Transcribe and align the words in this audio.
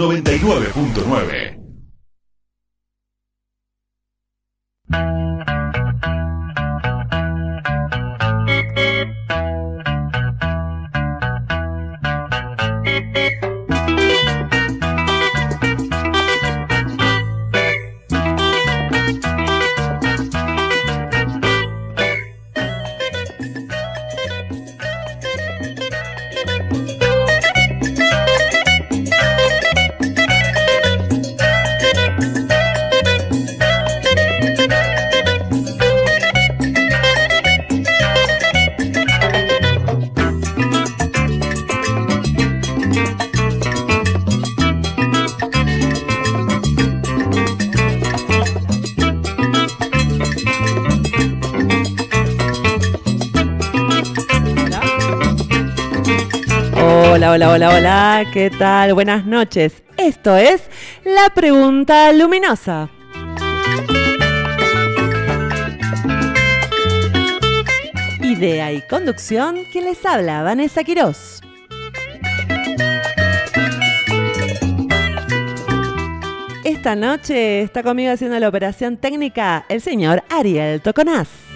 99.9. 0.00 1.69
Hola, 57.80 58.26
¿qué 58.30 58.50
tal? 58.50 58.92
Buenas 58.92 59.24
noches. 59.24 59.82
Esto 59.96 60.36
es 60.36 60.68
La 61.02 61.30
Pregunta 61.34 62.12
Luminosa. 62.12 62.90
Idea 68.20 68.70
y 68.70 68.86
conducción, 68.86 69.64
quien 69.72 69.86
les 69.86 70.04
habla, 70.04 70.42
Vanessa 70.42 70.84
Quirós. 70.84 71.40
Esta 76.64 76.94
noche 76.94 77.62
está 77.62 77.82
conmigo 77.82 78.12
haciendo 78.12 78.38
la 78.38 78.50
operación 78.50 78.98
técnica 78.98 79.64
el 79.70 79.80
señor 79.80 80.22
Ariel 80.28 80.82
Toconaz. 80.82 81.49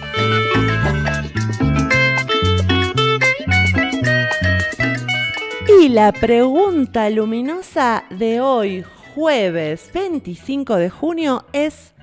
Y 5.85 5.89
la 5.89 6.11
pregunta 6.11 7.07
luminosa 7.11 8.05
de 8.09 8.41
hoy, 8.41 8.83
jueves 9.13 9.91
25 9.93 10.77
de 10.77 10.89
junio, 10.89 11.45
es 11.53 11.93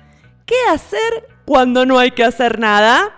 ¿qué 0.45 0.55
hacer 0.71 1.27
cuando 1.43 1.85
no 1.85 1.99
hay 1.99 2.11
que 2.11 2.23
hacer 2.23 2.59
nada? 2.59 3.11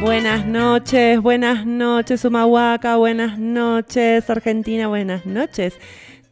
Buenas 0.00 0.46
noches, 0.46 1.20
buenas 1.20 1.66
noches 1.66 2.24
Humahuaca, 2.24 2.96
buenas 2.96 3.38
noches 3.38 4.30
Argentina, 4.30 4.88
buenas 4.88 5.26
noches 5.26 5.78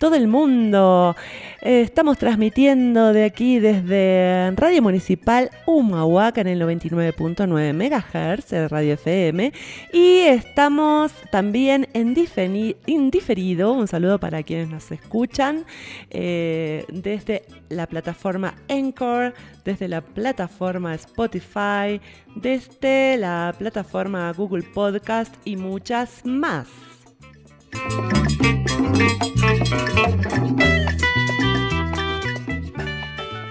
todo 0.05 0.17
el 0.17 0.29
mundo. 0.29 1.17
Eh, 1.63 1.81
estamos 1.81 2.19
transmitiendo 2.19 3.15
de 3.15 3.25
aquí 3.25 3.59
desde 3.59 4.51
Radio 4.55 4.83
Municipal 4.83 5.51
Humahuaca 5.65 6.43
en 6.43 6.49
el 6.49 6.61
99.9 6.61 7.73
MHz, 7.73 8.71
Radio 8.71 8.93
FM. 8.93 9.51
Y 9.95 10.19
estamos 10.19 11.11
también 11.33 11.89
en 11.95 12.13
diferido, 12.13 13.73
un 13.73 13.89
saludo 13.89 14.21
para 14.21 14.43
quienes 14.43 14.69
nos 14.69 14.93
escuchan, 14.93 15.65
eh, 16.11 16.85
desde 16.91 17.47
la 17.71 17.87
plataforma 17.87 18.57
Encore, 18.69 19.33
desde 19.65 19.89
la 19.89 20.03
plataforma 20.03 20.95
Spotify, 20.97 21.99
desde 22.37 23.17
la 23.17 23.55
plataforma 23.59 24.31
Google 24.35 24.65
Podcast 24.65 25.35
y 25.47 25.57
muchas 25.57 26.27
más. 26.27 26.69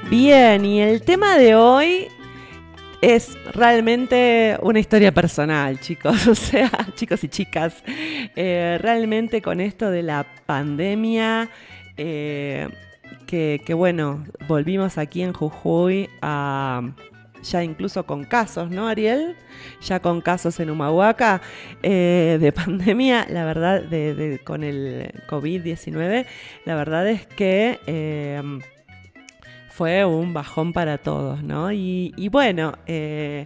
Bien, 0.10 0.64
y 0.64 0.80
el 0.80 1.02
tema 1.02 1.38
de 1.38 1.56
hoy 1.56 2.08
es 3.02 3.36
realmente 3.54 4.58
una 4.62 4.80
historia 4.80 5.12
personal, 5.12 5.80
chicos, 5.80 6.28
o 6.30 6.36
sea, 6.36 6.72
chicos 6.96 7.24
y 7.24 7.30
chicas, 7.30 7.84
eh, 7.88 8.78
realmente 8.82 9.42
con 9.42 9.60
esto 9.60 9.92
de 9.92 10.04
la 10.04 10.26
pandemia, 10.46 11.50
eh, 11.98 12.70
que, 13.28 13.62
que, 13.66 13.74
bueno, 13.74 14.24
volvimos 14.48 14.98
aquí 14.98 15.24
en 15.24 15.34
Jujuy 15.34 16.10
a 16.22 16.94
ya 17.44 17.64
incluso 17.64 18.06
con 18.06 18.24
casos, 18.24 18.72
¿no, 18.72 18.88
Ariel? 18.88 19.36
Ya 19.82 20.00
con 20.00 20.22
casos 20.22 20.60
en 20.60 20.70
Humahuaca 20.70 21.42
eh, 21.82 22.38
de 22.40 22.52
pandemia, 22.54 23.28
la 23.30 23.46
verdad, 23.46 23.84
de, 23.84 24.42
con 24.44 24.64
el 24.64 25.12
COVID-19, 25.28 26.26
la 26.66 26.76
verdad 26.76 27.08
es 27.08 27.28
que 27.28 27.80
em, 27.86 28.62
fue 29.70 30.06
un 30.06 30.34
bajón 30.34 30.74
para 30.74 30.98
todos, 30.98 31.44
¿no? 31.44 31.72
Y, 31.72 32.30
bueno, 32.32 32.74
eh, 32.86 33.46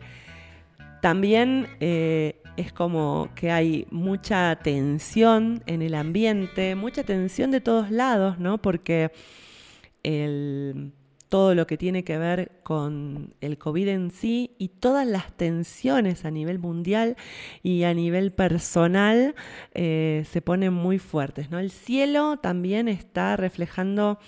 también 1.01 1.67
eh, 1.79 2.41
es 2.57 2.73
como 2.73 3.29
que 3.35 3.51
hay 3.51 3.87
mucha 3.91 4.57
tensión 4.57 5.63
en 5.67 5.81
el 5.81 5.93
ambiente, 5.95 6.75
mucha 6.75 7.03
tensión 7.03 7.51
de 7.51 7.61
todos 7.61 7.91
lados, 7.91 8.39
¿no? 8.39 8.57
Porque 8.57 9.11
el 10.03 10.91
todo 11.29 11.55
lo 11.55 11.67
que 11.67 11.77
tiene 11.77 12.03
que 12.03 12.17
ver 12.17 12.51
con 12.63 13.33
el 13.41 13.57
COVID 13.57 13.88
en 13.88 14.11
sí 14.11 14.55
y 14.57 14.69
todas 14.69 15.05
las 15.05 15.31
tensiones 15.35 16.25
a 16.25 16.31
nivel 16.31 16.59
mundial 16.59 17.17
y 17.63 17.83
a 17.83 17.93
nivel 17.93 18.31
personal 18.31 19.35
eh, 19.73 20.25
se 20.31 20.41
ponen 20.41 20.73
muy 20.73 20.99
fuertes. 20.99 21.49
¿no? 21.51 21.59
El 21.59 21.71
cielo 21.71 22.38
también 22.38 22.88
está 22.88 23.35
reflejando 23.35 24.19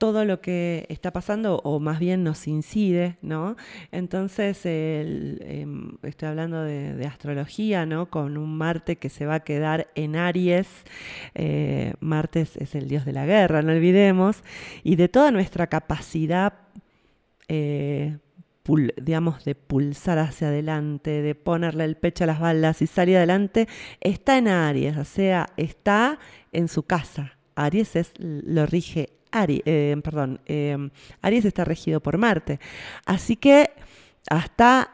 todo 0.00 0.24
lo 0.24 0.40
que 0.40 0.86
está 0.88 1.12
pasando, 1.12 1.60
o 1.62 1.78
más 1.78 1.98
bien 1.98 2.24
nos 2.24 2.48
incide, 2.48 3.18
¿no? 3.20 3.56
Entonces, 3.92 4.58
em, 4.64 5.98
estoy 6.02 6.26
hablando 6.26 6.62
de, 6.64 7.06
astrología, 7.06 7.84
¿no? 7.84 8.08
Con 8.08 8.38
un 8.38 8.56
Marte 8.56 8.96
que 8.96 9.10
se 9.10 9.26
va 9.26 9.34
a 9.34 9.40
quedar 9.40 9.88
en 9.94 10.16
Aries. 10.16 10.68
Eh, 11.34 11.92
Marte 12.00 12.40
es 12.40 12.74
el 12.74 12.88
dios 12.88 13.04
de 13.04 13.12
la 13.12 13.26
guerra, 13.26 13.60
no 13.60 13.72
olvidemos, 13.72 14.42
y 14.82 14.96
de 14.96 15.08
toda 15.08 15.30
nuestra 15.32 15.66
capacidad. 15.66 16.54
Eh, 17.48 18.16
digamos, 19.02 19.44
de 19.44 19.54
pulsar 19.54 20.18
hacia 20.18 20.48
adelante, 20.48 21.22
de 21.22 21.34
ponerle 21.34 21.84
el 21.84 21.96
pecho 21.96 22.24
a 22.24 22.26
las 22.28 22.40
balas 22.40 22.80
y 22.80 22.86
salir 22.86 23.16
adelante, 23.16 23.68
está 24.00 24.38
en 24.38 24.48
Aries, 24.48 24.96
o 24.96 25.04
sea, 25.04 25.48
está 25.58 26.18
en 26.52 26.68
su 26.68 26.84
casa. 26.84 27.36
Aries 27.56 27.96
es, 27.96 28.12
lo 28.18 28.64
rige 28.66 29.19
Aries, 29.32 29.62
eh, 29.64 29.96
perdón, 30.02 30.40
eh, 30.46 30.90
Aries 31.22 31.44
está 31.44 31.64
regido 31.64 32.00
por 32.00 32.18
Marte. 32.18 32.60
Así 33.04 33.36
que 33.36 33.70
hasta 34.28 34.90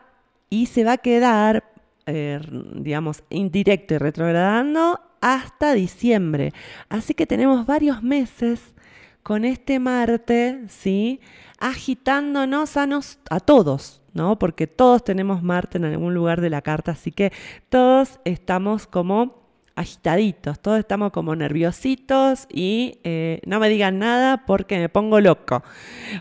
y 0.50 0.66
se 0.66 0.84
va 0.84 0.92
a 0.92 0.98
quedar, 0.98 1.64
eh, 2.06 2.40
digamos, 2.74 3.22
indirecto 3.30 3.94
y 3.94 3.98
retrogradando 3.98 5.00
hasta 5.20 5.74
diciembre. 5.74 6.52
Así 6.88 7.14
que 7.14 7.26
tenemos 7.26 7.66
varios 7.66 8.02
meses 8.02 8.74
con 9.22 9.44
este 9.44 9.80
Marte, 9.80 10.64
¿sí? 10.68 11.20
Agitándonos 11.58 12.76
a, 12.76 12.86
nos, 12.86 13.18
a 13.28 13.40
todos, 13.40 14.02
¿no? 14.14 14.38
Porque 14.38 14.68
todos 14.68 15.02
tenemos 15.02 15.42
Marte 15.42 15.78
en 15.78 15.84
algún 15.86 16.14
lugar 16.14 16.40
de 16.40 16.50
la 16.50 16.62
carta, 16.62 16.92
así 16.92 17.10
que 17.10 17.32
todos 17.68 18.20
estamos 18.24 18.86
como 18.86 19.45
agitaditos, 19.76 20.58
todos 20.60 20.78
estamos 20.78 21.12
como 21.12 21.36
nerviositos 21.36 22.48
y 22.50 22.98
eh, 23.04 23.40
no 23.46 23.60
me 23.60 23.68
digan 23.68 23.98
nada 23.98 24.46
porque 24.46 24.78
me 24.78 24.88
pongo 24.88 25.20
loco, 25.20 25.62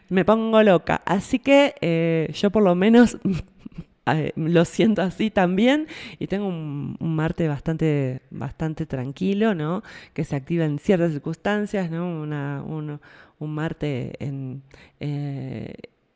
me 0.09 0.25
pongo 0.25 0.61
loca. 0.61 1.01
Así 1.05 1.39
que 1.39 1.73
eh, 1.81 2.29
yo 2.33 2.51
por 2.51 2.63
lo 2.63 2.75
menos 2.75 3.17
eh, 4.07 4.33
lo 4.35 4.65
siento 4.65 5.01
así 5.01 5.31
también 5.31 5.87
y 6.19 6.27
tengo 6.27 6.47
un, 6.47 6.97
Marte 6.99 7.47
bastante, 7.47 8.21
bastante 8.29 8.85
tranquilo, 8.85 9.55
¿no? 9.55 9.83
Que 10.13 10.25
se 10.25 10.35
activa 10.35 10.65
en 10.65 10.77
ciertas 10.77 11.13
circunstancias, 11.13 11.89
¿no? 11.89 12.05
Una, 12.05 12.61
un 12.61 12.99
Marte 13.53 14.13
en 14.19 14.63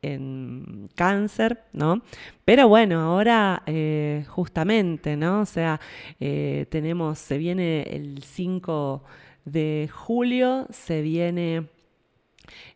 en 0.02 0.88
cáncer, 0.94 1.64
¿no? 1.72 2.02
Pero 2.44 2.68
bueno, 2.68 3.00
ahora 3.00 3.62
eh, 3.66 4.24
justamente, 4.28 5.16
¿no? 5.16 5.42
O 5.42 5.46
sea, 5.46 5.80
eh, 6.18 6.66
tenemos, 6.70 7.18
se 7.18 7.38
viene 7.38 7.82
el 7.82 8.22
5 8.22 9.04
de 9.44 9.88
julio, 9.92 10.66
se 10.70 11.02
viene 11.02 11.68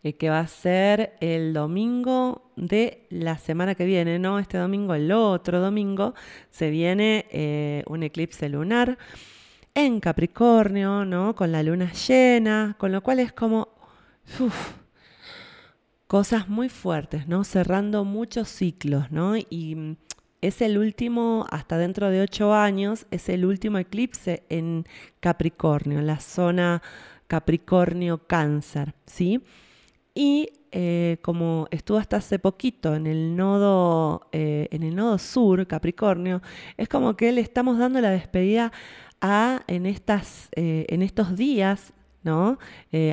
eh, 0.02 0.14
que 0.16 0.30
va 0.30 0.40
a 0.40 0.46
ser 0.46 1.14
el 1.20 1.52
domingo 1.52 2.52
de 2.56 3.06
la 3.10 3.38
semana 3.38 3.74
que 3.74 3.84
viene, 3.84 4.18
no 4.18 4.38
este 4.38 4.58
domingo, 4.58 4.94
el 4.94 5.10
otro 5.12 5.60
domingo, 5.60 6.14
se 6.50 6.70
viene 6.70 7.26
eh, 7.30 7.82
un 7.86 8.02
eclipse 8.02 8.48
lunar 8.48 8.98
en 9.74 10.00
Capricornio, 10.00 11.04
¿no? 11.04 11.34
Con 11.34 11.52
la 11.52 11.62
luna 11.62 11.92
llena, 11.92 12.76
con 12.78 12.92
lo 12.92 13.02
cual 13.02 13.20
es 13.20 13.32
como 13.32 13.68
cosas 16.06 16.48
muy 16.48 16.68
fuertes, 16.68 17.28
¿no? 17.28 17.44
Cerrando 17.44 18.04
muchos 18.04 18.48
ciclos, 18.48 19.10
¿no? 19.10 19.36
Y 19.36 19.74
mm, 19.74 19.96
es 20.40 20.60
el 20.60 20.78
último, 20.78 21.46
hasta 21.50 21.78
dentro 21.78 22.10
de 22.10 22.20
ocho 22.20 22.54
años, 22.54 23.06
es 23.10 23.28
el 23.28 23.44
último 23.46 23.78
eclipse 23.78 24.44
en 24.48 24.86
Capricornio, 25.20 25.98
en 25.98 26.06
la 26.06 26.20
zona 26.20 26.82
Capricornio-Cáncer, 27.28 28.94
¿sí? 29.06 29.42
Y 30.14 30.50
eh, 30.70 31.18
como 31.22 31.66
estuvo 31.70 31.98
hasta 31.98 32.18
hace 32.18 32.38
poquito 32.38 32.94
en 32.94 33.06
el 33.06 33.36
nodo, 33.36 34.28
eh, 34.32 34.68
en 34.70 34.82
el 34.82 34.94
nodo 34.94 35.18
sur, 35.18 35.66
Capricornio, 35.66 36.42
es 36.76 36.88
como 36.88 37.16
que 37.16 37.32
le 37.32 37.40
estamos 37.40 37.78
dando 37.78 38.00
la 38.00 38.10
despedida 38.10 38.72
a 39.20 39.62
en, 39.66 39.86
estas, 39.86 40.48
eh, 40.56 40.84
en 40.88 41.02
estos 41.02 41.36
días 41.36 41.92
¿no? 42.24 42.58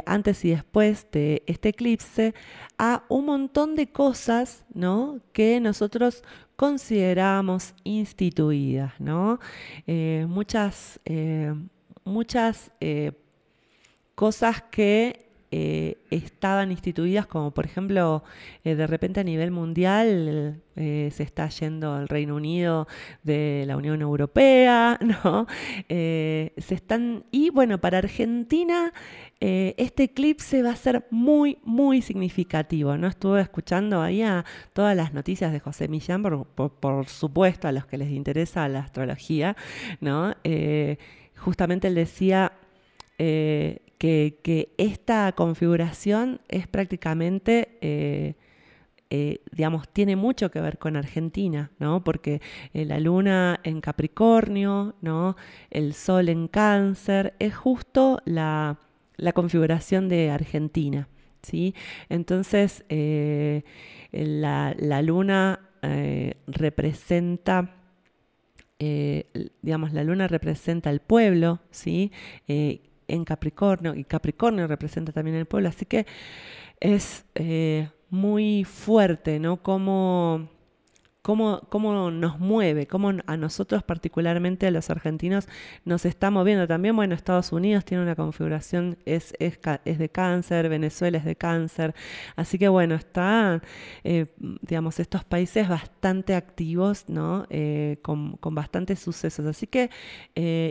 antes 0.06 0.44
y 0.46 0.50
después 0.50 1.06
de 1.12 1.44
este 1.46 1.70
eclipse, 1.70 2.34
a 2.78 3.04
un 3.10 3.26
montón 3.26 3.76
de 3.76 3.92
cosas, 3.92 4.66
¿no? 4.74 5.20
Que 5.34 5.60
nosotros 5.60 6.24
consideramos 6.56 7.76
instituidas, 7.84 9.00
¿no? 9.00 9.40
muchas, 10.28 11.00
muchas 12.04 12.72
cosas 14.16 14.64
que 14.72 15.31
eh, 15.54 15.98
estaban 16.10 16.72
instituidas, 16.72 17.28
como 17.28 17.52
por 17.52 17.66
ejemplo, 17.66 18.24
eh, 18.64 18.76
de 18.76 18.88
repente 18.88 19.20
a 19.20 19.24
nivel 19.26 19.52
mundial 19.52 20.62
eh, 20.78 21.10
se 21.12 21.24
está 21.24 21.50
yendo 21.50 22.00
el 22.00 22.08
Reino 22.08 22.38
Unido 22.38 22.88
de 23.24 23.66
la 23.68 23.76
Unión 23.76 24.02
Europea, 24.02 24.98
¿no? 25.02 25.48
se 25.90 26.54
están, 26.70 27.26
y 27.32 27.50
bueno, 27.50 27.80
para 27.80 27.98
Argentina 27.98 28.94
este 29.42 30.04
eclipse 30.04 30.62
va 30.64 30.70
a 30.70 30.76
ser 30.76 31.06
muy, 31.10 31.58
muy 31.66 32.02
significativo, 32.02 32.96
¿no? 32.96 33.08
Estuve 33.08 33.42
escuchando 33.42 34.02
ahí 34.02 34.22
a 34.22 34.46
todas 34.72 34.96
las 34.96 35.14
noticias 35.14 35.52
de 35.52 35.60
José 35.60 35.88
Millán, 35.90 36.22
por, 36.22 37.06
supuesto, 37.08 37.68
a 37.68 37.72
los 37.72 37.86
que 37.88 37.98
les 37.98 38.12
interesa 38.12 38.70
la 38.70 38.80
astrología, 38.80 39.58
¿no? 40.00 40.34
justamente 41.36 41.88
él 41.88 41.96
decía 41.96 42.54
que, 44.02 44.74
esta 44.78 45.32
configuración 45.34 46.42
es 46.48 46.68
prácticamente, 46.68 47.78
eh, 47.82 48.34
eh, 49.12 49.42
digamos, 49.52 49.88
tiene 49.90 50.16
mucho 50.16 50.50
que 50.50 50.60
ver 50.60 50.80
con 50.80 50.96
Argentina, 50.96 51.70
¿no? 51.78 52.04
Porque 52.04 52.42
eh, 52.74 52.86
la 52.86 53.00
luna 53.00 53.60
en 53.64 53.80
Capricornio, 53.80 54.96
¿no? 55.02 55.36
El 55.70 55.94
sol 55.94 56.30
en 56.30 56.48
Cáncer, 56.48 57.36
es 57.38 57.56
justo 57.56 58.22
la, 58.26 58.80
configuración 59.36 60.10
de 60.10 60.32
Argentina, 60.32 61.08
¿sí? 61.44 61.76
Entonces, 62.10 62.84
la, 64.12 65.02
luna 65.04 65.60
representa... 66.48 67.76
digamos, 68.80 69.94
la 69.94 70.04
luna 70.04 70.28
representa 70.28 70.90
el 70.90 71.02
pueblo, 71.02 71.60
¿sí? 71.70 72.12
En 73.12 73.26
Capricornio, 73.26 73.94
y 73.96 74.04
Capricornio 74.04 74.68
representa 74.68 75.12
también 75.12 75.38
el 75.38 75.46
pueblo, 75.46 75.70
así 75.70 75.86
que 75.86 76.06
es 76.80 77.26
eh, 77.36 77.90
muy 78.10 78.66
fuerte, 78.66 79.40
¿no? 79.40 79.62
Cómo, 79.62 80.50
cómo, 81.22 82.12
nos 82.12 82.40
mueve, 82.40 82.88
cómo 82.88 83.12
a 83.26 83.38
nosotros 83.38 83.84
particularmente, 83.84 84.68
a 84.68 84.72
los 84.72 84.90
argentinos, 84.90 85.48
nos 85.86 86.06
está 86.06 86.32
moviendo. 86.32 86.68
También, 86.68 86.96
bueno, 86.96 87.14
Estados 87.14 87.52
Unidos 87.52 87.86
tiene 87.86 88.04
una 88.04 88.16
configuración, 88.16 88.98
es, 89.06 89.34
es, 89.40 89.60
de 89.60 90.10
cáncer, 90.10 90.68
Venezuela 90.68 91.20
es 91.20 91.26
de 91.26 91.36
cáncer, 91.36 91.94
así 92.36 92.58
que 92.58 92.68
bueno, 92.68 92.96
están, 92.96 93.62
eh, 94.04 94.26
digamos, 94.62 95.00
estos 95.00 95.24
países 95.24 95.70
bastante 95.70 96.34
activos, 96.34 97.06
¿no? 97.08 97.46
Eh, 97.50 98.00
con, 98.02 98.38
con 98.38 98.56
bastantes 98.56 99.00
sucesos. 99.00 99.46
Así 99.46 99.68
que, 99.68 99.90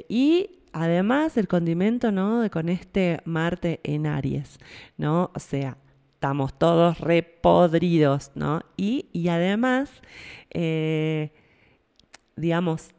y 0.09 0.60
además 0.73 1.37
el 1.37 1.49
condimento, 1.49 2.13
¿no? 2.13 2.41
De 2.41 2.51
con 2.51 2.69
este 2.69 3.21
Marte 3.25 3.81
en 3.83 4.07
Aries, 4.07 4.59
¿no? 4.97 5.31
O 5.35 5.41
sea, 5.41 5.77
estamos 6.15 6.59
todos 6.59 7.01
repodridos, 7.01 8.33
¿no? 8.35 8.61
Y, 8.77 9.09
y 9.13 9.29
además, 9.29 9.91
eh, 10.51 11.33
digamos, 12.37 12.91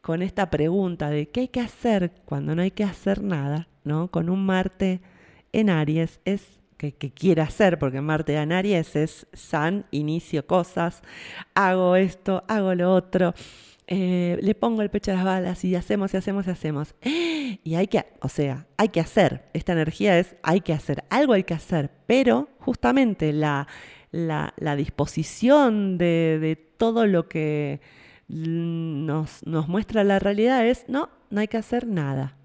con 0.00 0.22
esta 0.22 0.50
pregunta 0.50 1.10
de 1.10 1.28
qué 1.28 1.40
hay 1.40 1.48
que 1.48 1.60
hacer 1.60 2.12
cuando 2.24 2.54
no 2.54 2.62
hay 2.62 2.70
que 2.70 2.84
hacer 2.84 3.22
nada, 3.22 3.68
¿no? 3.84 4.08
Con 4.08 4.30
un 4.30 4.44
Marte 4.46 5.00
en 5.52 5.70
Aries 5.70 6.20
es 6.24 6.60
que, 6.76 6.92
que 6.92 7.12
quiere 7.12 7.42
hacer, 7.42 7.78
porque 7.78 8.00
Marte 8.00 8.34
en 8.34 8.52
Aries 8.52 8.96
es 8.96 9.26
san, 9.32 9.86
inicio 9.90 10.46
cosas, 10.46 11.02
hago 11.54 11.96
esto, 11.96 12.44
hago 12.48 12.74
lo 12.74 12.92
otro. 12.92 13.34
Eh, 13.86 14.38
le 14.40 14.54
pongo 14.54 14.82
el 14.82 14.90
pecho 14.90 15.10
a 15.10 15.14
las 15.14 15.24
balas 15.24 15.64
y 15.64 15.74
hacemos 15.74 16.14
y 16.14 16.16
hacemos 16.16 16.46
y 16.46 16.50
hacemos. 16.50 16.94
Y 17.64 17.74
hay 17.74 17.86
que, 17.86 18.06
o 18.22 18.30
sea, 18.30 18.66
hay 18.78 18.88
que 18.88 19.00
hacer. 19.00 19.44
Esta 19.52 19.72
energía 19.72 20.18
es, 20.18 20.36
hay 20.42 20.62
que 20.62 20.72
hacer, 20.72 21.04
algo 21.10 21.34
hay 21.34 21.44
que 21.44 21.52
hacer, 21.52 21.90
pero 22.06 22.48
justamente 22.60 23.32
la, 23.34 23.68
la, 24.10 24.76
disposición 24.76 25.98
de, 25.98 26.58
todo 26.78 27.06
lo 27.06 27.28
que 27.28 27.80
nos, 28.28 29.46
nos 29.46 29.68
muestra 29.68 30.02
la 30.02 30.18
realidad 30.18 30.66
es, 30.66 30.86
no, 30.88 31.10
no 31.28 31.40
hay 31.40 31.48
que 31.48 31.58
hacer 31.58 31.86
nada. 31.86 32.36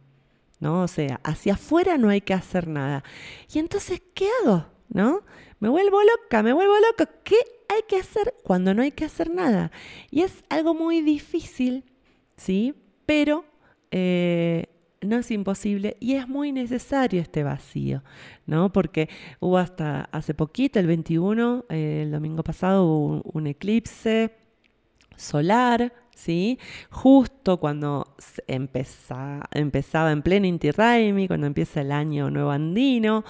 ¿no? 0.60 0.84
O 0.84 0.88
sea, 0.88 1.20
hacia 1.24 1.54
afuera 1.54 1.98
no 1.98 2.10
hay 2.10 2.22
que 2.22 2.34
hacer 2.34 2.68
nada. 2.68 3.04
Y 3.54 3.60
entonces, 3.60 4.02
¿qué 4.14 4.28
hago? 4.44 4.66
¿No? 4.90 5.24
Me 5.60 5.70
vuelvo 5.70 6.00
loca, 6.04 6.44
me 6.44 6.54
vuelvo 6.54 6.76
loca. 6.90 7.10
¿Qué 7.24 7.38
hay 7.70 7.82
que 7.88 7.98
hacer 7.98 8.34
cuando 8.44 8.74
no 8.74 8.82
hay 8.82 8.92
que 8.92 9.06
hacer 9.06 9.30
nada? 9.30 9.72
Y 10.10 10.22
es 10.22 10.44
algo 10.50 10.74
muy 10.74 11.02
difícil, 11.02 11.84
¿sí? 12.36 12.74
Pero 13.06 13.46
eh, 13.92 14.68
no 15.02 15.18
es 15.18 15.32
imposible 15.32 15.98
y 16.00 16.14
es 16.14 16.28
muy 16.28 16.52
necesario 16.52 17.22
este 17.22 17.44
vacío, 17.44 18.04
¿no? 18.46 18.72
Porque 18.72 19.10
hubo 19.40 19.58
hasta 19.58 20.10
hace 20.12 20.34
poquito, 20.34 20.80
el 20.80 20.88
21, 20.88 21.66
eh, 21.70 22.02
el 22.04 22.12
domingo 22.12 22.44
pasado, 22.44 22.86
hubo 22.86 23.22
un, 23.34 23.48
eclipse 23.48 24.32
solar, 25.16 25.94
¿sí? 26.16 26.60
Justo 26.90 27.60
cuando 27.60 28.16
empezaba 28.48 30.12
en 30.12 30.22
pleno 30.22 30.48
Inti 30.48 30.72
Raimi, 30.72 31.28
cuando 31.28 31.48
empieza 31.48 31.82
el 31.82 31.92
año 31.92 32.30
nuevo 32.30 32.52
andino, 32.52 33.24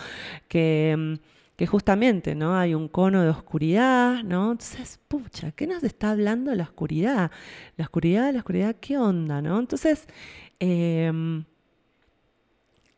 que 0.47 0.95
mm, 0.97 1.36
que 1.57 1.65
justamente, 1.65 2.35
¿no? 2.35 2.55
Hay 2.55 2.75
un 2.75 2.87
cono 2.87 3.23
de 3.23 3.29
oscuridad, 3.29 4.23
¿no? 4.23 4.51
Entonces, 4.51 4.99
pucha, 5.07 5.51
¿qué 5.51 5.65
nos 5.65 5.83
está 5.83 6.11
hablando 6.11 6.53
la 6.53 6.63
oscuridad? 6.63 7.31
La 7.77 7.85
oscuridad, 7.85 8.31
la 8.31 8.39
oscuridad, 8.39 8.75
¿qué 8.79 8.97
onda, 8.99 9.41
no? 9.41 9.59
Entonces, 9.59 10.07
em, 10.59 11.45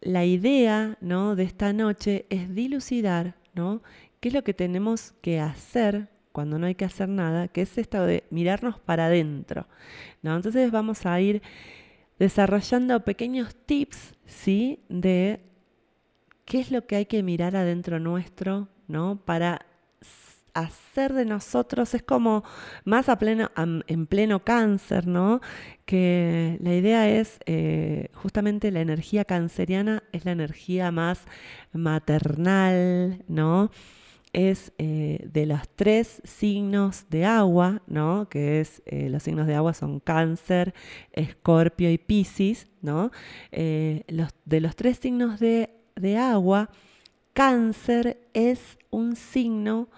la 0.02 0.26
idea, 0.26 0.98
¿no? 1.00 1.38
De 1.38 1.44
esta 1.44 1.72
noche 1.72 2.26
es 2.30 2.54
dilucidar, 2.54 3.36
¿no? 3.56 3.82
¿Qué 4.20 4.28
es 4.28 4.34
lo 4.34 4.44
que 4.44 4.54
tenemos 4.54 5.14
que 5.22 5.40
hacer 5.40 6.10
cuando 6.34 6.60
no 6.60 6.68
hay 6.68 6.76
que 6.76 6.86
hacer 6.86 7.08
nada? 7.08 7.48
Que 7.48 7.62
es 7.62 7.78
esto 7.78 8.06
de 8.06 8.26
mirarnos 8.30 8.78
para 8.80 9.06
adentro, 9.06 9.68
¿no? 10.22 10.36
Entonces 10.36 10.70
vamos 10.70 11.06
a 11.06 11.20
ir 11.22 11.42
desarrollando 12.20 13.06
pequeños 13.06 13.56
tips, 13.56 14.16
¿sí? 14.26 14.80
De 14.90 15.49
qué 16.50 16.60
es 16.60 16.72
lo 16.72 16.88
que 16.88 16.96
hay 16.96 17.06
que 17.06 17.22
mirar 17.22 17.56
adentro 17.56 18.00
nuestro, 18.00 18.70
¿no? 18.88 19.22
Para 19.24 19.68
hacer 20.56 21.14
de 21.14 21.24
nosotros, 21.24 21.94
es 21.94 22.02
como 22.02 22.44
más 22.86 23.08
a 23.08 23.20
pleno, 23.20 23.52
en 23.56 24.08
pleno 24.08 24.44
cáncer, 24.44 25.06
¿no? 25.06 25.42
Que 25.86 26.58
la 26.60 26.74
idea 26.74 27.08
es, 27.08 27.38
eh, 27.46 28.10
justamente 28.16 28.72
la 28.72 28.82
energía 28.82 29.26
canceriana 29.26 30.02
es 30.12 30.26
la 30.26 30.32
energía 30.32 30.92
más 30.92 31.22
maternal, 31.72 33.24
¿no? 33.28 33.72
es 34.32 34.74
eh, 34.78 35.28
de 35.34 35.48
los 35.48 35.68
tres 35.76 36.22
signos 36.24 37.06
de 37.10 37.26
agua, 37.26 37.82
¿no? 37.88 38.30
Que 38.30 38.62
es, 38.62 38.84
eh, 38.86 39.10
los 39.10 39.24
signos 39.24 39.48
de 39.48 39.56
agua 39.56 39.74
son 39.74 40.00
cáncer, 40.00 40.76
escorpio 41.14 41.92
y 41.92 41.98
piscis, 41.98 42.68
¿no? 42.82 43.12
de 43.52 44.62
los 44.62 44.76
tres 44.76 45.00
signos 45.00 45.40
de 45.40 45.79
de 46.00 46.18
agua, 46.18 46.70
cáncer 47.34 48.20
es 48.34 48.78
un 48.90 49.16
signo 49.16 49.90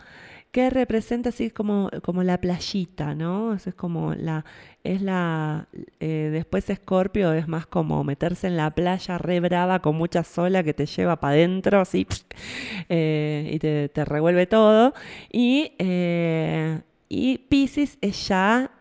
que 0.51 0.70
representa 0.70 1.29
así 1.29 1.50
como, 1.50 1.89
como 2.03 2.24
la 2.24 2.39
playita, 2.39 3.15
¿no? 3.15 3.53
Eso 3.53 3.70
es 3.70 3.75
como 3.75 4.13
la, 4.15 4.43
es 4.84 5.01
la, 5.01 5.67
eh, 6.01 6.29
después 6.31 6.70
Escorpio 6.70 7.31
es 7.31 7.48
más 7.48 7.65
como 7.65 8.03
meterse 8.03 8.48
en 8.48 8.58
la 8.58 8.70
playa 8.72 9.17
re 9.17 9.39
brava 9.39 9.79
con 9.79 9.96
mucha 9.96 10.24
sola 10.24 10.62
que 10.63 10.74
te 10.74 10.86
lleva 10.86 11.20
para 11.22 11.36
adentro, 11.36 11.79
así, 11.79 12.05
eh, 12.89 13.50
y 13.53 13.60
te, 13.60 13.88
te, 13.89 14.03
revuelve 14.03 14.46
todo. 14.46 14.93
Y, 15.31 15.74
eh, 15.79 16.81
y 17.08 17.38
Pisces 17.38 17.98
es 18.01 18.27
ya 18.27 18.72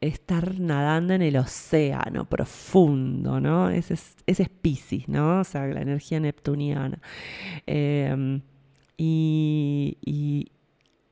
estar 0.00 0.58
nadando 0.58 1.14
en 1.14 1.22
el 1.22 1.36
océano 1.36 2.24
profundo, 2.24 3.40
¿no? 3.40 3.68
Ese 3.70 3.94
es, 3.94 4.16
es 4.26 4.48
Pisces, 4.48 5.08
¿no? 5.08 5.40
O 5.40 5.44
sea, 5.44 5.66
la 5.66 5.82
energía 5.82 6.20
neptuniana. 6.20 7.00
y, 8.96 10.52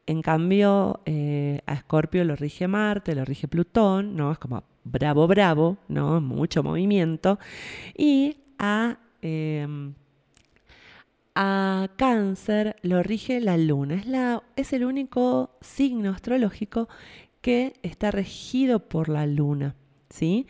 en 0.06 0.22
cambio, 0.22 1.00
eh, 1.04 1.60
a 1.66 1.74
Escorpio 1.74 2.24
lo 2.24 2.34
rige 2.34 2.66
Marte, 2.66 3.14
lo 3.14 3.24
rige 3.26 3.46
Plutón, 3.46 4.16
¿no? 4.16 4.32
Es 4.32 4.38
como 4.38 4.64
bravo, 4.84 5.26
bravo, 5.26 5.76
¿no? 5.88 6.20
Mucho 6.20 6.62
movimiento. 6.62 7.38
Y 7.94 8.38
a, 8.58 8.98
em, 9.20 9.94
a 11.34 11.88
Cáncer 11.96 12.76
lo 12.82 13.02
rige 13.02 13.40
la 13.40 13.58
Luna. 13.58 13.96
Es, 13.96 14.06
la, 14.06 14.42
es 14.56 14.72
el 14.72 14.84
único 14.84 15.58
signo 15.60 16.10
astrológico 16.10 16.88
está 17.82 18.10
regido 18.10 18.80
por 18.80 19.08
la 19.08 19.26
Luna. 19.26 19.74
¿Sí? 20.10 20.46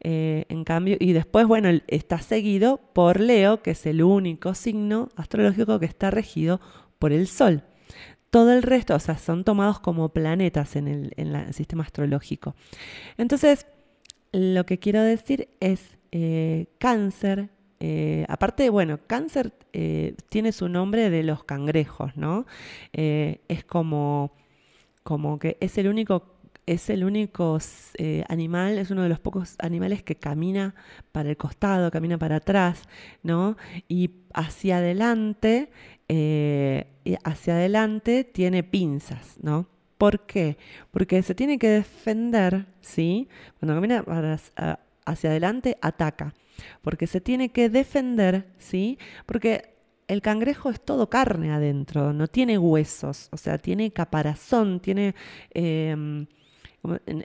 Eh, 0.00 0.44
en 0.48 0.64
cambio, 0.64 0.96
y 1.00 1.12
después, 1.12 1.46
bueno, 1.46 1.68
está 1.88 2.18
seguido 2.18 2.78
por 2.92 3.20
Leo, 3.20 3.62
que 3.62 3.72
es 3.72 3.86
el 3.86 4.02
único 4.02 4.54
signo 4.54 5.08
astrológico 5.16 5.78
que 5.80 5.86
está 5.86 6.10
regido 6.10 6.60
por 6.98 7.12
el 7.12 7.26
Sol. 7.26 7.62
Todo 8.30 8.52
el 8.52 8.62
resto, 8.62 8.94
o 8.94 8.98
sea, 8.98 9.18
son 9.18 9.42
tomados 9.42 9.80
como 9.80 10.10
planetas 10.10 10.76
en 10.76 11.10
el, 11.16 11.54
sistema 11.54 11.82
astrológico. 11.82 12.54
Entonces, 13.16 13.66
lo 14.32 14.66
que 14.66 14.78
quiero 14.78 15.02
decir 15.02 15.48
es 15.60 15.96
eh, 16.12 16.66
cáncer. 16.78 17.48
Eh, 17.80 18.26
aparte, 18.28 18.68
bueno, 18.70 19.00
cáncer 19.06 19.52
tiene 20.28 20.52
su 20.52 20.68
nombre 20.68 21.10
de 21.10 21.22
los 21.22 21.44
cangrejos, 21.44 22.16
¿no? 22.16 22.46
es 22.92 23.64
como, 23.64 24.32
como 25.04 25.38
que 25.38 25.56
es 25.60 25.78
el 25.78 25.86
único 25.86 26.37
es 26.72 26.90
el 26.90 27.04
único 27.04 27.58
animal, 28.28 28.78
es 28.78 28.90
uno 28.90 29.02
de 29.02 29.08
los 29.08 29.18
pocos 29.18 29.56
animales 29.58 30.02
que 30.02 30.16
camina 30.16 30.74
para 31.12 31.30
el 31.30 31.36
costado, 31.36 31.90
camina 31.90 32.18
para 32.18 32.36
atrás, 32.36 32.82
¿no? 33.22 33.56
Y 33.88 34.10
hacia 34.34 34.78
adelante 34.78 35.70
eh, 36.08 36.86
hacia 37.24 37.54
adelante 37.54 38.24
tiene 38.24 38.62
pinzas, 38.62 39.36
¿no? 39.42 39.68
¿Por 39.98 40.26
qué? 40.26 40.56
Porque 40.90 41.22
se 41.22 41.34
tiene 41.34 41.58
que 41.58 41.68
defender, 41.68 42.66
¿sí? 42.80 43.28
Cuando 43.58 43.74
camina 43.74 44.04
hacia 45.04 45.30
adelante, 45.30 45.76
ataca. 45.82 46.34
Porque 46.82 47.06
se 47.06 47.20
tiene 47.20 47.50
que 47.50 47.68
defender, 47.68 48.46
¿sí? 48.58 48.98
Porque 49.26 49.74
el 50.06 50.22
cangrejo 50.22 50.70
es 50.70 50.80
todo 50.80 51.10
carne 51.10 51.52
adentro, 51.52 52.12
no 52.12 52.26
tiene 52.28 52.58
huesos, 52.58 53.28
o 53.32 53.36
sea, 53.36 53.58
tiene 53.58 53.90
caparazón, 53.90 54.80
tiene... 54.80 55.14
Em, 55.50 56.26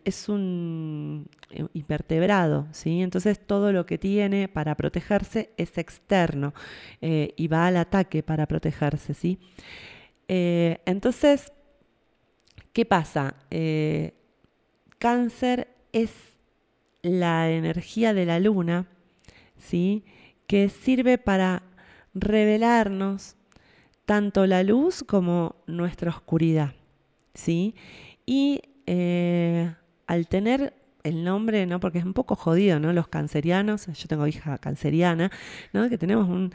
es 0.04 0.30
un 0.30 1.30
eh, 1.52 1.66
invertebrado, 1.74 2.68
¿sí? 2.72 3.02
Entonces 3.02 3.40
todo 3.40 3.72
lo 3.72 3.86
que 3.86 3.98
tiene 3.98 4.48
para 4.48 4.76
protegerse 4.76 5.52
es 5.58 5.78
externo 5.78 6.54
eh, 7.02 7.34
y 7.38 7.48
va 7.48 7.68
al 7.68 7.78
ataque 7.78 8.24
para 8.24 8.48
protegerse, 8.48 9.14
¿sí? 9.14 9.40
Eh, 10.28 10.80
entonces, 10.86 11.52
¿qué 12.72 12.86
pasa? 12.86 13.36
cáncer 14.98 15.68
es 15.92 16.12
la 17.02 17.52
energía 17.52 18.14
de 18.14 18.26
la 18.26 18.40
luna, 18.40 18.88
¿sí? 19.58 20.04
Que 20.48 20.70
sirve 20.70 21.18
para 21.18 21.64
revelarnos 22.14 23.36
tanto 24.06 24.48
la 24.48 24.64
luz 24.64 25.04
como 25.04 25.56
nuestra 25.68 26.10
oscuridad, 26.10 26.74
¿sí? 27.34 27.76
Y 28.26 28.62
eh, 28.86 29.74
al 30.08 30.28
tener 30.28 30.74
el 31.04 31.24
nombre, 31.24 31.66
¿no? 31.66 31.80
Porque 31.80 32.00
es 32.00 32.06
un 32.06 32.13
poco 32.13 32.36
jodido, 32.36 32.80
¿no? 32.80 32.94
Los 32.94 33.08
cancerianos, 33.10 33.88
yo 33.88 34.08
tengo 34.08 34.25
hija 34.28 34.58
canceriana, 34.58 35.32
¿no? 35.74 35.90
Que 35.90 35.98
tenemos 35.98 36.30
un, 36.30 36.54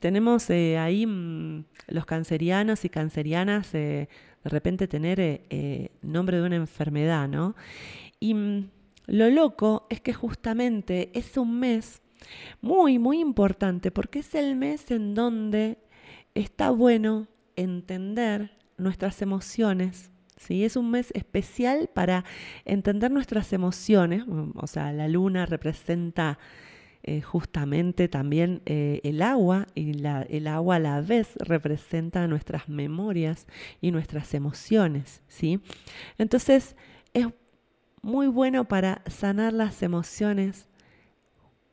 tenemos 0.00 0.50
eh, 0.50 0.78
ahí 0.78 1.06
mm, 1.06 1.64
los 1.88 2.04
cancerianos 2.06 2.84
y 2.84 2.88
cancerianas 2.88 3.72
eh, 3.74 4.08
de 4.42 4.50
repente 4.50 4.88
tener 4.88 5.42
nombre 6.02 6.38
de 6.38 6.46
una 6.46 6.56
enfermedad, 6.56 7.28
¿no? 7.28 7.54
Y 8.18 8.34
mm, 8.34 8.70
lo 9.06 9.30
loco 9.30 9.86
es 9.90 10.00
que 10.00 10.12
justamente 10.12 11.10
es 11.14 11.36
un 11.36 11.58
mes 11.58 12.02
muy, 12.60 12.98
muy 12.98 13.20
importante 13.20 13.90
porque 13.90 14.20
es 14.20 14.34
el 14.34 14.56
mes 14.56 14.90
en 14.90 15.14
donde 15.14 15.78
está 16.34 16.70
bueno 16.70 17.28
entender 17.56 18.52
nuestras 18.76 19.22
emociones, 19.22 20.10
¿sí? 20.38 20.64
Es 20.64 20.76
un 20.76 20.90
mes 20.90 21.10
especial 21.14 21.90
para 21.92 22.24
entender 22.64 23.10
nuestras 23.10 23.52
emociones, 23.52 24.24
o 24.54 24.66
sea, 24.66 24.92
la 24.92 25.08
luna 25.08 25.46
representa 25.46 26.38
eh, 27.04 27.22
justamente 27.22 28.08
también 28.08 28.60
eh, 28.66 29.00
el 29.04 29.22
agua 29.22 29.66
y 29.74 29.92
el 29.92 30.46
agua 30.46 30.76
a 30.76 30.78
la 30.80 31.00
vez 31.00 31.36
representa 31.36 32.26
nuestras 32.26 32.68
memorias 32.68 33.46
y 33.80 33.92
nuestras 33.92 34.34
emociones, 34.34 35.22
¿sí? 35.28 35.60
Entonces 36.18 36.76
es 37.14 37.28
muy 38.02 38.26
bueno 38.26 38.66
para 38.66 39.02
sanar 39.06 39.52
las 39.52 39.82
emociones, 39.82 40.68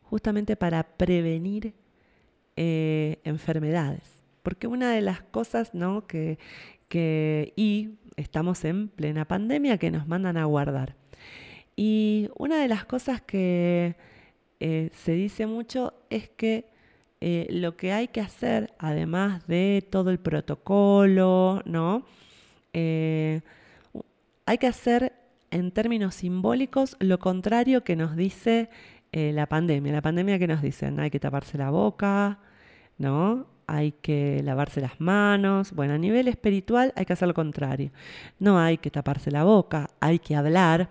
justamente 0.03 0.55
para 0.55 0.83
prevenir 0.83 1.73
eh, 2.55 3.19
enfermedades. 3.23 4.21
Porque 4.43 4.67
una 4.67 4.91
de 4.91 5.01
las 5.01 5.21
cosas 5.21 5.73
¿no? 5.73 6.05
que, 6.07 6.37
que, 6.87 7.53
y 7.55 7.97
estamos 8.17 8.63
en 8.65 8.89
plena 8.89 9.25
pandemia 9.25 9.77
que 9.77 9.91
nos 9.91 10.07
mandan 10.07 10.37
a 10.37 10.45
guardar. 10.45 10.95
Y 11.75 12.29
una 12.37 12.59
de 12.59 12.67
las 12.67 12.85
cosas 12.85 13.21
que 13.21 13.95
eh, 14.59 14.89
se 14.93 15.11
dice 15.13 15.45
mucho 15.45 15.93
es 16.09 16.29
que 16.29 16.65
eh, 17.21 17.47
lo 17.49 17.75
que 17.75 17.91
hay 17.91 18.07
que 18.07 18.21
hacer, 18.21 18.73
además 18.79 19.45
de 19.47 19.85
todo 19.89 20.09
el 20.11 20.19
protocolo, 20.19 21.61
¿no? 21.65 22.05
Eh, 22.73 23.41
hay 24.45 24.57
que 24.57 24.67
hacer 24.67 25.13
en 25.51 25.71
términos 25.71 26.15
simbólicos 26.15 26.97
lo 26.99 27.19
contrario 27.19 27.83
que 27.83 27.95
nos 27.95 28.15
dice 28.15 28.69
la 29.11 29.45
pandemia. 29.45 29.93
La 29.93 30.01
pandemia 30.01 30.37
que 30.37 30.45
nos 30.47 30.61
dicen, 30.61 30.99
hay 30.99 31.09
que 31.09 31.21
taparse 31.21 31.57
la 31.57 31.69
boca, 31.69 32.39
¿no? 32.97 33.47
Hay 33.67 33.91
que 33.93 34.41
lavarse 34.43 34.81
las 34.81 34.99
manos. 34.99 35.71
Bueno, 35.71 35.93
a 35.93 35.97
nivel 35.97 36.27
espiritual 36.27 36.93
hay 36.95 37.05
que 37.05 37.13
hacer 37.13 37.27
lo 37.27 37.33
contrario. 37.33 37.91
No 38.39 38.59
hay 38.59 38.77
que 38.77 38.91
taparse 38.91 39.31
la 39.31 39.43
boca, 39.43 39.89
hay 39.99 40.19
que 40.19 40.35
hablar. 40.35 40.89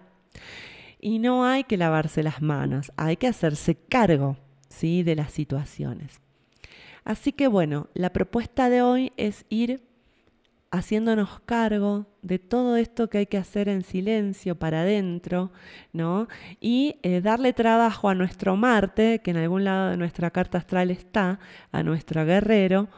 Y 1.00 1.18
no 1.18 1.44
hay 1.44 1.64
que 1.64 1.76
lavarse 1.76 2.22
las 2.22 2.40
manos, 2.40 2.90
hay 2.96 3.16
que 3.16 3.28
hacerse 3.28 3.74
cargo 3.74 4.36
¿sí? 4.68 5.02
de 5.02 5.16
las 5.16 5.32
situaciones. 5.32 6.20
Así 7.04 7.32
que 7.32 7.46
bueno, 7.46 7.88
la 7.92 8.12
propuesta 8.12 8.70
de 8.70 8.80
hoy 8.80 9.12
es 9.18 9.44
ir 9.50 9.82
haciéndonos 10.74 11.40
cargo 11.46 12.06
de 12.22 12.38
todo 12.38 12.76
esto 12.76 13.08
que 13.08 13.18
hay 13.18 13.26
que 13.26 13.38
hacer 13.38 13.68
en 13.68 13.82
silencio 13.82 14.56
para 14.56 14.82
adentro, 14.82 15.52
¿no? 15.92 16.26
Y 16.60 16.96
eh, 17.02 17.20
darle 17.20 17.52
trabajo 17.52 18.08
a 18.08 18.14
nuestro 18.14 18.56
Marte, 18.56 19.20
que 19.22 19.30
en 19.30 19.36
algún 19.36 19.64
lado 19.64 19.90
de 19.90 19.96
nuestra 19.96 20.30
carta 20.30 20.58
astral 20.58 20.90
está, 20.90 21.38
a 21.70 21.82
nuestro 21.82 22.24
guerrero, 22.24 22.88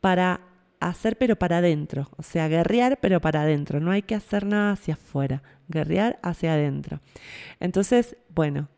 para 0.00 0.40
hacer 0.80 1.16
pero 1.16 1.36
para 1.36 1.58
adentro, 1.58 2.08
o 2.16 2.22
sea, 2.22 2.48
guerrear 2.48 2.98
pero 3.00 3.20
para 3.20 3.42
adentro, 3.42 3.80
no 3.80 3.92
hay 3.92 4.02
que 4.02 4.16
hacer 4.16 4.44
nada 4.44 4.72
hacia 4.72 4.94
afuera, 4.94 5.42
guerrear 5.68 6.18
hacia 6.22 6.52
adentro. 6.52 7.00
Entonces, 7.60 8.16
bueno, 8.34 8.68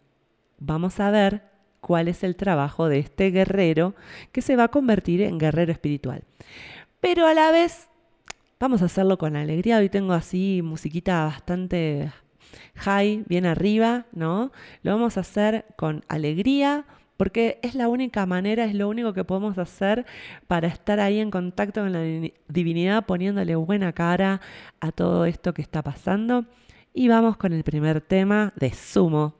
vamos 0.59 1.01
a 1.01 1.11
ver 1.11 1.43
cuál 1.81 2.09
es 2.09 2.23
el 2.23 2.37
trabajo 2.37 2.89
de 2.89 2.99
este 3.01 3.31
guerrero 3.31 3.95
que 4.33 4.43
se 4.43 4.55
va 4.55 4.65
a 4.65 4.69
convertir 4.69 5.23
en 5.23 5.39
guerrero 5.39 5.73
espiritual. 5.73 6.25
Pero 7.01 7.27
a 7.27 7.35
la 7.35 7.51
vez 7.51 7.89
Vamos 8.65 8.81
a 8.81 8.87
hacerlo 8.87 9.19
con 9.19 9.37
alegría. 9.37 9.77
Hoy 9.77 9.91
tengo 9.91 10.15
así 10.15 10.63
musiquita 10.65 11.27
bastante 11.27 12.11
high, 12.77 13.23
bien 13.29 13.45
arriba, 13.45 14.07
¿no? 14.13 14.53
Lo 14.83 14.93
vamos 14.93 15.19
a 15.19 15.21
hacer 15.21 15.67
con 15.77 16.03
alegría 16.09 16.87
porque 17.19 17.59
es 17.61 17.75
la 17.75 17.89
única 17.89 18.25
manera, 18.25 18.65
es 18.65 18.75
lo 18.75 18.89
único 18.89 19.13
que 19.13 19.23
podemos 19.23 19.59
hacer 19.59 20.07
para 20.47 20.69
estar 20.69 20.99
ahí 20.99 21.19
en 21.19 21.31
contacto 21.31 21.83
con 21.83 21.93
la 21.93 22.31
divinidad, 22.49 23.05
poniéndole 23.05 23.55
buena 23.55 23.93
cara 23.93 24.41
a 24.81 24.93
todo 24.93 25.27
esto 25.27 25.53
que 25.53 25.61
está 25.61 25.83
pasando. 25.83 26.47
Y 26.95 27.09
vamos 27.09 27.37
con 27.37 27.53
el 27.53 27.65
primer 27.65 28.01
tema 28.01 28.55
de 28.57 28.73
Sumo, 28.73 29.35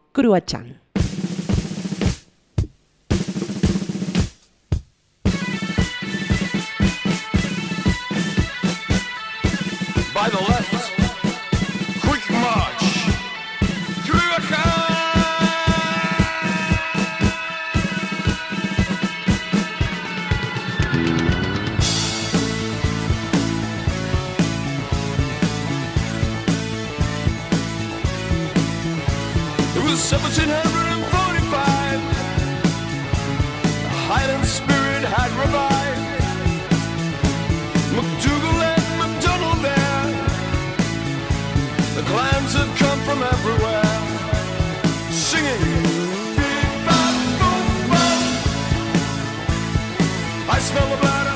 by 10.25 10.31
the 10.31 10.41
left. 10.41 10.74
smell 50.65 50.95
about 50.95 51.34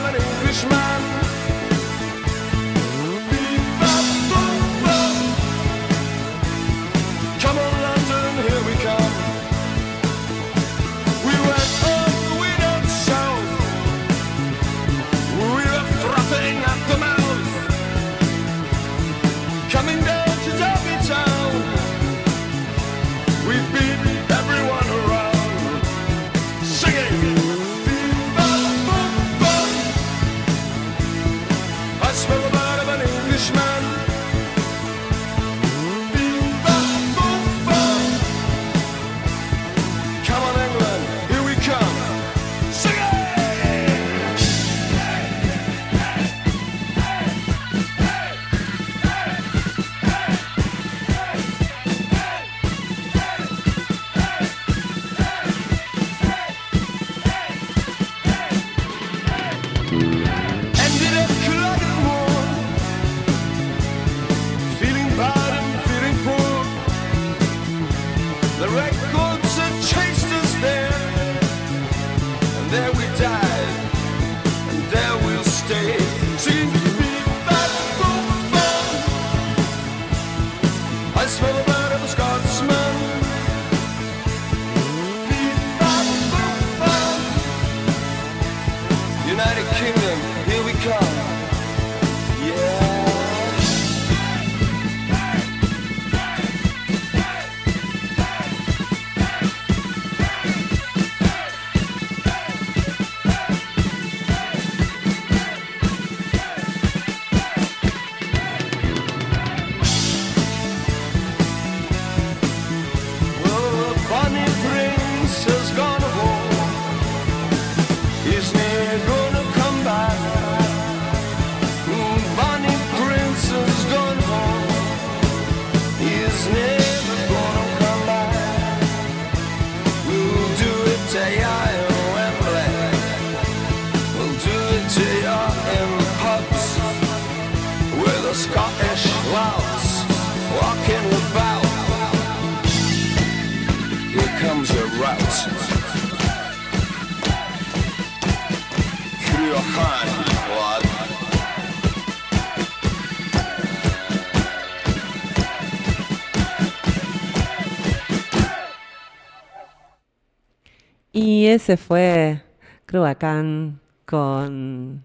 Y 161.31 161.45
ese 161.45 161.77
fue 161.77 162.41
Cruacán 162.87 163.83
con. 164.07 165.05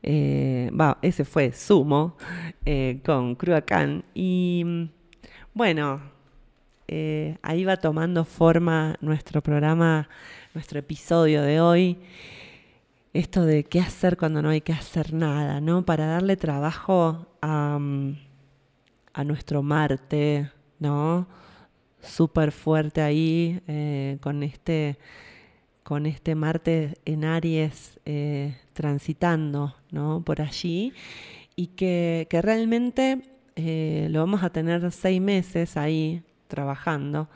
Eh, 0.00 0.70
ese 1.02 1.24
fue 1.24 1.50
Sumo 1.50 2.16
eh, 2.64 3.00
con 3.04 3.34
Cruacán. 3.34 4.04
Y 4.14 4.64
bueno, 5.54 6.00
eh, 6.86 7.36
ahí 7.42 7.64
va 7.64 7.78
tomando 7.78 8.24
forma 8.24 8.94
nuestro 9.00 9.42
programa, 9.42 10.08
nuestro 10.54 10.78
episodio 10.78 11.42
de 11.42 11.60
hoy. 11.60 11.98
Esto 13.12 13.44
de 13.44 13.64
qué 13.64 13.80
hacer 13.80 14.16
cuando 14.16 14.42
no 14.42 14.50
hay 14.50 14.60
que 14.60 14.72
hacer 14.72 15.12
nada, 15.12 15.60
¿no? 15.60 15.84
Para 15.84 16.06
darle 16.06 16.36
trabajo 16.36 17.26
a, 17.42 17.80
a 19.14 19.24
nuestro 19.24 19.64
Marte, 19.64 20.48
¿no? 20.78 21.26
Súper 22.00 22.52
fuerte 22.52 23.02
ahí 23.02 23.60
con 24.20 24.44
este 24.44 24.96
con 25.86 26.04
este 26.06 26.34
Marte 26.34 26.98
en 27.04 27.24
Aries 27.24 28.00
eh, 28.06 28.56
transitando 28.72 29.76
¿no? 29.92 30.20
por 30.24 30.42
allí 30.42 30.92
y 31.54 31.68
que, 31.68 32.26
realmente 32.42 33.22
eh, 33.54 34.08
lo 34.10 34.18
vamos 34.18 34.42
a 34.42 34.50
tener 34.50 34.90
seis 34.90 35.20
meses 35.20 35.76
ahí 35.76 36.24
trabajando. 36.48 37.28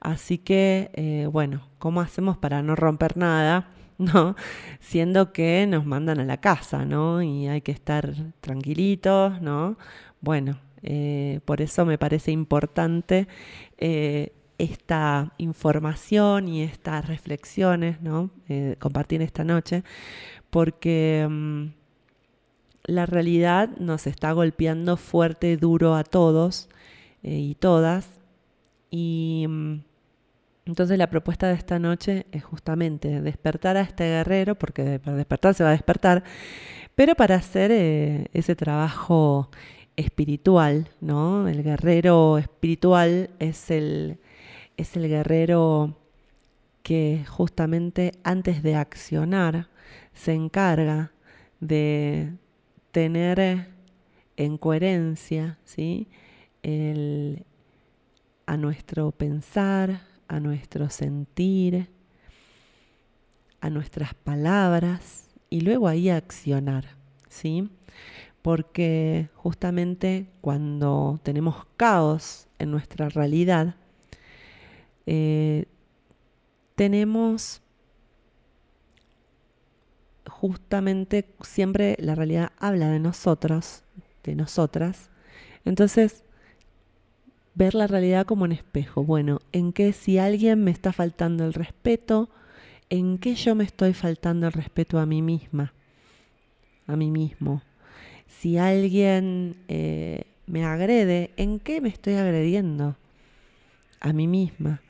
Así 0.00 0.38
que, 0.38 0.90
eh, 0.94 1.28
bueno, 1.30 1.68
¿cómo 1.78 2.00
hacemos 2.00 2.38
para 2.38 2.62
no 2.62 2.76
romper 2.76 3.18
nada? 3.18 3.68
¿no? 3.98 4.36
Siendo 4.80 5.34
que 5.34 5.66
nos 5.68 5.84
mandan 5.84 6.18
a 6.18 6.24
la 6.24 6.38
casa, 6.38 6.86
¿no? 6.86 7.20
Y 7.20 7.46
hay 7.46 7.60
que 7.60 7.72
estar 7.72 8.14
tranquilitos, 8.40 9.42
¿no? 9.42 9.76
Bueno, 10.22 10.58
por 11.44 11.60
eso 11.60 11.84
me 11.84 11.98
parece 11.98 12.30
importante 12.30 13.26
esta 14.58 15.32
información 15.38 16.48
y 16.48 16.62
estas 16.62 17.06
reflexiones, 17.06 18.00
¿no? 18.02 18.30
Eh, 18.48 18.76
compartir 18.78 19.22
esta 19.22 19.44
noche, 19.44 19.84
porque 20.50 21.26
mm, 21.28 21.66
la 22.84 23.06
realidad 23.06 23.70
nos 23.78 24.06
está 24.06 24.32
golpeando 24.32 24.96
fuerte, 24.96 25.56
duro 25.56 25.94
a 25.94 26.04
todos 26.04 26.68
eh, 27.22 27.38
y 27.38 27.54
todas. 27.54 28.18
Y 28.90 29.46
mm, 29.48 29.80
entonces 30.66 30.98
la 30.98 31.08
propuesta 31.08 31.48
de 31.48 31.54
esta 31.54 31.78
noche 31.78 32.26
es 32.32 32.44
justamente 32.44 33.20
despertar 33.22 33.76
a 33.76 33.82
este 33.82 34.04
guerrero, 34.04 34.56
porque 34.56 34.98
para 34.98 35.16
despertar 35.16 35.54
se 35.54 35.62
va 35.62 35.70
a 35.70 35.72
despertar, 35.72 36.24
pero 36.96 37.14
para 37.14 37.36
hacer 37.36 37.70
eh, 37.70 38.26
ese 38.32 38.56
trabajo 38.56 39.50
espiritual, 39.96 40.88
¿no? 41.00 41.48
El 41.48 41.62
guerrero 41.62 42.38
espiritual 42.38 43.30
es 43.38 43.70
el 43.70 44.18
es 44.78 44.96
el 44.96 45.08
guerrero 45.08 45.98
que 46.82 47.24
justamente 47.28 48.12
antes 48.22 48.62
de 48.62 48.76
accionar 48.76 49.68
se 50.14 50.32
encarga 50.32 51.12
de 51.60 52.32
tener 52.92 53.68
en 54.36 54.56
coherencia 54.56 55.58
¿sí? 55.64 56.06
a 58.46 58.56
nuestro 58.56 59.10
pensar, 59.10 60.00
a 60.28 60.38
nuestro 60.38 60.88
sentir, 60.88 61.88
a 63.60 63.68
nuestras 63.68 64.14
palabras 64.14 65.28
y 65.50 65.62
luego 65.62 65.88
ahí 65.88 66.08
accionar. 66.08 66.96
¿sí? 67.28 67.68
Porque 68.42 69.28
justamente 69.34 70.30
cuando 70.40 71.18
tenemos 71.24 71.66
caos 71.76 72.46
en 72.60 72.70
nuestra 72.70 73.08
realidad, 73.08 73.74
eh, 75.10 75.64
tenemos 76.74 77.62
justamente 80.28 81.24
siempre 81.40 81.96
la 81.98 82.14
realidad 82.14 82.52
habla 82.58 82.90
de 82.90 82.98
nosotros, 82.98 83.84
de 84.22 84.34
nosotras. 84.34 85.08
Entonces, 85.64 86.24
ver 87.54 87.74
la 87.74 87.86
realidad 87.86 88.26
como 88.26 88.44
un 88.44 88.52
espejo. 88.52 89.02
Bueno, 89.02 89.40
en 89.52 89.72
qué 89.72 89.94
si 89.94 90.18
alguien 90.18 90.62
me 90.62 90.72
está 90.72 90.92
faltando 90.92 91.46
el 91.46 91.54
respeto, 91.54 92.28
en 92.90 93.16
qué 93.16 93.34
yo 93.34 93.54
me 93.54 93.64
estoy 93.64 93.94
faltando 93.94 94.46
el 94.46 94.52
respeto 94.52 94.98
a 94.98 95.06
mí 95.06 95.22
misma, 95.22 95.72
a 96.86 96.96
mí 96.96 97.10
mismo. 97.10 97.62
Si 98.26 98.58
alguien 98.58 99.56
eh, 99.68 100.24
me 100.46 100.66
agrede, 100.66 101.30
¿en 101.38 101.60
qué 101.60 101.80
me 101.80 101.88
estoy 101.88 102.16
agrediendo? 102.16 102.98
A 104.00 104.12
mí 104.12 104.26
misma. 104.26 104.82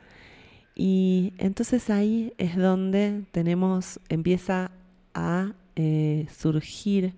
Y 0.80 1.34
entonces 1.38 1.90
ahí 1.90 2.32
es 2.38 2.56
donde 2.56 3.24
tenemos, 3.32 3.98
empieza 4.08 4.70
a 5.12 5.52
eh, 5.74 6.28
surgir 6.30 7.14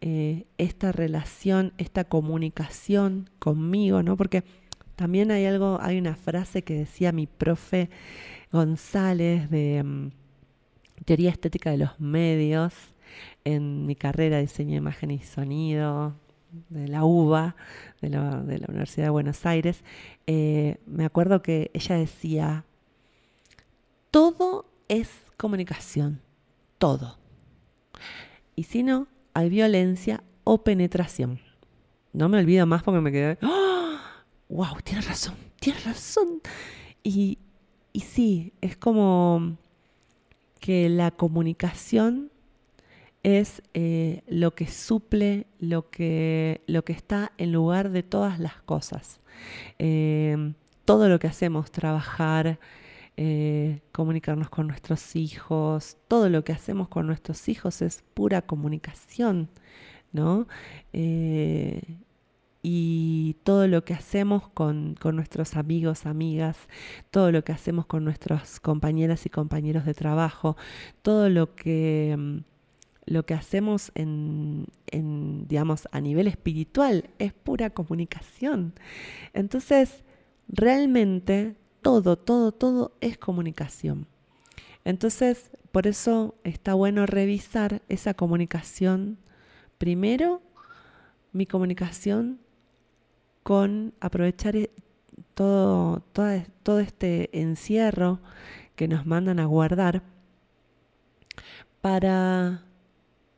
eh, 0.00 0.44
esta 0.56 0.92
relación, 0.92 1.72
esta 1.78 2.04
comunicación 2.04 3.28
conmigo, 3.40 4.04
¿no? 4.04 4.16
Porque 4.16 4.44
también 4.94 5.32
hay 5.32 5.46
algo, 5.46 5.80
hay 5.82 5.98
una 5.98 6.14
frase 6.14 6.62
que 6.62 6.74
decía 6.74 7.10
mi 7.10 7.26
profe 7.26 7.90
González 8.52 9.50
de 9.50 9.82
mm, 9.82 10.10
Teoría 11.04 11.30
Estética 11.30 11.72
de 11.72 11.78
los 11.78 11.98
Medios 11.98 12.72
en 13.42 13.84
mi 13.84 13.96
carrera 13.96 14.36
de 14.36 14.42
diseño 14.42 14.70
de 14.70 14.76
imagen 14.76 15.10
y 15.10 15.18
sonido 15.18 16.14
de 16.68 16.86
la 16.86 17.04
UBA, 17.04 17.56
de 18.00 18.10
la, 18.10 18.44
Universidad 18.68 19.06
de 19.06 19.10
Buenos 19.10 19.44
Aires. 19.44 19.82
Eh, 20.28 20.76
me 20.86 21.04
acuerdo 21.04 21.42
que 21.42 21.72
ella 21.74 21.96
decía, 21.96 22.64
todo 24.16 24.64
es 24.88 25.10
comunicación, 25.36 26.22
todo. 26.78 27.18
Y 28.54 28.62
si 28.62 28.82
no, 28.82 29.08
hay 29.34 29.50
violencia 29.50 30.24
o 30.42 30.64
penetración. 30.64 31.38
No 32.14 32.30
me 32.30 32.38
olvido 32.38 32.64
más 32.64 32.82
porque 32.82 33.02
me 33.02 33.12
quedé, 33.12 33.36
¡Oh! 33.42 33.98
¡Wow! 34.48 34.78
Tienes 34.82 35.06
razón, 35.06 35.34
tienes 35.60 35.84
razón. 35.84 36.40
Y, 37.02 37.40
y 37.92 38.00
sí, 38.00 38.54
es 38.62 38.78
como 38.78 39.58
que 40.60 40.88
la 40.88 41.10
comunicación 41.10 42.30
es 43.22 43.60
eh, 43.74 44.22
lo 44.28 44.54
que 44.54 44.66
suple, 44.66 45.46
lo 45.60 45.90
que, 45.90 46.62
lo 46.66 46.86
que 46.86 46.94
está 46.94 47.32
en 47.36 47.52
lugar 47.52 47.90
de 47.90 48.02
todas 48.02 48.40
las 48.40 48.62
cosas. 48.62 49.20
Eh, 49.78 50.54
todo 50.86 51.10
lo 51.10 51.18
que 51.18 51.26
hacemos, 51.26 51.70
trabajar, 51.70 52.58
eh, 53.16 53.80
comunicarnos 53.92 54.50
con 54.50 54.66
nuestros 54.66 55.16
hijos, 55.16 55.96
todo 56.06 56.28
lo 56.28 56.44
que 56.44 56.52
hacemos 56.52 56.88
con 56.88 57.06
nuestros 57.06 57.48
hijos 57.48 57.80
es 57.80 58.04
pura 58.14 58.42
comunicación, 58.42 59.48
¿no? 60.12 60.46
Eh, 60.92 61.98
y 62.62 63.36
todo 63.44 63.68
lo 63.68 63.84
que 63.84 63.94
hacemos 63.94 64.48
con, 64.48 64.96
nuestros 65.14 65.56
amigos, 65.56 66.04
amigas, 66.04 66.58
todo 67.10 67.32
lo 67.32 67.44
que 67.44 67.52
hacemos 67.52 67.86
con 67.86 68.04
nuestras 68.04 68.60
compañeras 68.60 69.24
y 69.24 69.30
compañeros 69.30 69.86
de 69.86 69.94
trabajo, 69.94 70.56
todo 71.02 71.30
lo 71.30 71.54
que, 71.54 72.16
mm, 72.18 72.38
lo 73.06 73.24
que 73.24 73.34
hacemos 73.34 73.92
en, 73.94 74.66
digamos, 75.48 75.88
a 75.92 76.00
nivel 76.00 76.26
espiritual 76.26 77.08
es 77.18 77.32
pura 77.32 77.70
comunicación. 77.70 78.74
Entonces, 79.32 80.02
realmente 80.48 81.56
todo, 81.86 82.16
todo, 82.16 82.50
todo 82.50 82.96
es 83.00 83.16
comunicación. 83.16 84.08
Entonces, 84.84 85.52
por 85.70 85.86
eso 85.86 86.34
está 86.42 86.74
bueno 86.74 87.06
revisar 87.06 87.80
esa 87.88 88.12
comunicación. 88.12 89.18
Primero, 89.78 90.42
mi 91.32 91.46
comunicación 91.46 92.40
con 93.44 93.94
aprovechar 94.00 94.56
e, 94.56 94.72
todo, 95.34 96.02
todo, 96.64 96.80
este 96.80 97.30
encierro 97.40 98.18
que 98.74 98.88
nos 98.88 99.06
mandan 99.06 99.38
a 99.38 99.46
guardar 99.46 100.02
para 101.80 102.64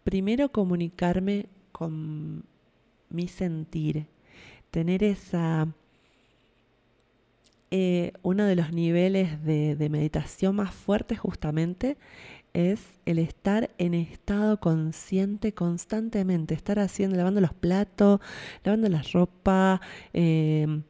primero 0.04 0.52
comunicarme 0.52 1.50
con 1.70 2.46
mi 3.10 3.28
sentir, 3.28 4.06
tener 4.70 5.04
esa 5.04 5.68
eh, 7.70 8.12
uno 8.22 8.44
de 8.44 8.56
los 8.56 8.72
niveles 8.72 9.44
de, 9.44 9.88
meditación 9.90 10.56
más 10.56 10.74
fuertes 10.74 11.18
justamente 11.18 11.98
es 12.54 12.80
el 13.04 13.18
estar 13.18 13.70
en 13.76 13.92
estado 13.94 14.58
consciente 14.58 15.52
constantemente, 15.52 16.54
estar 16.54 16.78
haciendo, 16.78 17.16
lavando 17.16 17.40
los 17.42 17.52
platos, 17.52 18.20
lavando 18.64 18.88
la 18.88 19.02
ropa, 19.12 19.82
em, 20.14 20.82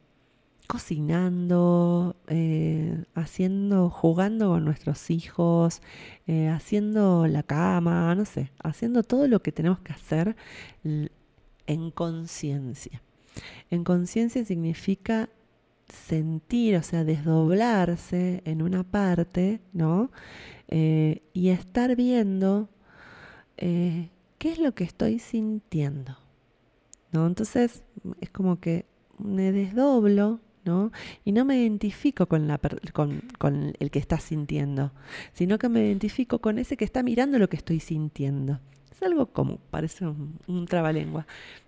cocinando, 0.67 2.15
eh, 2.27 3.03
haciendo, 3.13 3.89
jugando 3.89 4.49
con 4.49 4.63
nuestros 4.65 5.09
hijos, 5.09 5.81
eh, 6.27 6.47
haciendo 6.47 7.27
la 7.27 7.43
cama, 7.43 8.13
no 8.15 8.25
sé, 8.25 8.51
haciendo 8.63 9.03
todo 9.03 9.27
lo 9.27 9.41
que 9.41 9.51
tenemos 9.51 9.79
que 9.79 9.93
hacer 9.93 10.35
en 11.67 11.91
conciencia. 11.91 13.01
En 13.69 13.83
conciencia 13.83 14.45
significa 14.45 15.29
sentir, 15.91 16.75
o 16.75 16.83
sea, 16.83 17.03
desdoblarse 17.03 18.41
en 18.45 18.61
una 18.61 18.83
parte, 18.83 19.61
¿no? 19.73 20.11
Eh, 20.67 21.23
y 21.33 21.49
estar 21.49 21.95
viendo 21.95 22.69
eh, 23.57 24.09
qué 24.37 24.51
es 24.51 24.59
lo 24.59 24.73
que 24.73 24.83
estoy 24.83 25.19
sintiendo, 25.19 26.17
¿no? 27.11 27.27
Entonces 27.27 27.83
es 28.21 28.29
como 28.29 28.59
que 28.59 28.85
me 29.17 29.51
desdoblo, 29.51 30.39
¿no? 30.65 30.91
Y 31.25 31.31
no 31.31 31.45
me 31.45 31.57
identifico 31.61 32.27
con, 32.27 32.47
la, 32.47 32.59
con, 32.93 33.21
con, 33.37 33.73
el 33.79 33.91
que 33.91 33.99
está 33.99 34.19
sintiendo, 34.19 34.91
sino 35.33 35.57
que 35.57 35.69
me 35.69 35.85
identifico 35.85 36.39
con 36.39 36.59
ese 36.59 36.77
que 36.77 36.85
está 36.85 37.03
mirando 37.03 37.39
lo 37.39 37.49
que 37.49 37.57
estoy 37.57 37.79
sintiendo. 37.79 38.59
Es 38.91 39.01
algo 39.03 39.27
como, 39.27 39.57
parece 39.71 40.05
un, 40.05 40.65
trabalengua, 40.67 41.25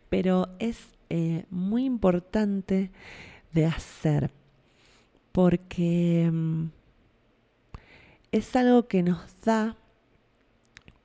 pero 0.10 0.50
es 0.60 0.78
eh, 1.10 1.46
muy 1.50 1.86
importante 1.86 2.92
de 3.54 3.66
hacer, 3.66 4.32
porque 5.32 6.30
mm, 6.32 6.66
es 8.32 8.56
algo 8.56 8.88
que 8.88 9.04
nos 9.04 9.20
da 9.42 9.76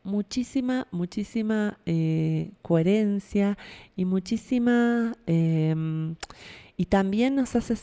muchísima, 0.05 0.87
muchísima 0.93 1.79
eh, 1.85 2.53
coherencia 2.63 3.59
y 3.97 4.05
muchísima 4.05 5.13
em, 5.27 6.15
y 6.77 6.87
también 6.87 7.35
nos 7.35 7.57
hace 7.57 7.75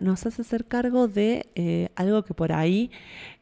nos 0.00 0.26
hace 0.26 0.42
hacer 0.42 0.64
cargo 0.64 1.08
de 1.08 1.46
eh, 1.54 1.90
algo 1.94 2.24
que 2.24 2.32
por 2.32 2.52
ahí 2.52 2.90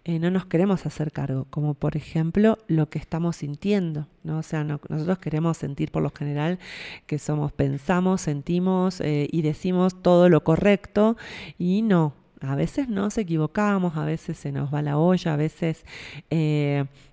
eh, 0.05 0.19
no 0.19 0.31
nos 0.31 0.47
queremos 0.47 0.87
hacer 0.87 1.13
cargo, 1.13 1.47
como 1.51 1.75
por 1.75 1.97
ejemplo 1.97 2.59
lo 2.67 2.89
que 2.89 2.99
estamos 2.99 3.37
sintiendo, 3.37 4.09
¿no? 4.25 4.39
O 4.39 4.43
sea, 4.43 4.65
nosotros 4.65 5.19
queremos 5.19 5.57
sentir 5.57 5.93
por 5.93 6.03
lo 6.03 6.11
general 6.11 6.59
que 7.07 7.19
somos, 7.19 7.53
pensamos, 7.53 8.23
sentimos 8.23 9.01
eh, 9.01 9.29
y 9.31 9.43
decimos 9.43 10.03
todo 10.03 10.29
lo 10.29 10.43
correcto 10.43 11.17
y 11.59 11.83
no, 11.83 12.15
a 12.41 12.57
veces 12.57 12.89
nos 12.89 13.19
equivocamos, 13.19 13.97
a 13.97 14.05
veces 14.05 14.37
se 14.37 14.51
nos 14.51 14.73
va 14.75 14.83
la 14.83 14.99
olla, 14.99 15.35
a 15.35 15.37
veces 15.37 15.85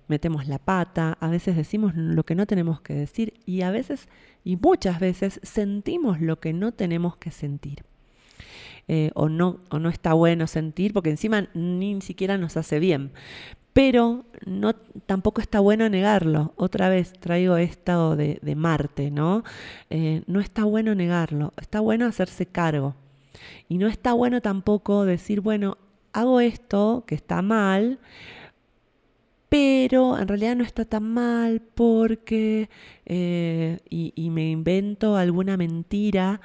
metemos 0.08 0.48
la 0.48 0.58
pata, 0.58 1.16
a 1.20 1.28
veces 1.28 1.56
decimos 1.56 1.94
lo 1.94 2.24
que 2.24 2.34
no 2.34 2.46
tenemos 2.46 2.80
que 2.80 2.94
decir 2.94 3.34
y 3.44 3.62
a 3.62 3.70
veces 3.70 4.08
y 4.46 4.54
muchas 4.54 5.00
veces 5.00 5.40
sentimos 5.42 6.20
lo 6.20 6.38
que 6.38 6.52
no 6.52 6.70
tenemos 6.70 7.16
que 7.16 7.32
sentir. 7.32 7.84
Eh, 8.86 9.10
o, 9.14 9.28
no, 9.28 9.58
o 9.70 9.80
no 9.80 9.88
está 9.88 10.12
bueno 10.12 10.46
sentir, 10.46 10.92
porque 10.92 11.10
encima 11.10 11.48
ni 11.52 12.00
siquiera 12.00 12.38
nos 12.38 12.56
hace 12.56 12.78
bien. 12.78 13.10
Pero 13.72 14.24
no, 14.46 14.72
tampoco 15.06 15.40
está 15.40 15.58
bueno 15.58 15.88
negarlo. 15.88 16.54
Otra 16.54 16.88
vez 16.88 17.12
traigo 17.14 17.56
esto 17.56 18.14
de, 18.14 18.54
Marte, 18.54 19.10
¿no? 19.10 19.42
Eh, 19.90 20.22
no 20.28 20.38
está 20.38 20.62
bueno 20.62 20.94
negarlo, 20.94 21.52
está 21.60 21.80
bueno 21.80 22.06
hacerse 22.06 22.46
cargo. 22.46 22.94
Y 23.68 23.78
no 23.78 23.88
está 23.88 24.12
bueno 24.12 24.40
tampoco 24.42 25.04
decir, 25.04 25.40
bueno, 25.40 25.76
hago 26.12 26.38
esto 26.38 27.02
que 27.04 27.16
está 27.16 27.42
mal, 27.42 27.98
pero 29.48 30.18
en 30.18 30.28
realidad 30.28 30.56
no 30.56 30.64
está 30.64 30.84
tan 30.84 31.04
mal 31.04 31.62
porque, 31.74 32.68
eh, 33.04 33.78
y, 33.88 34.30
me 34.30 34.50
invento 34.50 35.16
alguna 35.16 35.56
mentira 35.56 36.40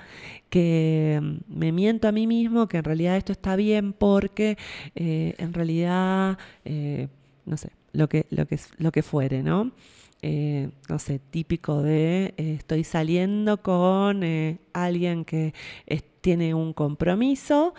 que 0.49 1.19
mm, 1.21 1.37
me 1.59 1.71
miento 1.71 2.07
a 2.07 2.11
mí 2.11 2.27
mismo 2.27 2.67
que 2.67 2.77
en 2.77 2.83
realidad 2.83 3.17
esto 3.17 3.31
está 3.31 3.55
bien 3.55 3.93
porque 3.93 4.57
eh, 4.95 5.35
en 5.37 5.53
realidad, 5.53 6.37
eh, 6.65 7.07
no 7.45 7.57
sé, 7.57 7.71
lo 7.93 8.07
que, 8.07 8.27
lo, 8.29 8.45
que, 8.45 8.59
lo 8.77 8.91
que 8.91 9.01
fuere, 9.01 9.43
¿no? 9.43 9.71
Eh, 10.23 10.69
no 10.87 10.99
sé, 10.99 11.17
típico 11.17 11.81
de 11.81 12.35
eh, 12.37 12.55
estoy 12.59 12.83
saliendo 12.83 13.63
con 13.63 14.23
eh, 14.23 14.59
alguien 14.71 15.25
que 15.25 15.53
tiene 16.21 16.53
un 16.53 16.73
compromiso, 16.73 17.73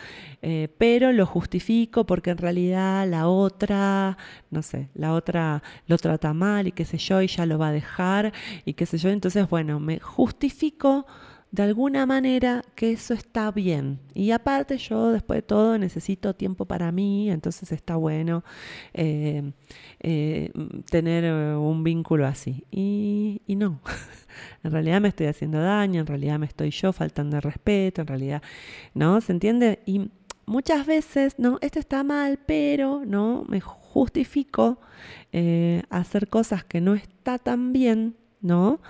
pero 0.76 1.12
lo 1.12 1.26
justifico 1.26 2.04
porque 2.04 2.30
en 2.30 2.38
realidad 2.38 3.06
la 3.08 3.28
otra, 3.28 4.18
no 4.50 4.62
sé, 4.62 4.88
la 4.94 5.12
otra 5.12 5.62
lo 5.86 5.96
trata 5.96 6.32
mal 6.34 6.66
y 6.66 6.72
qué 6.72 6.84
sé 6.84 6.98
yo, 6.98 7.22
y 7.22 7.28
ya 7.28 7.46
lo 7.46 7.56
va 7.56 7.68
a 7.68 7.72
dejar 7.72 8.32
y 8.64 8.72
qué 8.74 8.84
sé 8.84 8.98
yo. 8.98 9.10
Entonces, 9.10 9.48
bueno, 9.48 9.78
me 9.78 10.00
justifico 10.00 11.06
de 11.52 11.62
alguna 11.62 12.06
manera 12.06 12.64
que 12.74 12.92
eso 12.92 13.12
está 13.12 13.50
bien. 13.52 14.00
Y 14.14 14.30
aparte 14.30 14.78
yo, 14.78 15.12
después 15.12 15.36
de 15.38 15.42
todo, 15.42 15.76
necesito 15.76 16.34
tiempo 16.34 16.64
para 16.64 16.90
mí, 16.92 17.30
entonces 17.30 17.72
está 17.72 17.96
bueno 17.96 18.42
eh, 18.94 19.52
eh, 20.00 20.50
tener 20.90 21.24
eh, 21.24 21.54
un 21.54 21.84
vínculo 21.84 22.26
así. 22.26 22.64
Y, 22.70 23.42
y 23.46 23.56
no, 23.56 23.80
en 24.64 24.72
realidad 24.72 25.02
me 25.02 25.08
estoy 25.08 25.26
haciendo 25.26 25.60
daño, 25.60 26.00
en 26.00 26.06
realidad 26.06 26.38
me 26.38 26.46
estoy 26.46 26.70
yo 26.70 26.90
faltando 26.94 27.36
el 27.36 27.42
respeto, 27.42 28.00
en 28.00 28.06
realidad, 28.06 28.42
¿no? 28.94 29.20
¿Se 29.20 29.32
entiende? 29.32 29.80
Y 29.84 30.10
muchas 30.46 30.86
veces, 30.86 31.38
no, 31.38 31.58
esto 31.60 31.78
está 31.78 32.02
mal, 32.02 32.38
pero, 32.46 33.02
¿no? 33.04 33.44
Me 33.46 33.60
justifico 33.60 34.80
hacer 35.90 36.28
cosas 36.28 36.64
que 36.64 36.80
no 36.80 36.94
está 36.94 37.38
tan 37.38 37.74
bien, 37.74 38.16
¿no? 38.40 38.80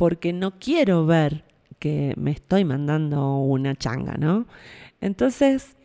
Porque 0.00 0.32
no 0.32 0.58
quiero 0.58 1.04
ver 1.04 1.44
que 1.78 2.14
me 2.16 2.30
estoy 2.30 2.64
mandando 2.64 3.36
una 3.36 3.74
changa, 3.76 4.14
¿no? 4.14 4.46
Entonces, 5.02 5.76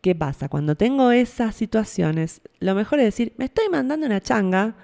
¿qué 0.00 0.16
pasa? 0.16 0.48
Cuando 0.48 0.74
tengo 0.74 1.12
esas 1.12 1.54
situaciones, 1.54 2.40
lo 2.58 2.74
mejor 2.74 2.98
es 2.98 3.04
decir, 3.04 3.34
me 3.38 3.44
estoy 3.44 3.68
mandando 3.70 4.06
una 4.06 4.20
changa, 4.20 4.74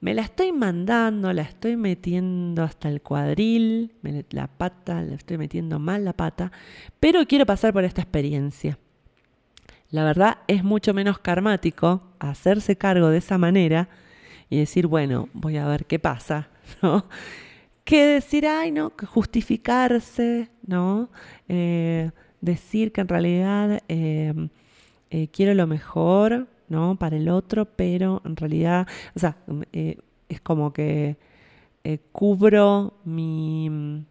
me 0.00 0.12
la 0.12 0.20
estoy 0.20 0.52
mandando, 0.52 1.32
la 1.32 1.40
estoy 1.40 1.78
metiendo 1.78 2.62
hasta 2.62 2.90
el 2.90 3.00
cuadril, 3.00 3.94
la 4.28 4.48
pata, 4.48 5.00
la 5.00 5.14
estoy 5.14 5.38
metiendo 5.38 5.78
mal 5.78 6.04
la 6.04 6.12
pata, 6.12 6.52
pero 7.00 7.24
quiero 7.26 7.46
pasar 7.46 7.72
por 7.72 7.84
esta 7.84 8.02
experiencia. 8.02 8.78
La 9.88 10.04
verdad 10.04 10.40
es 10.46 10.62
mucho 10.62 10.92
menos 10.92 11.20
karmático 11.20 12.02
hacerse 12.18 12.76
cargo 12.76 13.08
de 13.08 13.16
esa 13.16 13.38
manera 13.38 13.88
y 14.50 14.58
decir, 14.58 14.88
bueno, 14.88 15.30
voy 15.32 15.56
a 15.56 15.66
ver 15.66 15.86
qué 15.86 15.98
pasa, 15.98 16.50
¿no? 16.82 17.06
Que 17.84 18.06
decir, 18.06 18.46
ay, 18.46 18.70
no, 18.70 18.94
que 18.96 19.06
justificarse, 19.06 20.48
¿no? 20.66 21.10
Eh, 21.48 22.10
decir 22.40 22.92
que 22.92 23.00
en 23.00 23.08
realidad 23.08 23.82
em, 23.88 24.48
eh, 25.10 25.28
quiero 25.28 25.54
lo 25.54 25.66
mejor, 25.66 26.48
¿no? 26.68 26.96
Para 26.96 27.16
el 27.16 27.28
otro, 27.28 27.66
pero 27.66 28.22
en 28.24 28.36
realidad, 28.36 28.86
o 29.14 29.18
sea, 29.18 29.36
eh, 29.72 29.98
es 30.28 30.40
como 30.40 30.72
que 30.72 31.16
cubro 32.12 32.94
mi, 33.04 34.04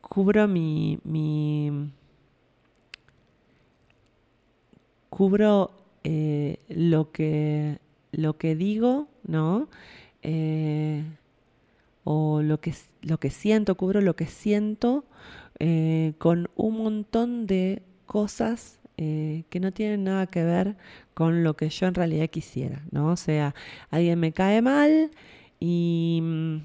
cubro 0.00 0.46
mi, 0.48 0.98
mi 1.04 1.90
cubro 5.10 5.72
lo 6.68 7.10
que 7.12 7.78
lo 8.12 8.38
que 8.38 8.54
digo, 8.56 9.08
¿no? 9.24 9.68
O 12.12 12.42
lo 12.42 12.60
que, 12.60 12.74
lo 13.02 13.20
que 13.20 13.30
siento, 13.30 13.76
cubro 13.76 14.00
lo 14.00 14.16
que 14.16 14.26
siento 14.26 15.04
eh, 15.60 16.14
con 16.18 16.50
un 16.56 16.78
montón 16.78 17.46
de 17.46 17.82
cosas 18.04 18.80
eh, 18.96 19.44
que 19.48 19.60
no 19.60 19.70
tienen 19.70 20.02
nada 20.02 20.26
que 20.26 20.42
ver 20.42 20.76
con 21.14 21.44
lo 21.44 21.54
que 21.54 21.68
yo 21.68 21.86
en 21.86 21.94
realidad 21.94 22.28
quisiera, 22.28 22.82
¿no? 22.90 23.12
O 23.12 23.16
sea, 23.16 23.54
alguien 23.90 24.18
me 24.18 24.32
cae 24.32 24.60
mal 24.60 25.12
y 25.60 26.18
mm, 26.20 26.56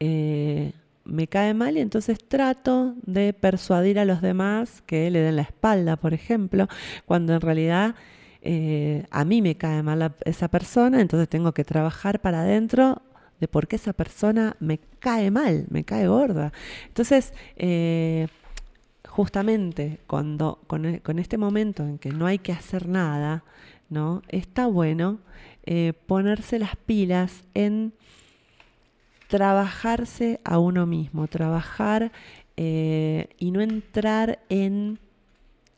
eh, 0.00 0.72
me 1.04 1.28
cae 1.28 1.54
mal 1.54 1.76
y 1.76 1.80
entonces 1.80 2.18
trato 2.18 2.96
de 3.02 3.32
persuadir 3.32 4.00
a 4.00 4.04
los 4.04 4.22
demás 4.22 4.82
que 4.86 5.08
le 5.08 5.20
den 5.20 5.36
la 5.36 5.42
espalda, 5.42 5.96
por 5.96 6.14
ejemplo, 6.14 6.66
cuando 7.04 7.32
en 7.34 7.40
realidad 7.40 7.94
a 9.10 9.24
mí 9.24 9.42
me 9.42 9.56
cae 9.56 9.82
mal 9.82 10.14
esa 10.24 10.46
persona, 10.48 11.00
entonces 11.00 11.28
tengo 11.28 11.52
que 11.52 11.64
trabajar 11.64 12.20
para 12.20 12.42
adentro 12.42 13.02
de 13.40 13.48
por 13.48 13.68
qué 13.68 13.76
esa 13.76 13.92
persona 13.92 14.56
me 14.60 14.78
cae 14.98 15.30
mal, 15.30 15.66
me 15.70 15.84
cae 15.84 16.08
gorda. 16.08 16.52
Entonces, 16.88 17.32
eh, 17.56 18.28
justamente 19.08 19.98
cuando 20.06 20.60
e, 20.84 21.00
con, 21.00 21.18
este 21.18 21.38
momento 21.38 21.84
en 21.84 21.98
que 21.98 22.10
no 22.10 22.26
hay 22.26 22.38
que 22.38 22.52
hacer 22.52 22.88
nada, 22.88 23.44
¿no? 23.88 24.22
Está 24.28 24.66
bueno 24.66 25.20
eh, 25.64 25.92
ponerse 26.06 26.58
las 26.58 26.76
pilas 26.76 27.44
en 27.54 27.92
trabajarse 29.28 30.40
a 30.44 30.58
uno 30.58 30.86
mismo, 30.86 31.26
trabajar 31.28 32.12
eh, 32.56 33.28
y 33.38 33.50
no 33.50 33.60
entrar 33.60 34.38
en 34.48 34.98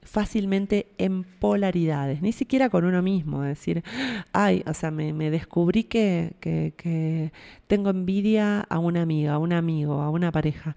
fácilmente 0.09 0.87
en 0.97 1.23
polaridades, 1.23 2.23
ni 2.23 2.33
siquiera 2.33 2.71
con 2.71 2.85
uno 2.85 3.03
mismo, 3.03 3.43
decir, 3.43 3.85
ay, 4.33 4.65
o 4.67 4.73
sea, 4.73 4.91
me, 4.91 5.31
descubrí 5.31 5.85
que, 5.85 6.35
que, 6.41 7.33
tengo 7.67 7.91
envidia 7.91 8.61
a 8.61 8.79
una 8.79 9.03
amiga, 9.03 9.35
a 9.35 9.39
un 9.39 9.53
amigo, 9.53 10.01
a 10.01 10.11
una 10.11 10.33
pareja. 10.33 10.77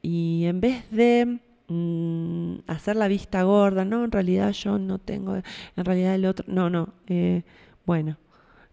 Y 0.00 0.46
en 0.46 0.60
vez 0.60 0.90
de 0.90 1.38
mm, 1.68 2.60
hacer 2.66 2.96
la 2.96 3.08
vista 3.08 3.42
gorda, 3.42 3.84
no, 3.84 4.04
en 4.04 4.10
realidad 4.10 4.52
yo 4.52 4.78
no 4.78 4.98
tengo, 4.98 5.36
en 5.36 5.84
realidad 5.84 6.14
el 6.14 6.24
otro, 6.24 6.44
no, 6.48 6.70
no, 6.70 6.94
eh, 7.08 7.42
bueno, 7.84 8.16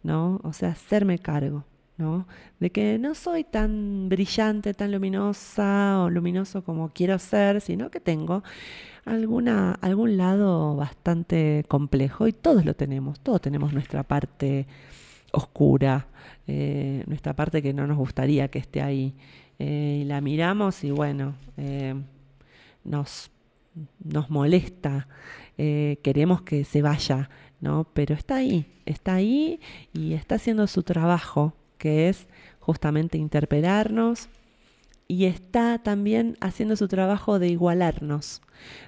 ¿no? 0.01 0.39
O 0.43 0.53
sea, 0.53 0.69
hacerme 0.69 1.19
cargo. 1.19 1.65
¿no? 1.97 2.27
De 2.62 2.71
que 2.71 2.97
no 2.97 3.13
soy 3.13 3.43
tan 3.43 4.07
brillante, 4.07 4.73
tan 4.73 4.93
luminosa 4.93 5.99
o 5.99 6.09
luminoso 6.09 6.63
como 6.63 6.93
quiero 6.93 7.19
ser, 7.19 7.59
sino 7.59 7.91
que 7.91 7.99
tengo 7.99 8.41
alguna, 9.09 9.73
algún 9.73 10.17
lado 10.17 10.75
bastante 10.75 11.65
complejo 11.67 12.27
y 12.27 12.33
todos 12.33 12.65
lo 12.65 12.75
tenemos, 12.75 13.19
todos 13.19 13.41
tenemos 13.41 13.73
nuestra 13.73 14.03
parte 14.03 14.67
oscura, 15.31 16.07
eh, 16.47 17.03
nuestra 17.07 17.35
parte 17.35 17.61
que 17.61 17.73
no 17.73 17.87
nos 17.87 17.97
gustaría 17.97 18.47
que 18.49 18.59
esté 18.59 18.81
ahí. 18.81 19.13
Eh, 19.57 20.01
y 20.01 20.05
la 20.05 20.21
miramos 20.21 20.83
y 20.83 20.91
bueno, 20.91 21.35
eh, 21.57 21.95
nos, 22.83 23.29
nos 24.03 24.29
molesta, 24.29 25.07
queremos 25.57 26.41
que 26.43 26.63
se 26.63 26.81
vaya, 26.81 27.29
¿no? 27.59 27.85
Pero 27.93 28.15
está 28.15 28.37
ahí, 28.37 28.65
está 28.85 29.15
ahí 29.15 29.59
y 29.91 30.13
está 30.13 30.35
haciendo 30.35 30.67
su 30.67 30.83
trabajo, 30.83 31.53
que 31.77 32.07
es 32.07 32.27
justamente 32.61 33.17
interpelarnos, 33.17 34.29
y 35.09 35.25
está 35.25 35.79
también 35.79 36.37
haciendo 36.39 36.77
su 36.77 36.87
trabajo 36.87 37.39
de 37.39 37.49
igualarnos, 37.49 38.41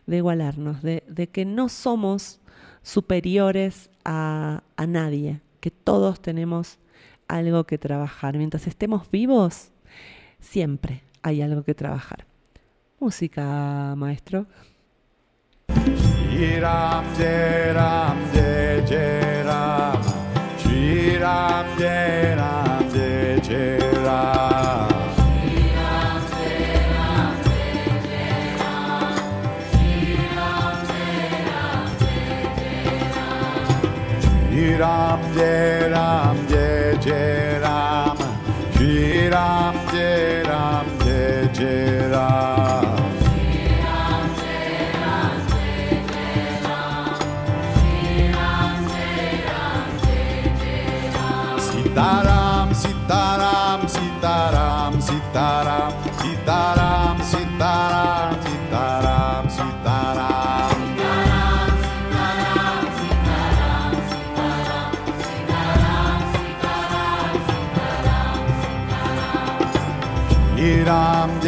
de 0.05 0.17
igualarnos, 0.17 0.81
de, 0.81 1.29
que 1.31 1.45
no 1.45 1.69
somos 1.69 2.39
superiores 2.81 3.89
a, 4.03 4.63
a 4.75 4.87
nadie, 4.87 5.41
que 5.59 5.71
todos 5.71 6.21
tenemos 6.21 6.79
algo 7.27 7.65
que 7.65 7.77
trabajar. 7.77 8.37
Mientras 8.37 8.67
estemos 8.67 9.09
vivos, 9.09 9.71
siempre 10.39 11.03
hay 11.21 11.41
algo 11.41 11.63
que 11.63 11.73
trabajar. 11.73 12.25
Música, 12.99 13.95
maestro. 13.97 14.45
Ram 34.81 35.21
Jai 35.35 35.89
Ram 35.93 36.47
Jai 36.47 36.97
Jai 37.05 37.40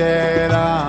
Ram 0.04 0.83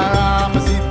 I'm 0.00 0.56
a 0.56 0.60
Sita. 0.60 0.87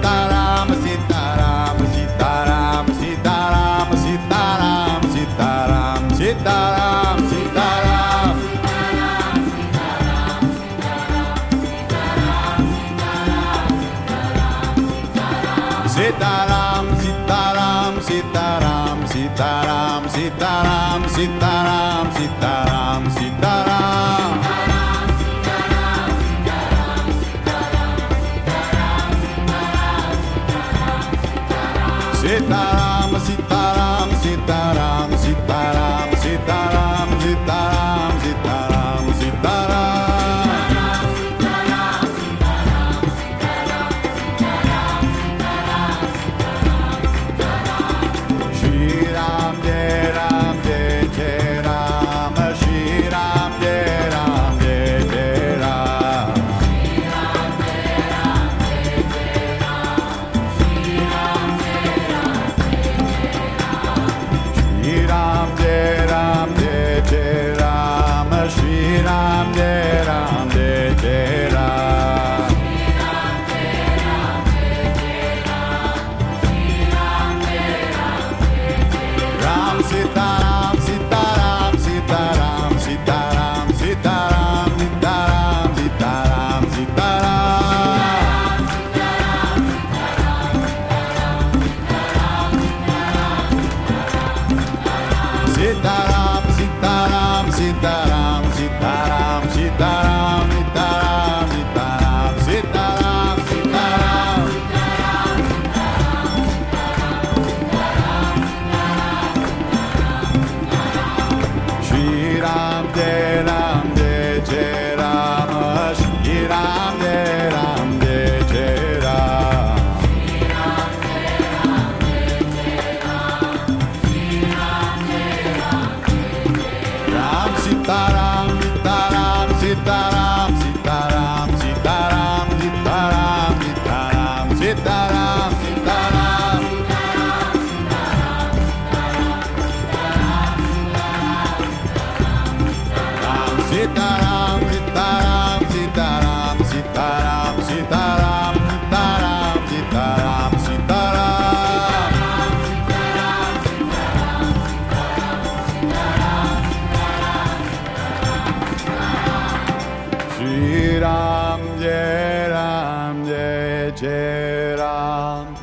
Jai. 163.92 165.57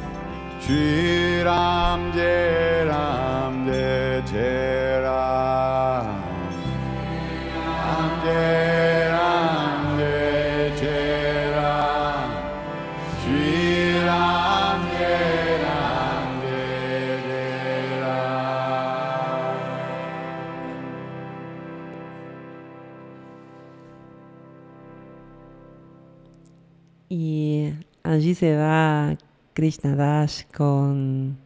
Allí 28.15 28.35
se 28.35 28.57
va 28.57 29.17
Krishna 29.53 29.95
Dash 29.95 30.45
con 30.55 31.39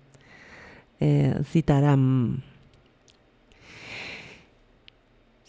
eh, 1.01 1.35
Sitaram. 1.51 2.43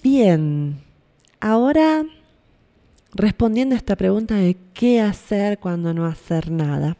Bien, 0.02 0.82
ahora 1.40 2.06
respondiendo 3.14 3.76
a 3.76 3.78
esta 3.78 3.96
pregunta 3.96 4.36
de 4.36 4.58
qué 4.74 5.02
hacer 5.02 5.60
cuando 5.60 5.94
no 5.94 6.06
hacer 6.06 6.52
nada. 6.52 6.98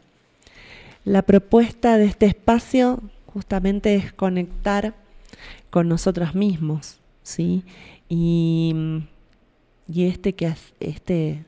La 1.04 1.22
propuesta 1.22 1.96
de 1.96 2.06
este 2.06 2.26
espacio 2.26 3.00
justamente 3.26 3.94
es 3.94 4.12
conectar 4.12 4.94
con 5.70 5.88
nosotros 5.88 6.34
mismos, 6.34 7.00
¿sí? 7.22 7.64
Y, 8.08 8.74
y 9.88 10.04
este 10.06 10.34
que 10.34 10.52
este 10.80 11.44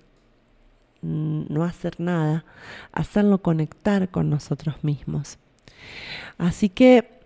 no 1.03 1.64
hacer 1.64 2.00
nada, 2.00 2.44
hacerlo 2.92 3.42
conectar 3.42 4.11
con 4.11 4.30
nosotros 4.30 4.82
mismos. 4.82 5.38
Así 6.38 6.68
que 6.68 7.20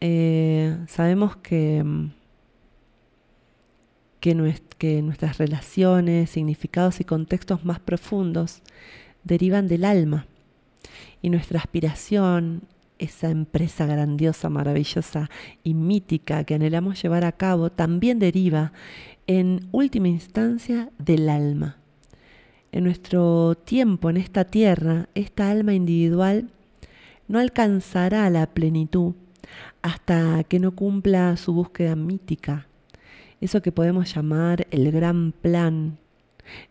eh, 0.00 0.76
sabemos 0.86 1.36
que, 1.36 1.82
que 4.20 5.02
nuestras 5.02 5.38
relaciones, 5.38 6.30
significados 6.30 7.00
y 7.00 7.04
contextos 7.04 7.64
más 7.64 7.80
profundos 7.80 8.62
derivan 9.22 9.68
del 9.68 9.84
alma. 9.84 10.26
Y 11.22 11.30
nuestra 11.30 11.58
aspiración, 11.58 12.62
esa 12.98 13.30
empresa 13.30 13.86
grandiosa, 13.86 14.50
maravillosa 14.50 15.30
y 15.62 15.74
mítica 15.74 16.44
que 16.44 16.54
anhelamos 16.54 17.02
llevar 17.02 17.24
a 17.24 17.32
cabo, 17.32 17.70
también 17.72 18.18
deriva 18.18 18.72
en 19.26 19.68
última 19.72 20.08
instancia 20.08 20.90
del 20.98 21.28
alma. 21.28 21.78
En 22.74 22.82
nuestro 22.82 23.54
tiempo 23.54 24.10
en 24.10 24.16
esta 24.16 24.46
tierra, 24.46 25.08
esta 25.14 25.48
alma 25.48 25.74
individual 25.74 26.50
no 27.28 27.38
alcanzará 27.38 28.28
la 28.30 28.48
plenitud 28.48 29.14
hasta 29.80 30.42
que 30.42 30.58
no 30.58 30.74
cumpla 30.74 31.36
su 31.36 31.52
búsqueda 31.52 31.94
mítica, 31.94 32.66
eso 33.40 33.62
que 33.62 33.70
podemos 33.70 34.12
llamar 34.12 34.66
el 34.72 34.90
gran 34.90 35.30
plan, 35.30 35.98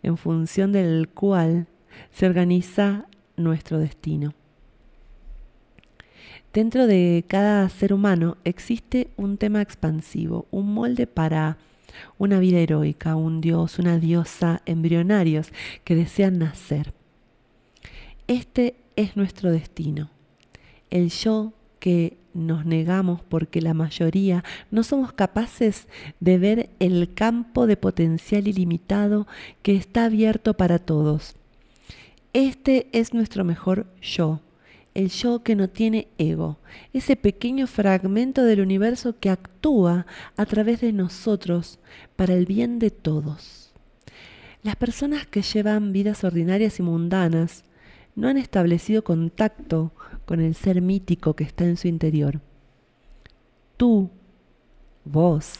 en 0.01 0.18
función 0.18 0.74
del 0.74 1.08
cual 1.08 1.68
se 2.12 2.26
organiza 2.26 3.06
nuestro 3.38 3.80
destino. 3.80 4.34
Dentro 6.51 6.86
de 6.86 7.24
cada 7.30 7.70
ser 7.70 7.93
humano 7.93 8.36
existe 8.43 9.08
un 9.16 9.38
tema 9.38 9.62
expansivo, 9.62 10.47
un 10.51 10.74
molde 10.74 11.08
para 11.08 11.58
una 12.18 12.39
vida 12.39 12.60
heroica, 12.60 13.16
un 13.16 13.41
dios, 13.41 13.80
una 13.80 14.00
diosa 14.00 14.62
embrionarios 14.66 15.52
que 15.84 15.96
desean 15.96 16.39
nacer. 16.39 16.94
Este 18.28 18.76
es 18.96 19.18
nuestro 19.18 19.52
destino, 19.52 20.10
el 20.89 21.10
yo 21.10 21.54
que 21.80 22.18
nos 22.34 22.66
negamos 22.66 23.22
porque 23.22 23.62
la 23.62 23.74
mayoría 23.74 24.44
no 24.72 24.84
somos 24.84 25.14
capaces 25.14 25.88
de 26.20 26.38
ver 26.38 26.70
el 26.80 27.14
campo 27.14 27.68
de 27.68 27.78
potencial 27.78 28.48
ilimitado 28.48 29.28
que 29.62 29.76
está 29.76 30.06
abierto 30.06 30.56
para 30.56 30.80
todos. 30.80 31.36
Este 32.34 32.88
es 32.91 33.14
nuestro 33.14 33.44
mejor 33.44 33.86
yo, 34.02 34.39
el 34.94 35.10
yo 35.10 35.44
que 35.44 35.56
no 35.56 35.70
tiene 35.70 36.08
ego, 36.18 36.60
ese 36.94 37.16
pequeño 37.16 37.68
fragmento 37.68 38.44
del 38.44 38.62
universo 38.62 39.20
que 39.20 39.30
actúa 39.30 40.06
a 40.38 40.46
través 40.46 40.82
de 40.82 40.94
nosotros 40.94 41.80
para 42.16 42.34
el 42.34 42.46
bien 42.46 42.80
de 42.80 42.91
todos. 42.91 43.74
Las 44.62 44.76
personas 44.76 45.26
que 45.28 45.41
llevan 45.41 45.91
vidas 45.91 46.24
ordinarias 46.24 46.80
y 46.80 46.84
mundanas 46.84 47.64
no 48.16 48.28
han 48.28 48.38
establecido 48.38 49.04
contacto 49.04 49.91
con 50.26 50.39
el 50.39 50.56
ser 50.56 50.82
mítico 50.82 51.36
que 51.36 51.44
está 51.44 51.66
en 51.66 51.78
su 51.78 51.88
interior. 51.88 52.39
Tú, 53.78 54.10
vos, 55.04 55.60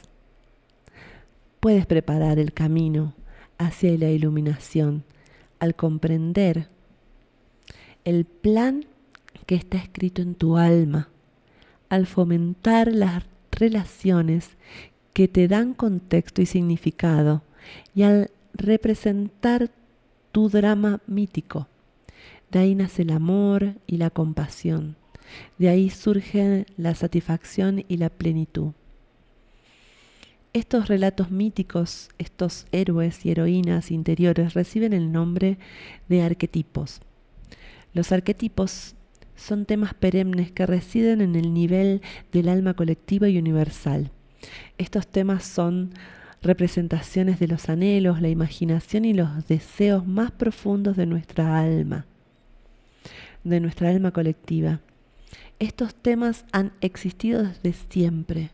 puedes 1.60 1.86
preparar 1.86 2.40
el 2.40 2.54
camino 2.54 3.14
hacia 3.58 3.98
la 3.98 4.10
iluminación 4.10 5.04
al 5.60 5.76
comprender 5.76 6.70
el 8.06 8.26
plan 8.26 8.86
que 9.46 9.56
está 9.56 9.78
escrito 9.78 10.22
en 10.22 10.36
tu 10.36 10.58
alma, 10.58 11.10
al 11.90 12.08
fomentar 12.08 12.92
las 12.92 13.24
relaciones 13.52 14.52
que 15.14 15.28
te 15.28 15.48
dan 15.48 15.74
contexto 15.74 16.42
y 16.42 16.46
significado 16.46 17.44
y 17.96 18.04
al 18.04 18.32
representar 18.54 19.70
tu 20.32 20.50
drama 20.50 21.02
mítico. 21.08 21.68
De 22.52 22.60
ahí 22.60 22.76
nace 22.76 23.04
el 23.04 23.12
amor 23.12 23.76
y 23.88 23.98
la 23.98 24.10
compasión. 24.10 24.96
De 25.58 25.70
ahí 25.70 25.90
surge 25.90 26.66
la 26.78 26.96
satisfacción 26.96 27.84
y 27.88 27.98
la 27.98 28.10
plenitud. 28.10 28.74
Estos 30.54 30.88
relatos 30.88 31.32
míticos, 31.32 32.10
estos 32.20 32.68
héroes 32.72 33.26
y 33.26 33.32
heroínas 33.32 33.90
interiores 33.90 34.54
reciben 34.54 34.94
el 34.94 35.12
nombre 35.12 35.58
de 36.10 36.22
arquetipos. 36.22 37.02
Los 37.94 38.12
arquetipos 38.12 38.96
son 39.36 39.66
temas 39.66 39.94
perennes 39.94 40.52
que 40.52 40.66
residen 40.66 41.22
en 41.22 41.36
el 41.36 41.54
nivel 41.54 42.02
del 42.32 42.50
alma 42.50 42.74
colectiva 42.74 43.30
y 43.30 43.38
universal. 43.38 44.12
Estos 44.78 45.08
temas 45.08 45.44
son 45.44 45.94
representaciones 46.42 47.40
de 47.40 47.48
los 47.48 47.70
anhelos, 47.70 48.22
la 48.22 48.30
imaginación 48.30 49.06
y 49.06 49.14
los 49.14 49.48
deseos 49.48 50.06
más 50.06 50.32
profundos 50.32 50.98
de 50.98 51.06
nuestra 51.06 51.60
alma, 51.60 52.06
de 53.44 53.60
nuestra 53.60 53.90
alma 53.90 54.12
colectiva. 54.12 54.82
Estos 55.60 55.96
temas 55.96 56.46
han 56.52 56.74
existido 56.82 57.44
desde 57.44 57.74
siempre. 57.90 58.52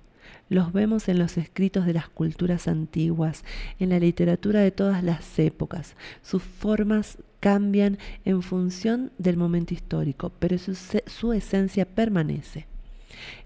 Los 0.47 0.73
vemos 0.73 1.09
en 1.09 1.19
los 1.19 1.37
escritos 1.37 1.85
de 1.85 1.93
las 1.93 2.09
culturas 2.09 2.67
antiguas, 2.67 3.43
en 3.79 3.89
la 3.89 3.99
literatura 3.99 4.61
de 4.61 4.71
todas 4.71 5.03
las 5.03 5.39
épocas. 5.39 5.95
Sus 6.21 6.43
formas 6.43 7.17
cambian 7.39 7.97
en 8.25 8.41
función 8.41 9.11
del 9.17 9.37
momento 9.37 9.73
histórico, 9.73 10.31
pero 10.39 10.57
su, 10.57 11.33
esencia 11.33 11.85
permanece. 11.85 12.67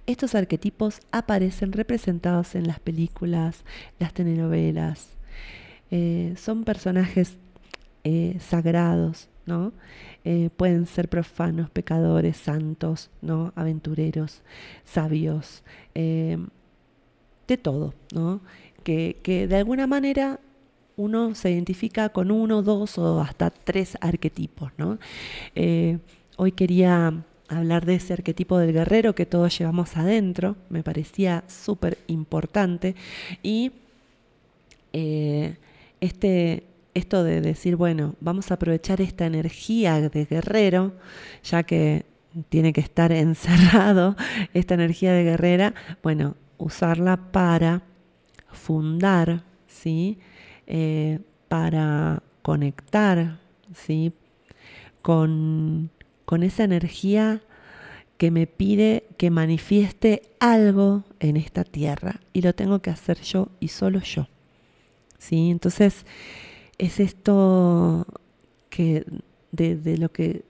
Estos 0.05 0.35
arquetipos 0.35 0.99
aparecen 1.11 1.71
representados 1.71 2.55
en 2.55 2.67
las 2.67 2.79
películas, 2.79 3.63
las 3.99 4.13
telenovelas. 4.13 5.09
Eh, 5.91 6.33
son 6.37 6.63
personajes 6.63 7.37
eh, 8.03 8.37
sagrados, 8.39 9.29
¿no? 9.45 9.71
Eh, 10.25 10.49
pueden 10.55 10.85
ser 10.85 11.09
profanos, 11.09 11.69
pecadores, 11.69 12.37
santos, 12.37 13.09
¿no? 13.21 13.53
Aventureros, 13.55 14.41
sabios, 14.83 15.63
de 15.93 17.57
todo, 17.61 17.93
¿no? 18.13 18.41
Que, 18.83 19.17
que 19.23 19.47
de 19.47 19.55
alguna 19.57 19.87
manera 19.87 20.39
uno 20.95 21.35
se 21.35 21.51
identifica 21.51 22.09
con 22.09 22.31
uno, 22.31 22.61
dos 22.61 22.97
o 22.97 23.19
hasta 23.19 23.49
tres 23.49 23.97
arquetipos, 24.01 24.71
¿no? 24.77 24.99
Eh, 25.55 25.97
hoy 26.37 26.51
quería 26.51 27.13
hablar 27.47 27.85
de 27.85 27.95
ese 27.95 28.13
arquetipo 28.13 28.57
del 28.57 28.73
guerrero 28.73 29.15
que 29.15 29.25
todos 29.25 29.57
llevamos 29.57 29.97
adentro, 29.97 30.55
me 30.69 30.83
parecía 30.83 31.43
súper 31.47 31.97
importante. 32.07 32.95
Y 33.41 33.71
eh, 34.93 35.55
este, 36.01 36.63
esto 36.93 37.23
de 37.23 37.41
decir, 37.41 37.75
bueno, 37.75 38.15
vamos 38.19 38.51
a 38.51 38.55
aprovechar 38.55 39.01
esta 39.01 39.25
energía 39.25 40.01
de 40.01 40.25
guerrero, 40.25 40.93
ya 41.43 41.63
que 41.63 42.05
tiene 42.49 42.73
que 42.73 42.81
estar 42.81 43.11
encerrado 43.11 44.15
esta 44.53 44.75
energía 44.75 45.13
de 45.13 45.23
guerrera, 45.23 45.73
bueno, 46.01 46.35
usarla 46.57 47.17
para 47.17 47.81
fundar, 48.51 49.43
¿sí? 49.67 50.19
Eh, 50.67 51.19
para 51.47 52.23
conectar, 52.41 53.39
¿sí? 53.73 54.13
Con, 55.01 55.89
con 56.25 56.43
esa 56.43 56.63
energía 56.63 57.41
que 58.17 58.31
me 58.31 58.47
pide 58.47 59.05
que 59.17 59.31
manifieste 59.31 60.21
algo 60.39 61.03
en 61.19 61.35
esta 61.35 61.63
tierra 61.63 62.21
y 62.31 62.41
lo 62.41 62.53
tengo 62.53 62.79
que 62.79 62.89
hacer 62.89 63.19
yo 63.21 63.49
y 63.59 63.69
solo 63.69 63.99
yo. 63.99 64.27
¿Sí? 65.17 65.49
Entonces 65.49 66.05
es 66.77 66.99
esto 66.99 68.05
que 68.69 69.05
de, 69.51 69.75
de, 69.75 69.97
lo 69.97 70.11
que 70.11 70.43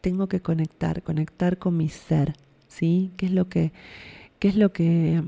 tengo 0.00 0.28
que 0.28 0.40
conectar, 0.40 1.02
conectar 1.02 1.58
con 1.58 1.76
mi 1.76 1.88
ser, 1.88 2.34
¿sí? 2.68 3.10
¿Qué 3.16 3.26
es 3.26 3.32
lo 3.32 3.48
que 3.48 3.72
qué 4.38 4.48
es 4.48 4.56
lo 4.56 4.72
que 4.72 5.22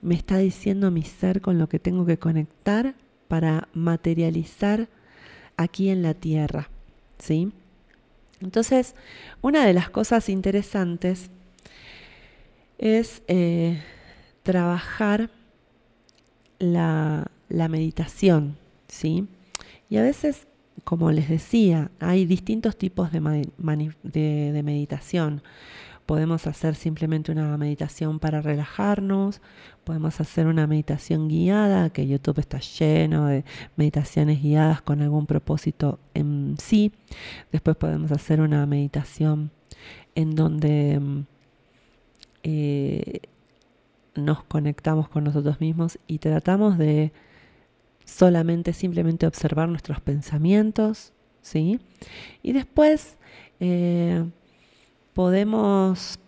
me 0.00 0.14
está 0.14 0.38
diciendo 0.38 0.90
mi 0.90 1.02
ser 1.02 1.40
con 1.40 1.58
lo 1.58 1.68
que 1.68 1.78
tengo 1.78 2.06
que 2.06 2.18
conectar 2.18 2.94
para 3.28 3.68
materializar 3.74 4.88
aquí 5.56 5.90
en 5.90 6.02
la 6.02 6.14
tierra, 6.14 6.70
¿sí? 7.18 7.52
Entonces, 8.40 8.94
una 9.42 9.66
de 9.66 9.74
las 9.74 9.90
cosas 9.90 10.28
interesantes 10.28 11.30
es 12.78 13.22
eh, 13.26 13.82
trabajar 14.42 15.30
la, 16.58 17.30
la, 17.48 17.68
meditación, 17.68 18.56
¿sí? 18.86 19.26
Y 19.90 19.96
a 19.96 20.02
veces, 20.02 20.46
como 20.84 21.10
les 21.10 21.28
decía, 21.28 21.90
hay 21.98 22.24
distintos 22.24 22.76
tipos 22.76 23.10
de, 23.12 23.20
de, 24.02 24.52
de 24.52 24.62
meditación. 24.62 25.42
Podemos 26.08 26.46
hacer 26.46 26.74
simplemente 26.74 27.32
una 27.32 27.58
meditación 27.58 28.18
para 28.18 28.40
relajarnos, 28.40 29.42
podemos 29.84 30.18
hacer 30.22 30.46
una 30.46 30.66
meditación 30.66 31.28
guiada, 31.28 31.90
que 31.90 32.06
YouTube 32.06 32.38
está 32.38 32.60
lleno 32.60 33.26
de 33.26 33.44
meditaciones 33.76 34.42
guiadas 34.42 34.80
con 34.80 35.02
algún 35.02 35.26
propósito 35.26 35.98
en 36.14 36.56
sí. 36.58 36.92
Después 37.52 37.76
podemos 37.76 38.10
hacer 38.10 38.40
una 38.40 38.64
meditación 38.64 39.50
en 40.14 40.34
donde 40.34 40.98
mm, 40.98 41.26
eh, 42.42 43.20
nos 44.14 44.44
conectamos 44.44 45.10
con 45.10 45.24
nosotros 45.24 45.60
mismos 45.60 45.98
y 46.06 46.20
tratamos 46.20 46.78
de 46.78 47.12
solamente 48.06 48.72
simplemente 48.72 49.26
observar 49.26 49.68
nuestros 49.68 50.00
pensamientos, 50.00 51.12
¿sí? 51.42 51.80
Y 52.42 52.54
después 52.54 53.18
eh, 53.60 54.24
podemos 55.18 56.20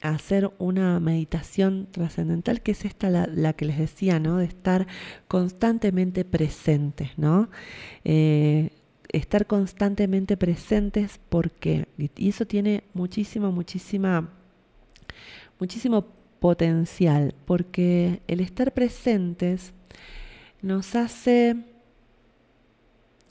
hacer 0.00 0.50
una 0.56 1.00
meditación 1.00 1.86
trascendental, 1.90 2.62
que 2.62 2.72
es 2.72 2.86
esta 2.86 3.10
la, 3.10 3.52
que 3.52 3.66
les 3.66 3.76
decía, 3.76 4.18
¿no? 4.18 4.38
De 4.38 4.46
estar 4.46 4.86
constantemente 5.28 6.24
presentes, 6.24 7.10
¿no? 7.18 7.50
Eh, 8.04 8.70
estar 9.10 9.46
constantemente 9.46 10.38
presentes 10.38 11.20
porque, 11.28 11.88
y 11.98 12.30
eso 12.30 12.46
tiene 12.46 12.84
muchísima, 12.94 13.50
muchísima, 13.50 14.30
muchísimo 15.58 16.06
potencial, 16.38 17.34
porque 17.44 18.22
el 18.28 18.40
estar 18.40 18.72
presentes 18.72 19.74
nos 20.62 20.94
hace 20.94 21.54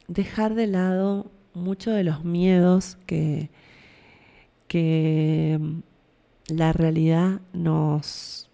dejar 0.07 0.53
de 0.53 0.67
lado 0.67 1.31
muchos 1.55 1.95
de 1.95 2.03
los 2.03 2.23
miedos 2.23 2.99
que, 3.07 3.49
que 4.69 5.57
mm, 5.59 5.79
la 6.55 6.71
realidad 6.71 7.41
nos, 7.51 8.49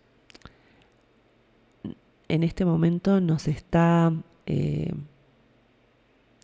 en 2.28 2.44
este 2.44 2.66
momento 2.66 3.22
nos 3.22 3.48
está 3.48 4.12
eh, 4.48 4.92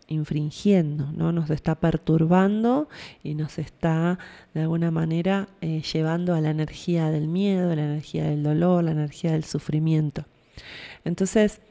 infringiendo, 0.07 1.11
¿no? 1.13 1.31
nos 1.31 1.49
está 1.49 1.75
perturbando 1.75 2.89
y 3.23 3.33
nos 3.33 3.57
está 3.57 4.19
de 4.53 4.61
alguna 4.61 4.91
manera 4.91 5.47
eh, 5.61 5.81
llevando 5.81 6.35
a 6.35 6.41
la 6.41 6.51
energía 6.51 7.09
del 7.09 7.27
miedo, 7.27 7.73
la 7.73 7.85
energía 7.85 8.25
del 8.25 8.43
dolor, 8.43 8.83
la 8.83 8.91
energía 8.91 9.31
del 9.31 9.45
sufrimiento. 9.45 10.25
Entonces, 11.05 11.61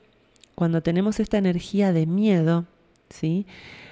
cuando 0.54 0.82
tenemos 0.82 1.20
esta 1.20 1.38
energía 1.38 1.92
de 1.92 2.06
miedo, 2.06 2.64
¿sí? 3.10 3.46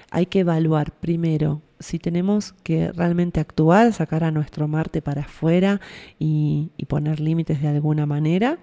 hay 0.09 0.25
que 0.25 0.39
evaluar 0.39 0.91
primero 0.99 1.61
si 1.79 1.99
tenemos 1.99 2.53
que 2.63 2.91
realmente 2.91 3.39
actuar, 3.39 3.93
sacar 3.93 4.23
a 4.23 4.31
nuestro 4.31 4.67
Marte 4.67 5.01
para 5.01 5.21
afuera 5.21 5.79
y, 6.17 6.71
poner 6.87 7.19
límites 7.19 7.61
de 7.61 7.67
alguna 7.67 8.05
manera, 8.05 8.59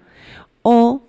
o 0.63 1.03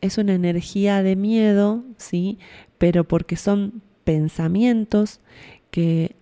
es 0.00 0.18
una 0.18 0.34
energía 0.34 1.02
de 1.02 1.16
miedo, 1.16 1.84
¿sí? 1.96 2.38
Pero 2.78 3.04
porque 3.04 3.36
son 3.36 3.82
pensamientos 4.04 5.20
que 5.70 6.16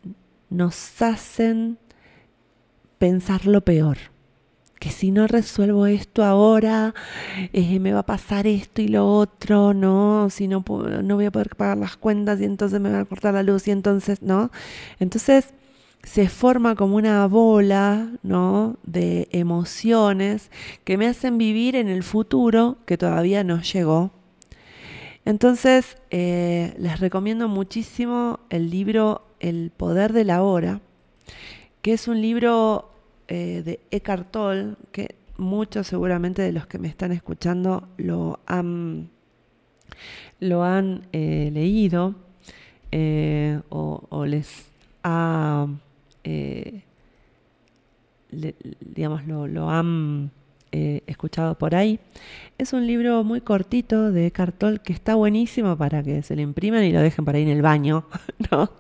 nos 0.50 1.00
hacen 1.02 1.78
pensar 2.98 3.46
lo 3.46 3.62
peor 3.62 4.09
que 4.80 4.90
si 4.90 5.10
no 5.10 5.26
resuelvo 5.26 5.86
esto 5.86 6.24
ahora, 6.24 6.94
eh, 7.52 7.78
me 7.78 7.92
va 7.92 8.00
a 8.00 8.06
pasar 8.06 8.46
esto 8.46 8.80
y 8.80 8.88
lo 8.88 9.06
otro, 9.06 9.74
¿no? 9.74 10.30
Si 10.30 10.48
no, 10.48 10.64
no 11.02 11.14
voy 11.16 11.26
a 11.26 11.30
poder 11.30 11.54
pagar 11.54 11.76
las 11.76 11.98
cuentas 11.98 12.40
y 12.40 12.44
entonces 12.44 12.80
me 12.80 12.90
va 12.90 13.00
a 13.00 13.04
cortar 13.04 13.34
la 13.34 13.42
luz 13.42 13.68
y 13.68 13.72
entonces, 13.72 14.22
¿no? 14.22 14.50
Entonces 14.98 15.52
se 16.02 16.30
forma 16.30 16.76
como 16.76 16.96
una 16.96 17.26
bola, 17.26 18.08
¿no? 18.22 18.78
De 18.82 19.28
emociones 19.32 20.50
que 20.84 20.96
me 20.96 21.06
hacen 21.06 21.36
vivir 21.36 21.76
en 21.76 21.88
el 21.88 22.02
futuro 22.02 22.78
que 22.86 22.96
todavía 22.96 23.44
no 23.44 23.60
llegó. 23.60 24.12
Entonces, 25.26 25.98
eh, 26.10 26.74
les 26.78 27.00
recomiendo 27.00 27.48
muchísimo 27.48 28.40
el 28.48 28.70
libro 28.70 29.26
El 29.40 29.72
Poder 29.76 30.14
de 30.14 30.24
la 30.24 30.42
Hora, 30.42 30.80
que 31.82 31.92
es 31.92 32.08
un 32.08 32.22
libro 32.22 32.89
eh, 33.32 33.62
de 33.64 33.78
Eckhart 33.92 34.32
Tolle, 34.32 34.74
que 34.90 35.14
muchos 35.36 35.86
seguramente 35.86 36.42
de 36.42 36.50
los 36.50 36.66
que 36.66 36.80
me 36.80 36.88
están 36.88 37.12
escuchando 37.12 37.86
lo 37.96 38.40
han, 38.44 39.08
lo 40.40 40.64
han 40.64 41.06
eh, 41.12 41.48
leído 41.52 42.16
eh, 42.90 43.60
o, 43.68 44.26
les 44.26 44.72
ha, 45.04 45.68
digamos, 48.80 49.24
lo, 49.28 49.46
lo 49.46 49.70
han 49.70 50.32
escuchado 50.72 51.56
por 51.56 51.76
ahí. 51.76 52.00
Es 52.58 52.72
un 52.72 52.84
libro 52.84 53.22
muy 53.22 53.42
cortito 53.42 54.10
de 54.10 54.26
Eckhart 54.26 54.58
Tolle 54.58 54.80
que 54.80 54.92
está 54.92 55.14
buenísimo 55.14 55.76
para 55.76 56.02
que 56.02 56.24
se 56.24 56.34
lo 56.34 56.42
impriman 56.42 56.82
y 56.82 56.90
lo 56.90 57.00
dejen 57.00 57.24
por 57.24 57.36
ahí 57.36 57.42
en 57.42 57.50
el 57.50 57.62
baño, 57.62 58.06
¿no? 58.50 58.72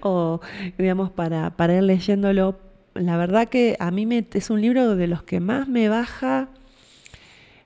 o 0.00 0.40
digamos 0.78 1.12
para, 1.12 1.56
para 1.56 1.76
ir 1.76 1.84
leyéndolo 1.84 2.73
la 2.94 3.16
verdad 3.16 3.48
que 3.48 3.76
a 3.80 3.90
mí 3.90 4.06
me, 4.06 4.26
es 4.32 4.50
un 4.50 4.60
libro 4.60 4.96
de 4.96 5.06
los 5.06 5.22
que 5.22 5.40
más 5.40 5.68
me 5.68 5.88
baja, 5.88 6.48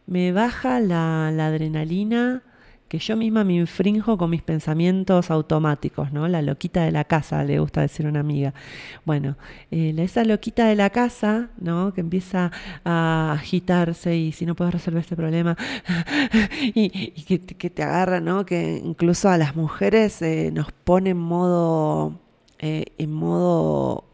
me 0.06 0.32
baja 0.32 0.80
la, 0.80 1.28
adrenalina 1.28 2.42
que 2.88 2.98
yo 2.98 3.18
misma 3.18 3.44
me 3.44 3.52
infrinjo 3.52 4.16
con 4.16 4.30
mis 4.30 4.40
pensamientos 4.40 5.30
automáticos, 5.30 6.10
¿no? 6.10 6.26
La 6.26 6.40
loquita 6.40 6.84
de 6.84 6.90
la 6.90 7.04
casa, 7.04 7.44
le 7.44 7.58
gusta 7.58 7.82
decir 7.82 8.06
una 8.06 8.20
amiga. 8.20 8.54
Bueno, 9.04 9.36
eh, 9.70 9.94
esa 9.98 10.24
loquita 10.24 10.66
de 10.66 10.74
la 10.74 10.88
casa, 10.88 11.50
¿no? 11.60 11.92
Que 11.92 12.00
empieza 12.00 12.50
a 12.86 13.32
agitarse 13.34 14.16
y 14.16 14.32
si 14.32 14.46
no 14.46 14.54
puedo 14.56 14.70
resolver 14.70 15.02
este 15.02 15.16
problema, 15.16 15.54
y, 16.74 16.88
que, 17.24 17.68
te 17.68 17.82
agarra, 17.82 18.20
¿no? 18.20 18.46
Que 18.46 18.80
incluso 18.82 19.28
a 19.28 19.36
las 19.36 19.54
mujeres 19.54 20.22
eh, 20.22 20.50
nos 20.50 20.72
pone 20.72 21.10
en 21.10 21.18
modo, 21.18 22.18
eh, 22.58 22.86
en 22.96 23.12
modo 23.12 24.06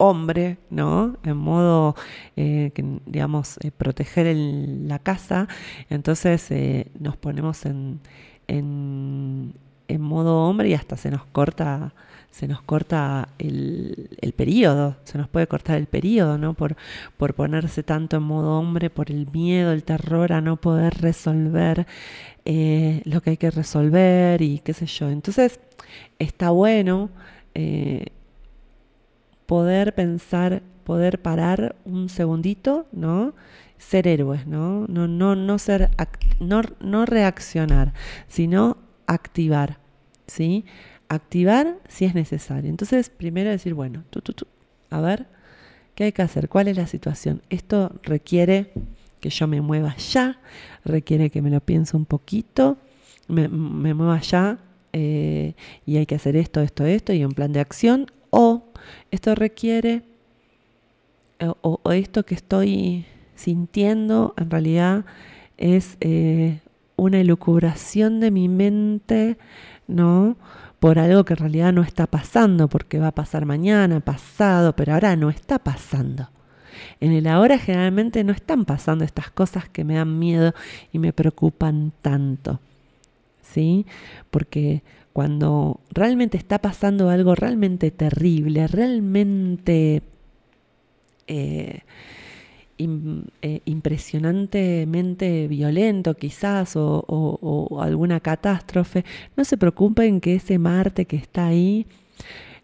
hombre, 0.00 0.56
¿no? 0.70 1.18
En 1.24 1.36
modo, 1.36 1.94
eh, 2.34 2.72
digamos, 3.04 3.58
eh, 3.62 3.70
proteger 3.70 4.34
la 4.34 4.98
casa. 4.98 5.46
Entonces 5.90 6.50
eh, 6.50 6.90
nos 6.98 7.18
ponemos 7.18 7.66
en, 7.66 8.00
en, 8.48 9.52
modo 10.00 10.48
hombre 10.48 10.70
y 10.70 10.74
hasta 10.74 10.96
se 10.96 11.10
nos 11.10 11.24
corta 11.26 11.92
se 12.30 12.46
nos 12.46 12.62
corta 12.62 13.28
el, 13.38 14.08
el, 14.20 14.32
periodo, 14.32 14.96
se 15.02 15.18
nos 15.18 15.28
puede 15.28 15.48
cortar 15.48 15.76
el 15.78 15.86
periodo, 15.86 16.38
¿no? 16.38 16.54
Por, 16.54 16.76
por 17.16 17.34
ponerse 17.34 17.82
tanto 17.82 18.18
en 18.18 18.22
modo 18.22 18.56
hombre, 18.56 18.88
por 18.88 19.10
el 19.10 19.26
miedo, 19.32 19.72
el 19.72 19.82
terror 19.82 20.32
a 20.32 20.40
no 20.40 20.56
poder 20.56 20.94
resolver 21.00 21.86
lo 22.46 23.20
que 23.20 23.30
hay 23.30 23.36
que 23.36 23.50
resolver 23.50 24.42
y 24.42 24.60
qué 24.60 24.72
sé 24.74 24.86
yo. 24.86 25.10
Entonces, 25.10 25.58
está 26.20 26.50
bueno 26.50 27.10
poder 29.50 29.96
pensar, 29.96 30.62
poder 30.84 31.20
parar 31.20 31.74
un 31.84 32.08
segundito, 32.08 32.86
¿no? 32.92 33.34
Ser 33.78 34.06
héroes, 34.06 34.46
¿no? 34.46 34.86
No, 34.86 35.08
no, 35.08 35.34
no 35.34 35.58
ser, 35.58 35.90
no, 36.38 36.62
no 36.78 37.04
reaccionar, 37.04 37.92
sino 38.28 38.76
activar, 39.08 39.78
¿sí? 40.28 40.64
Activar 41.08 41.78
si 41.88 42.04
es 42.04 42.14
necesario. 42.14 42.70
Entonces, 42.70 43.10
primero 43.10 43.50
decir, 43.50 43.74
bueno, 43.74 44.04
a 44.90 45.00
ver, 45.00 45.26
¿qué 45.96 46.04
hay 46.04 46.12
que 46.12 46.22
hacer? 46.22 46.48
¿Cuál 46.48 46.68
es 46.68 46.76
la 46.76 46.86
situación? 46.86 47.42
Esto 47.50 47.90
requiere 48.04 48.70
que 49.18 49.30
yo 49.30 49.48
me 49.48 49.60
mueva 49.60 49.96
ya, 49.96 50.38
requiere 50.84 51.28
que 51.30 51.42
me 51.42 51.50
lo 51.50 51.60
piense 51.60 51.96
un 51.96 52.04
poquito, 52.04 52.78
me, 53.26 53.48
me 53.48 53.94
muevo 53.94 54.12
allá 54.12 54.58
eh, 54.92 55.54
y 55.86 55.96
hay 55.96 56.06
que 56.06 56.14
hacer 56.14 56.36
esto, 56.36 56.60
esto, 56.60 56.86
esto 56.86 57.12
y 57.12 57.24
un 57.24 57.32
plan 57.32 57.52
de 57.52 57.58
acción, 57.58 58.06
esto 59.10 59.34
requiere, 59.34 60.02
o, 61.62 61.80
esto 61.92 62.24
que 62.24 62.34
estoy 62.34 63.06
sintiendo 63.34 64.34
en 64.36 64.50
realidad 64.50 65.04
es 65.56 65.96
eh, 66.00 66.60
una 66.96 67.20
elucubración 67.20 68.20
de 68.20 68.30
mi 68.30 68.48
mente, 68.48 69.38
¿no? 69.86 70.36
Por 70.78 70.98
algo 70.98 71.24
que 71.24 71.34
en 71.34 71.38
realidad 71.38 71.72
no 71.72 71.82
está 71.82 72.06
pasando, 72.06 72.68
porque 72.68 72.98
va 72.98 73.08
a 73.08 73.14
pasar 73.14 73.46
mañana, 73.46 74.00
pasado, 74.00 74.74
pero 74.76 74.94
ahora 74.94 75.16
no 75.16 75.30
está 75.30 75.58
pasando. 75.58 76.28
En 77.00 77.12
el 77.12 77.26
ahora 77.26 77.58
generalmente 77.58 78.24
no 78.24 78.32
están 78.32 78.64
pasando 78.64 79.04
estas 79.04 79.30
cosas 79.30 79.68
que 79.68 79.84
me 79.84 79.94
dan 79.94 80.18
miedo 80.18 80.54
y 80.92 80.98
me 80.98 81.12
preocupan 81.12 81.92
tanto. 82.02 82.60
¿Sí? 83.42 83.86
Porque 84.30 84.82
cuando 85.12 85.80
realmente 85.90 86.38
está 86.38 86.60
pasando 86.60 87.10
algo 87.10 87.34
realmente 87.34 87.90
terrible, 87.90 88.66
realmente 88.66 90.02
eh, 91.26 91.80
eh, 92.78 93.60
impresionantemente 93.66 95.48
violento 95.48 96.14
quizás 96.14 96.72
o, 96.76 97.78
alguna 97.82 98.20
catástrofe, 98.20 99.04
no 99.36 99.44
se 99.44 99.58
preocupen 99.58 100.20
que 100.20 100.36
ese 100.36 100.58
Marte 100.58 101.04
que 101.04 101.16
está 101.16 101.46
ahí 101.46 101.86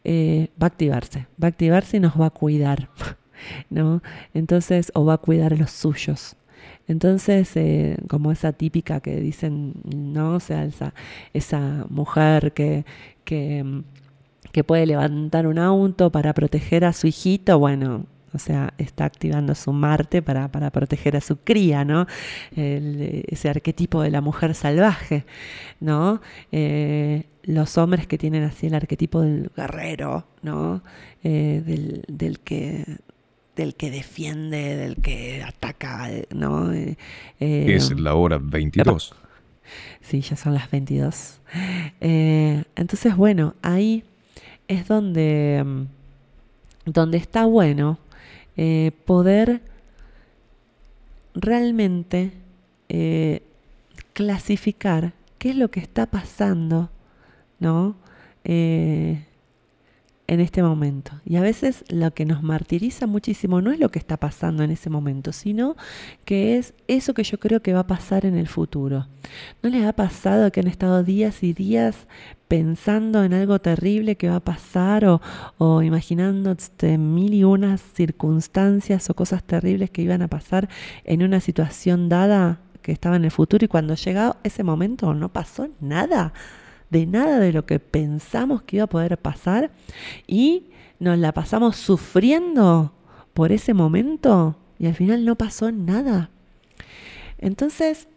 eh, 0.04 0.48
va 0.60 0.66
a 0.66 0.68
activarse, 0.68 1.26
va 1.42 1.48
a 1.48 1.50
activarse 1.50 1.98
y 1.98 2.00
nos 2.00 2.18
va 2.18 2.26
a 2.26 2.30
cuidar. 2.30 2.88
¿no? 3.70 4.02
Entonces, 4.34 4.90
o 4.94 5.04
va 5.04 5.14
a 5.14 5.18
cuidar 5.18 5.52
a 5.52 5.56
los 5.56 5.70
suyos. 5.70 6.36
Entonces, 6.88 7.50
eh, 7.56 7.96
como 8.08 8.32
esa 8.32 8.52
típica 8.52 9.00
que 9.00 9.16
dicen, 9.20 9.74
¿no? 9.84 10.36
O 10.36 10.40
sea, 10.40 10.68
esa, 11.32 11.86
mujer 11.88 12.52
que, 12.52 12.84
que, 13.24 13.82
que 14.52 14.64
puede 14.64 14.86
levantar 14.86 15.46
un 15.46 15.58
auto 15.58 16.10
para 16.10 16.32
proteger 16.34 16.84
a 16.84 16.92
su 16.92 17.06
hijito, 17.06 17.58
bueno, 17.58 18.06
o 18.36 18.38
sea, 18.38 18.74
está 18.76 19.06
activando 19.06 19.54
su 19.54 19.72
Marte 19.72 20.20
para, 20.20 20.48
para 20.52 20.70
proteger 20.70 21.16
a 21.16 21.20
su 21.22 21.38
cría, 21.38 21.84
¿no? 21.84 22.06
ese 22.54 23.48
arquetipo 23.48 24.02
de 24.02 24.10
la 24.10 24.20
mujer 24.20 24.54
salvaje, 24.54 25.24
¿no? 25.80 26.20
Eh, 26.52 27.24
los 27.44 27.78
hombres 27.78 28.06
que 28.06 28.18
tienen 28.18 28.42
así 28.42 28.66
el 28.66 28.74
arquetipo 28.74 29.22
del 29.22 29.50
guerrero, 29.56 30.26
¿no? 30.42 30.82
Eh, 31.24 31.62
del, 31.64 32.04
del, 32.08 32.40
que 32.40 32.84
del 33.56 33.74
que 33.74 33.90
defiende, 33.90 34.76
del 34.76 34.96
que 34.96 35.42
ataca, 35.42 36.08
¿no? 36.30 36.72
Eh, 36.72 36.96
eh, 37.40 37.74
es 37.74 37.90
la 37.98 38.14
hora 38.14 38.38
22. 38.38 39.14
Sí, 40.02 40.20
ya 40.20 40.36
son 40.36 40.54
las 40.54 40.70
22. 40.70 41.40
Eh, 42.00 42.62
entonces, 42.76 43.16
bueno, 43.16 43.54
ahí 43.62 44.04
es 44.68 44.86
donde, 44.86 45.64
mm, 45.64 45.86
donde 46.90 47.18
está 47.18 47.46
bueno 47.46 47.98
poder 49.04 49.60
realmente 51.34 52.32
clasificar 54.14 55.12
qué 55.38 55.50
es 55.50 55.56
lo 55.56 55.70
que 55.70 55.80
está 55.80 56.06
pasando, 56.06 56.90
¿no? 57.58 57.96
En 60.28 60.40
este 60.40 60.62
momento. 60.62 61.12
Y 61.24 61.36
a 61.36 61.40
veces 61.40 61.84
lo 61.88 62.12
que 62.12 62.24
nos 62.24 62.42
martiriza 62.42 63.06
muchísimo 63.06 63.60
no 63.60 63.70
es 63.70 63.78
lo 63.78 63.90
que 63.90 63.98
está 63.98 64.16
pasando 64.16 64.62
en 64.62 64.70
ese 64.70 64.90
momento, 64.90 65.32
sino 65.32 65.76
que 66.24 66.58
es 66.58 66.74
eso 66.88 67.14
que 67.14 67.22
yo 67.22 67.38
creo 67.38 67.62
que 67.62 67.72
va 67.72 67.80
a 67.80 67.86
pasar 67.86 68.26
en 68.26 68.36
el 68.36 68.48
futuro. 68.48 69.06
¿No 69.62 69.70
les 69.70 69.84
ha 69.84 69.92
pasado 69.92 70.50
que 70.50 70.60
han 70.60 70.66
estado 70.66 71.02
días 71.02 71.42
y 71.42 71.52
días 71.52 72.06
pensando 72.48 73.24
en 73.24 73.34
algo 73.34 73.60
terrible 73.60 74.16
que 74.16 74.28
va 74.28 74.36
a 74.36 74.44
pasar 74.44 75.04
o, 75.04 75.20
o 75.58 75.82
imaginando 75.82 76.52
este, 76.52 76.98
mil 76.98 77.34
y 77.34 77.44
unas 77.44 77.80
circunstancias 77.80 79.10
o 79.10 79.14
cosas 79.14 79.42
terribles 79.42 79.90
que 79.90 80.02
iban 80.02 80.22
a 80.22 80.28
pasar 80.28 80.68
en 81.04 81.22
una 81.22 81.40
situación 81.40 82.08
dada 82.08 82.60
que 82.82 82.92
estaba 82.92 83.16
en 83.16 83.24
el 83.24 83.32
futuro 83.32 83.64
y 83.64 83.68
cuando 83.68 83.94
llegó 83.94 84.36
ese 84.44 84.62
momento 84.62 85.12
no 85.12 85.32
pasó 85.32 85.68
nada? 85.80 86.32
De 86.90 87.06
nada 87.06 87.38
de 87.38 87.52
lo 87.52 87.66
que 87.66 87.80
pensamos 87.80 88.62
que 88.62 88.76
iba 88.76 88.84
a 88.84 88.88
poder 88.88 89.18
pasar 89.18 89.70
y 90.26 90.66
nos 90.98 91.18
la 91.18 91.32
pasamos 91.32 91.76
sufriendo 91.76 92.92
por 93.34 93.52
ese 93.52 93.74
momento 93.74 94.56
y 94.78 94.86
al 94.86 94.94
final 94.94 95.24
no 95.24 95.36
pasó 95.36 95.70
nada. 95.72 96.30
Entonces, 97.38 98.08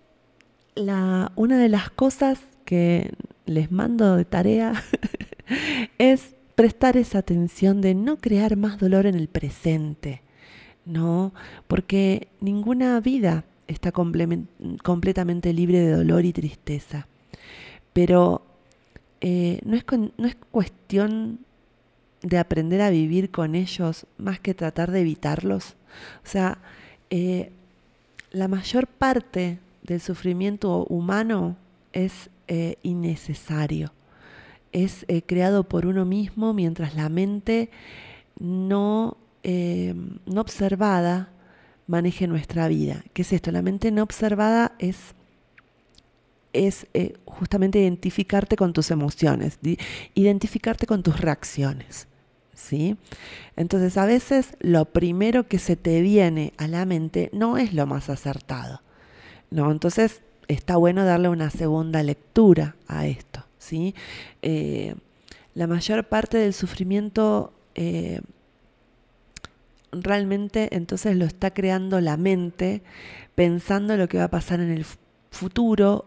una 0.76 1.57
de 1.57 1.70
las 1.70 1.89
cosas 1.89 2.39
que 2.65 3.11
les 3.45 3.72
mando 3.72 4.15
de 4.15 4.26
tarea 4.26 4.84
es 5.97 6.36
prestar 6.55 6.97
esa 6.97 7.20
atención 7.20 7.82
de 7.82 7.95
no 7.95 8.17
crear 8.17 8.55
más 8.55 8.80
dolor 8.80 9.05
en 9.05 9.15
el 9.15 9.28
presente, 9.28 10.22
¿no? 10.86 11.34
Porque 11.67 12.28
ninguna 12.41 12.99
vida 12.99 13.45
está 13.67 13.91
completamente 13.91 15.53
libre 15.53 15.80
de 15.80 15.91
dolor 15.91 16.26
y 16.26 16.34
tristeza. 16.34 17.07
Pero 17.93 18.49
eh, 19.22 19.59
no, 19.65 19.76
es 19.76 19.86
no 20.17 20.28
es 20.28 20.36
cuestión 20.51 21.39
de 22.22 22.38
aprender 22.38 22.82
a 22.82 22.89
vivir 22.89 23.32
con 23.32 23.55
ellos 23.55 24.05
más 24.17 24.39
que 24.39 24.53
tratar 24.53 24.91
de 24.91 25.01
evitarlos. 25.01 25.76
O 26.24 26.28
sea, 26.28 26.59
eh, 27.09 27.51
la 28.32 28.47
mayor 28.47 28.88
parte 28.88 29.59
del 29.84 30.01
sufrimiento 30.01 30.86
humano 30.86 31.57
es 31.93 32.30
eh, 32.47 32.76
innecesario. 32.84 33.91
Es 34.72 35.05
creado 35.26 35.63
por 35.63 35.88
uno 35.88 36.05
mismo 36.05 36.53
mientras 36.53 36.93
la 36.93 37.09
mente 37.09 37.72
no, 38.38 39.17
no 39.43 40.41
observada 40.41 41.30
maneje 41.88 42.28
nuestra 42.28 42.67
vida. 42.67 43.03
¿Qué 43.13 43.24
es 43.24 43.34
esto? 43.34 43.51
La 43.51 43.63
mente 43.63 43.89
no 43.89 44.03
observada 44.03 44.74
es 44.78 45.15
es 46.54 46.88
eh, 46.93 47.14
justamente 47.26 47.80
identificarte 47.80 48.56
con 48.56 48.74
tus 48.74 48.91
emociones, 48.91 49.60
identificarte 50.14 50.86
con 50.86 51.04
tus 51.04 51.20
reacciones. 51.20 52.08
¿sí? 52.54 52.97
Entonces 53.56 53.97
a 53.97 54.06
veces 54.06 54.56
lo 54.60 54.86
primero 54.86 55.47
que 55.47 55.60
se 55.60 55.76
te 55.76 56.02
viene 56.02 56.54
a 56.58 56.68
la 56.68 56.86
mente 56.86 57.30
no 57.34 57.58
es 57.58 57.74
lo 57.74 57.86
más 57.86 58.10
acertado. 58.10 58.82
¿no? 59.52 59.72
Entonces 59.72 60.22
está 60.47 60.78
bueno 60.78 61.06
darle 61.06 61.30
una 61.30 61.50
segunda 61.50 62.04
lectura 62.04 62.76
a 62.88 63.06
esto. 63.08 63.45
¿sí? 63.58 63.95
Eh, 64.41 64.95
la 65.54 65.68
mayor 65.68 66.08
parte 66.08 66.38
del 66.38 66.54
sufrimiento 66.54 67.54
eh, 67.76 68.22
realmente 69.91 70.76
entonces 70.76 71.16
lo 71.16 71.26
está 71.26 71.52
creando 71.52 72.00
la 72.02 72.18
mente 72.18 72.84
pensando 73.36 73.97
lo 73.97 74.08
que 74.08 74.18
va 74.18 74.26
a 74.26 74.30
pasar 74.30 74.60
en 74.60 74.72
el 74.72 74.84
futuro 74.84 75.09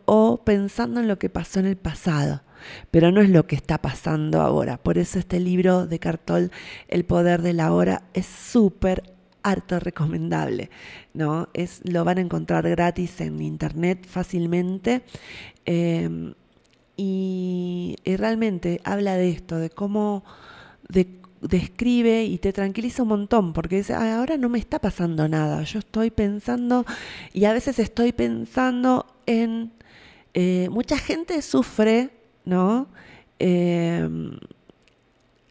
o 0.04 0.42
pensando 0.44 1.00
en 1.00 1.08
lo 1.08 1.18
que 1.18 1.30
pasó 1.30 1.60
en 1.60 1.66
el 1.66 1.76
pasado, 1.76 2.42
pero 2.90 3.10
no 3.10 3.20
es 3.20 3.30
lo 3.30 3.46
que 3.46 3.56
está 3.56 3.78
pasando 3.78 4.40
ahora. 4.40 4.76
Por 4.76 4.98
eso 4.98 5.18
este 5.18 5.40
libro 5.40 5.86
de 5.86 5.98
Cartol, 5.98 6.50
El 6.88 7.04
poder 7.04 7.42
de 7.42 7.52
la 7.52 7.72
hora, 7.72 8.02
es 8.14 8.26
súper 8.26 9.02
harto 9.42 9.80
recomendable, 9.80 10.70
¿no? 11.14 11.48
Es, 11.54 11.80
lo 11.84 12.04
van 12.04 12.18
a 12.18 12.20
encontrar 12.20 12.68
gratis 12.68 13.20
en 13.20 13.40
internet 13.40 14.06
fácilmente. 14.06 15.02
Em, 15.64 16.34
y, 16.96 17.96
y, 18.04 18.16
realmente 18.16 18.80
habla 18.84 19.16
de 19.16 19.30
esto, 19.30 19.56
de 19.58 19.70
cómo, 19.70 20.24
de 20.88 21.21
describe 21.42 22.24
y 22.24 22.38
te 22.38 22.52
tranquiliza 22.52 23.02
un 23.02 23.10
montón, 23.10 23.52
porque 23.52 23.76
dice, 23.76 23.94
ahora 23.94 24.36
no 24.36 24.48
me 24.48 24.58
está 24.58 24.78
pasando 24.78 25.28
nada, 25.28 25.62
yo 25.64 25.80
estoy 25.80 26.10
pensando, 26.10 26.86
y 27.32 27.44
a 27.44 27.52
veces 27.52 27.78
estoy 27.78 28.12
pensando 28.12 29.06
en, 29.26 29.72
eh, 30.34 30.68
mucha 30.70 30.96
gente 30.96 31.42
sufre, 31.42 32.10
¿no? 32.44 32.86
Em, 33.38 34.38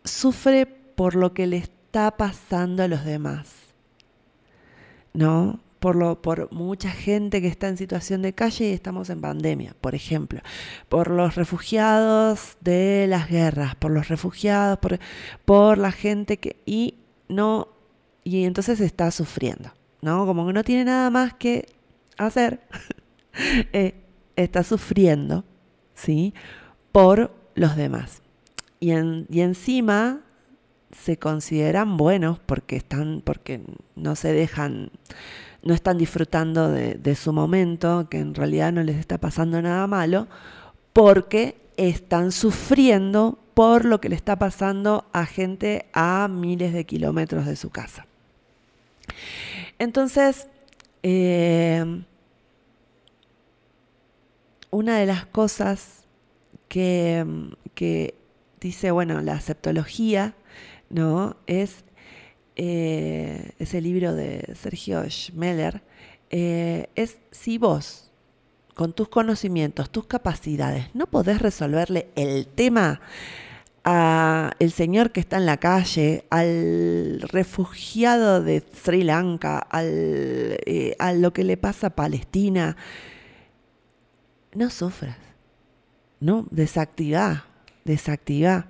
sufre 0.03 0.65
por 0.65 1.15
lo 1.15 1.33
que 1.33 1.45
le 1.45 1.57
está 1.57 2.11
pasando 2.11 2.83
a 2.83 2.87
los 2.87 3.03
demás, 3.03 3.53
¿no? 5.13 5.59
Por, 5.81 5.95
lo, 5.95 6.21
por 6.21 6.53
mucha 6.53 6.91
gente 6.91 7.41
que 7.41 7.47
está 7.47 7.67
en 7.67 7.75
situación 7.75 8.21
de 8.21 8.33
calle 8.33 8.69
y 8.69 8.71
estamos 8.71 9.09
en 9.09 9.19
pandemia, 9.19 9.75
por 9.81 9.95
ejemplo, 9.95 10.39
por 10.89 11.09
los 11.09 11.33
refugiados 11.33 12.55
de 12.61 13.07
las 13.09 13.27
guerras, 13.27 13.73
por 13.75 13.89
los 13.89 14.07
refugiados, 14.07 14.77
por, 14.77 14.99
por 15.43 15.79
la 15.79 15.91
gente 15.91 16.37
que... 16.37 16.61
y 16.67 16.99
no, 17.29 17.69
y 18.23 18.43
entonces 18.43 18.79
está 18.79 19.09
sufriendo, 19.09 19.71
¿no? 20.03 20.27
Como 20.27 20.45
que 20.45 20.53
no 20.53 20.63
tiene 20.63 20.85
nada 20.85 21.09
más 21.09 21.33
que 21.33 21.65
hacer, 22.15 22.61
eh, 23.73 23.95
está 24.35 24.61
sufriendo, 24.61 25.43
¿sí? 25.95 26.35
Por 26.91 27.33
los 27.55 27.75
demás. 27.75 28.21
Y, 28.79 28.91
en, 28.91 29.25
y 29.31 29.41
encima 29.41 30.21
se 30.95 31.17
consideran 31.17 31.97
buenos 31.97 32.37
porque 32.37 32.75
están, 32.75 33.23
porque 33.25 33.63
no 33.95 34.15
se 34.15 34.31
dejan 34.31 34.91
no 35.63 35.73
están 35.73 35.97
disfrutando 35.97 36.69
de, 36.69 37.15
su 37.15 37.33
momento, 37.33 38.07
que 38.09 38.19
en 38.19 38.33
realidad 38.33 38.71
no 38.71 38.83
les 38.83 38.97
está 38.97 39.17
pasando 39.17 39.61
nada 39.61 39.85
malo, 39.87 40.27
porque 40.93 41.55
están 41.77 42.31
sufriendo 42.31 43.37
por 43.53 43.85
lo 43.85 44.01
que 44.01 44.09
le 44.09 44.15
está 44.15 44.37
pasando 44.37 45.05
a 45.13 45.25
gente 45.25 45.85
a 45.93 46.27
miles 46.27 46.73
de 46.73 46.85
kilómetros 46.85 47.45
de 47.45 47.55
su 47.55 47.69
casa. 47.69 48.05
Entonces, 49.77 50.47
eh, 51.03 52.03
una 54.71 54.97
de 54.97 55.05
las 55.05 55.25
cosas 55.25 56.03
que, 56.67 58.13
dice, 58.59 58.91
bueno, 58.91 59.21
la 59.21 59.33
aceptología, 59.33 60.33
¿no? 60.89 61.35
Es 61.45 61.83
eh, 62.55 63.51
ese 63.59 63.81
libro 63.81 64.13
de 64.13 64.53
Sergio 64.55 65.03
Schmeller, 65.09 65.81
eh, 66.29 66.89
es 66.95 67.17
si 67.31 67.57
vos, 67.57 68.11
con 68.73 68.93
tus 68.93 69.09
conocimientos, 69.09 69.89
tus 69.89 70.05
capacidades, 70.05 70.93
no 70.93 71.07
podés 71.07 71.41
resolverle 71.41 72.07
el 72.15 72.47
tema 72.47 73.01
a 73.83 74.51
el 74.59 74.71
señor 74.71 75.11
que 75.11 75.19
está 75.19 75.37
en 75.37 75.45
la 75.45 75.57
calle, 75.57 76.25
al 76.29 77.21
refugiado 77.21 78.41
de 78.41 78.63
Sri 78.73 79.03
Lanka, 79.03 79.57
al, 79.57 79.87
eh, 80.65 80.95
a 80.99 81.13
lo 81.13 81.33
que 81.33 81.43
le 81.43 81.57
pasa 81.57 81.87
a 81.87 81.95
Palestina, 81.95 82.77
no 84.53 84.69
sufras, 84.69 85.17
¿no? 86.19 86.45
Desactiva, 86.51 87.45
desactiva, 87.85 88.67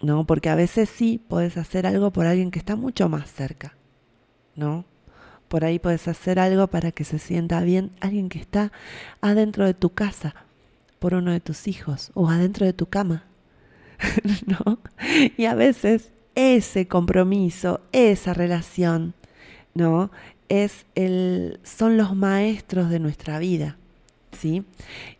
¿no? 0.00 0.26
Porque 0.26 0.48
a 0.48 0.54
veces 0.54 0.88
sí 0.88 1.20
puedes 1.28 1.56
hacer 1.56 1.86
algo 1.86 2.12
por 2.12 2.26
alguien 2.26 2.50
que 2.50 2.58
está 2.58 2.76
mucho 2.76 3.08
más 3.08 3.32
cerca, 3.32 3.74
¿no? 4.54 4.84
Por 5.48 5.64
ahí 5.64 5.78
puedes 5.78 6.08
hacer 6.08 6.38
algo 6.38 6.66
para 6.66 6.92
que 6.92 7.04
se 7.04 7.18
sienta 7.18 7.60
bien 7.62 7.90
alguien 8.00 8.28
que 8.28 8.38
está 8.38 8.72
adentro 9.20 9.64
de 9.64 9.74
tu 9.74 9.90
casa, 9.90 10.34
por 10.98 11.14
uno 11.14 11.30
de 11.30 11.40
tus 11.40 11.68
hijos 11.68 12.10
o 12.14 12.28
adentro 12.28 12.66
de 12.66 12.72
tu 12.72 12.86
cama, 12.86 13.24
¿no? 14.46 14.78
Y 15.36 15.44
a 15.44 15.54
veces 15.54 16.10
ese 16.34 16.88
compromiso, 16.88 17.80
esa 17.92 18.34
relación, 18.34 19.14
¿no? 19.74 20.10
Es 20.48 20.86
el, 20.94 21.60
son 21.64 21.96
los 21.96 22.14
maestros 22.14 22.90
de 22.90 23.00
nuestra 23.00 23.38
vida. 23.38 23.76
¿sí? 24.36 24.64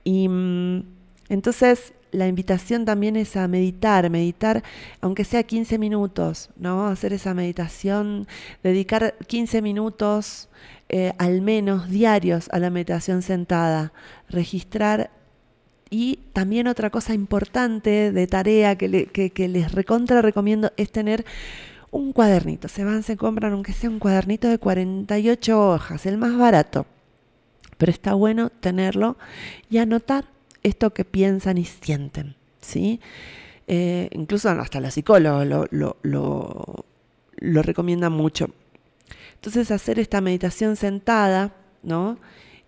Y 0.04 0.28
mm, 0.28 0.84
entonces 1.28 1.92
la 2.12 2.28
invitación 2.28 2.84
también 2.84 3.16
es 3.16 3.36
a 3.36 3.48
meditar, 3.48 4.08
meditar 4.10 4.62
aunque 5.00 5.24
sea 5.24 5.42
15 5.42 5.78
minutos, 5.78 6.50
¿no? 6.56 6.86
Hacer 6.86 7.12
esa 7.12 7.34
meditación, 7.34 8.26
dedicar 8.62 9.14
15 9.26 9.62
minutos 9.62 10.48
eh, 10.88 11.12
al 11.18 11.42
menos 11.42 11.88
diarios 11.88 12.48
a 12.52 12.58
la 12.58 12.70
meditación 12.70 13.22
sentada, 13.22 13.92
registrar 14.28 15.10
y 15.90 16.20
también 16.32 16.66
otra 16.66 16.90
cosa 16.90 17.14
importante 17.14 18.12
de 18.12 18.26
tarea 18.26 18.76
que, 18.76 19.06
que, 19.06 19.48
les 19.48 19.72
recontra 19.72 20.20
recomiendo 20.22 20.72
es 20.76 20.90
tener 20.90 21.24
un 21.90 22.12
cuadernito. 22.12 22.68
Se 22.68 22.84
van, 22.84 23.02
se 23.02 23.16
compran 23.16 23.52
aunque 23.52 23.72
sea 23.72 23.90
un 23.90 23.98
cuadernito 23.98 24.48
de 24.48 24.58
48 24.58 25.70
hojas, 25.70 26.06
el 26.06 26.18
más 26.18 26.36
barato 26.36 26.86
pero 27.76 27.92
está 27.92 28.14
bueno 28.14 28.50
tenerlo 28.50 29.16
y 29.70 29.78
anotar 29.78 30.24
esto 30.66 30.92
que 30.92 31.04
piensan 31.04 31.58
y 31.58 31.64
sienten, 31.64 32.34
¿sí? 32.60 33.00
Eh, 33.68 34.08
incluso 34.12 34.50
hasta 34.50 34.80
la 34.80 34.90
psicóloga 34.90 35.44
lo, 35.44 35.66
lo, 35.70 35.96
lo, 36.02 37.62
recomienda 37.62 38.10
mucho. 38.10 38.50
Entonces 39.34 39.70
hacer 39.70 39.98
esta 39.98 40.20
meditación 40.20 40.76
sentada, 40.76 41.54
¿no? 41.82 42.18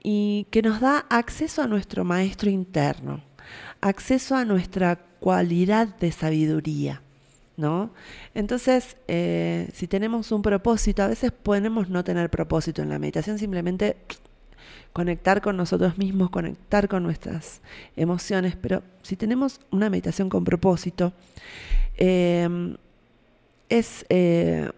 Y 0.02 0.46
que 0.50 0.62
nos 0.62 0.80
da 0.80 1.06
acceso 1.10 1.62
a 1.62 1.66
nuestro 1.66 2.04
maestro 2.04 2.50
interno, 2.50 3.20
acceso 3.80 4.36
a 4.36 4.44
nuestra 4.44 4.96
cualidad 5.18 5.88
de 5.98 6.12
sabiduría. 6.12 7.02
¿No? 7.56 7.90
Entonces, 8.34 8.96
eh, 9.08 9.68
si 9.74 9.88
tenemos 9.88 10.30
un 10.30 10.42
propósito, 10.42 11.02
a 11.02 11.08
veces 11.08 11.32
podemos 11.32 11.88
no 11.88 12.04
tener 12.04 12.30
propósito 12.30 12.82
en 12.82 12.88
la 12.88 13.00
meditación, 13.00 13.36
simplemente 13.36 13.96
conectar 14.92 15.40
con 15.40 15.56
nosotros 15.56 15.98
mismos, 15.98 16.30
conectar 16.30 16.88
con 16.88 17.02
nuestras 17.02 17.60
emociones, 17.96 18.56
pero 18.56 18.82
si 19.02 19.16
tenemos 19.16 19.60
una 19.70 19.90
meditación 19.90 20.28
con 20.28 20.44
propósito, 20.44 21.12
em, 21.96 22.76
es 23.68 24.06
eh, 24.08 24.70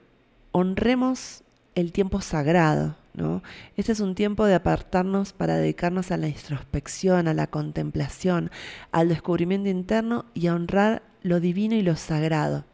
honremos 0.53 1.43
el 1.75 1.93
tiempo 1.93 2.21
sagrado. 2.21 2.97
¿no? 3.15 3.43
Este 3.77 3.93
es 3.93 4.01
un 4.01 4.15
tiempo 4.15 4.45
de 4.47 4.55
apartarnos 4.55 5.33
para 5.33 5.57
dedicarnos 5.57 6.11
a 6.11 6.17
la 6.17 6.29
introspección, 6.29 7.29
a 7.29 7.35
la 7.35 7.47
contemplación, 7.49 8.51
al 8.93 9.09
descubrimiento 9.09 9.69
interno 9.69 10.27
y 10.35 10.47
a 10.47 10.55
honrar 10.55 11.03
lo 11.23 11.41
divino 11.41 11.75
y 11.75 11.83
lo 11.83 11.97
sagrado. 11.97 12.65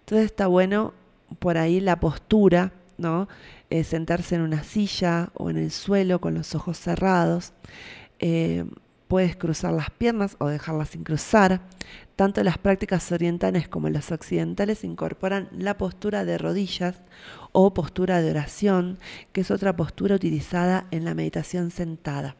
Entonces 0.00 0.26
está 0.26 0.46
bueno 0.46 0.94
por 1.38 1.58
ahí 1.58 1.80
la 1.80 2.00
postura, 2.00 2.72
¿no? 2.98 3.28
Eh, 3.68 3.82
sentarse 3.82 4.36
en 4.36 4.42
una 4.42 4.62
silla 4.62 5.30
o 5.34 5.50
en 5.50 5.56
el 5.56 5.72
suelo 5.72 6.20
con 6.20 6.34
los 6.34 6.54
ojos 6.54 6.78
cerrados. 6.78 7.52
Eh, 8.20 8.64
puedes 9.08 9.34
cruzar 9.36 9.72
las 9.72 9.90
piernas 9.90 10.36
o 10.38 10.46
dejarlas 10.46 10.90
sin 10.90 11.02
cruzar. 11.02 11.62
Tanto 12.14 12.44
las 12.44 12.58
prácticas 12.58 13.10
orientales 13.10 13.68
como 13.68 13.88
las 13.88 14.12
occidentales 14.12 14.84
incorporan 14.84 15.48
la 15.50 15.76
postura 15.78 16.24
de 16.24 16.38
rodillas 16.38 17.02
o 17.50 17.74
postura 17.74 18.22
de 18.22 18.30
oración, 18.30 18.98
que 19.32 19.40
es 19.40 19.50
otra 19.50 19.74
postura 19.74 20.14
utilizada 20.14 20.86
en 20.92 21.04
la 21.04 21.14
meditación 21.14 21.72
sentada. 21.72 22.36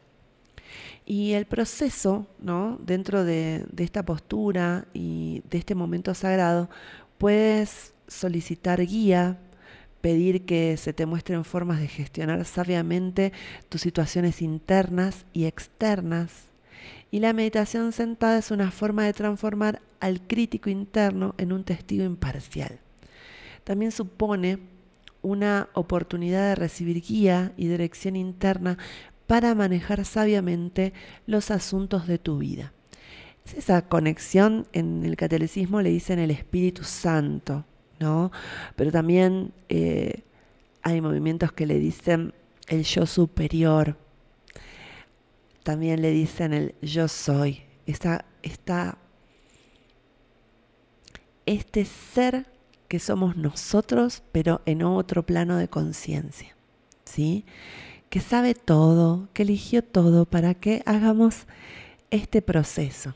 Y 1.05 1.33
el 1.33 1.45
proceso, 1.45 2.27
¿no? 2.39 2.77
dentro 2.81 3.25
de, 3.25 3.65
de 3.69 3.83
esta 3.83 4.03
postura 4.03 4.87
y 4.93 5.41
de 5.49 5.57
este 5.57 5.75
momento 5.75 6.13
sagrado, 6.13 6.69
puedes 7.17 7.93
solicitar 8.07 8.81
guía, 8.85 9.39
pedir 10.01 10.45
que 10.45 10.77
se 10.77 10.93
te 10.93 11.05
muestren 11.05 11.43
formas 11.43 11.79
de 11.79 11.87
gestionar 11.87 12.45
sabiamente 12.45 13.33
tus 13.69 13.81
situaciones 13.81 14.41
internas 14.41 15.25
y 15.33 15.45
externas. 15.45 16.45
Y 17.11 17.19
la 17.19 17.33
meditación 17.33 17.91
sentada 17.91 18.37
es 18.37 18.51
una 18.51 18.71
forma 18.71 19.05
de 19.05 19.13
transformar 19.13 19.81
al 19.99 20.21
crítico 20.21 20.69
interno 20.69 21.35
en 21.37 21.53
un 21.53 21.63
testigo 21.63 22.03
imparcial. 22.03 22.79
También 23.63 23.91
supone 23.91 24.59
una 25.21 25.69
oportunidad 25.73 26.49
de 26.49 26.55
recibir 26.55 27.01
guía 27.01 27.51
y 27.57 27.67
dirección 27.67 28.15
interna 28.15 28.77
para 29.25 29.55
manejar 29.55 30.05
sabiamente 30.05 30.93
los 31.25 31.51
asuntos 31.51 32.07
de 32.07 32.17
tu 32.17 32.37
vida. 32.37 32.71
Es 33.45 33.53
esa 33.55 33.81
conexión, 33.83 34.67
en 34.73 35.03
el 35.05 35.15
catolicismo 35.15 35.81
le 35.81 35.89
dicen 35.89 36.19
el 36.19 36.31
Espíritu 36.31 36.83
Santo, 36.83 37.65
¿no? 37.99 38.31
Pero 38.75 38.91
también 38.91 39.53
eh, 39.69 40.23
hay 40.81 41.01
movimientos 41.01 41.51
que 41.51 41.65
le 41.65 41.79
dicen 41.79 42.33
el 42.67 42.83
yo 42.83 43.05
superior, 43.05 43.97
también 45.63 46.01
le 46.01 46.11
dicen 46.11 46.53
el 46.53 46.75
yo 46.81 47.07
soy, 47.07 47.63
esta, 47.85 48.25
este 51.45 51.85
ser 51.85 52.45
que 52.87 52.99
somos 52.99 53.35
nosotros, 53.35 54.23
pero 54.31 54.61
en 54.65 54.83
otro 54.83 55.25
plano 55.25 55.57
de 55.57 55.67
conciencia, 55.67 56.55
¿sí? 57.03 57.45
Que 58.09 58.21
sabe 58.21 58.55
todo, 58.55 59.27
que 59.33 59.43
eligió 59.43 59.83
todo 59.83 60.25
para 60.25 60.53
que 60.53 60.83
hagamos 60.85 61.47
este 62.11 62.41
proceso 62.41 63.13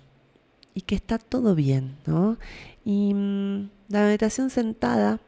y 0.74 0.82
que 0.82 0.96
está 0.96 1.18
todo 1.18 1.56
bien, 1.56 1.98
¿no? 2.06 2.38
Y 2.84 3.14
mm, 3.14 3.70
la 3.92 4.04
meditación 4.04 4.50
sentada 4.50 5.20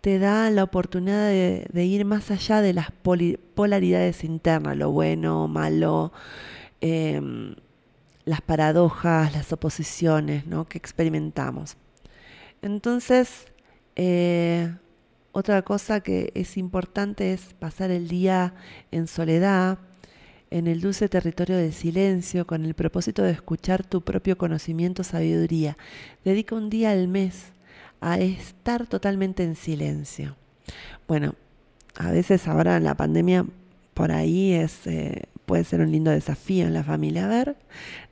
te 0.00 0.18
da 0.18 0.50
la 0.50 0.64
oportunidad 0.64 1.28
de, 1.28 1.84
ir 1.84 2.04
más 2.04 2.30
allá 2.30 2.60
de 2.60 2.72
las 2.72 2.90
polaridades 3.54 4.24
internas, 4.24 4.76
lo 4.76 4.90
bueno, 4.90 5.46
malo, 5.46 6.12
em, 6.80 7.54
las 8.24 8.40
paradojas, 8.40 9.32
las 9.32 9.52
oposiciones 9.52 10.46
¿no? 10.46 10.68
que 10.68 10.78
experimentamos. 10.78 11.76
Entonces, 12.62 13.46
eh, 13.94 14.74
otra 15.30 15.62
cosa 15.62 16.00
que 16.00 16.32
es 16.34 16.56
importante 16.56 17.32
es 17.32 17.54
pasar 17.58 17.90
el 17.90 18.08
día 18.08 18.54
en 18.90 19.06
soledad, 19.06 19.78
en 20.50 20.66
el 20.66 20.80
dulce 20.80 21.08
territorio 21.08 21.56
del 21.56 21.72
silencio, 21.72 22.46
con 22.46 22.64
el 22.64 22.74
propósito 22.74 23.22
de 23.22 23.30
escuchar 23.30 23.84
tu 23.84 24.02
propio 24.02 24.36
conocimiento, 24.36 25.04
sabiduría. 25.04 25.78
Dedica 26.24 26.56
un 26.56 26.70
día 26.70 26.90
al 26.90 27.08
mes 27.08 27.52
a 28.02 28.18
estar 28.18 28.86
totalmente 28.86 29.44
en 29.44 29.56
silencio. 29.56 30.36
Bueno, 31.08 31.34
a 31.96 32.10
veces 32.10 32.48
ahora 32.48 32.76
en 32.76 32.84
la 32.84 32.96
pandemia 32.96 33.46
por 33.94 34.12
ahí 34.12 34.52
es, 34.52 34.86
eh, 34.86 35.24
puede 35.46 35.64
ser 35.64 35.80
un 35.80 35.92
lindo 35.92 36.10
desafío 36.10 36.66
en 36.66 36.74
la 36.74 36.82
familia, 36.82 37.26
a 37.26 37.28
ver, 37.28 37.56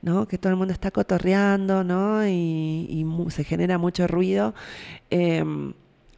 ¿no? 0.01 0.27
Que 0.27 0.37
todo 0.37 0.51
el 0.51 0.57
mundo 0.57 0.73
está 0.73 0.91
cotorreando, 0.91 1.83
¿no? 1.83 2.25
Y, 2.27 3.05
se 3.29 3.43
genera 3.43 3.77
mucho 3.77 4.07
ruido. 4.07 4.53
Em, 5.09 5.73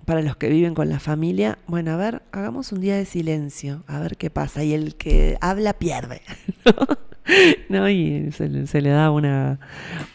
para 0.05 0.21
los 0.21 0.35
que 0.35 0.49
viven 0.49 0.73
con 0.75 0.89
la 0.89 0.99
familia, 0.99 1.57
bueno, 1.65 1.91
a 1.91 1.95
ver, 1.95 2.23
hagamos 2.31 2.71
un 2.73 2.81
día 2.81 2.97
de 2.97 3.05
silencio, 3.05 3.83
a 3.87 3.99
ver 3.99 4.17
qué 4.17 4.29
pasa. 4.29 4.63
Y 4.63 4.73
el 4.73 4.95
que 4.95 5.37
habla 5.41 5.73
pierde. 5.73 6.21
¿no? 7.69 7.89
Y 7.89 8.31
se, 8.31 8.49
le 8.49 8.89
da 8.89 9.11
una, 9.11 9.59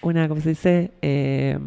una, 0.03 0.29
¿cómo 0.29 0.41
se 0.41 0.51
dice? 0.51 0.93
Eh, 1.03 1.59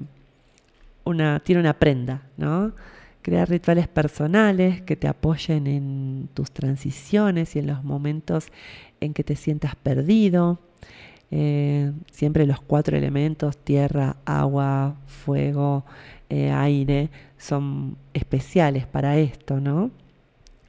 tiene 1.44 1.62
una 1.62 1.74
prenda, 1.74 2.24
¿no? 2.38 2.74
Crear 3.22 3.50
rituales 3.50 3.88
personales 3.88 4.82
que 4.82 4.96
te 4.96 5.08
apoyen 5.08 5.68
en 5.68 6.30
tus 6.34 6.52
transiciones 6.52 7.56
y 7.56 7.60
en 7.60 7.68
los 7.68 7.84
momentos 7.84 8.48
en 9.00 9.14
que 9.14 9.24
te 9.24 9.36
sientas 9.36 9.76
perdido. 9.76 10.60
Eh, 11.30 11.92
siempre 12.12 12.46
los 12.46 12.62
cuatro 12.62 12.98
elementos, 12.98 13.58
tierra, 13.58 14.18
agua, 14.26 14.96
fuego, 15.06 15.86
eh, 16.30 16.52
aire, 16.52 17.10
son 17.38 17.98
especiales 18.14 18.86
para 18.86 19.18
esto, 19.18 19.60
¿no? 19.60 19.92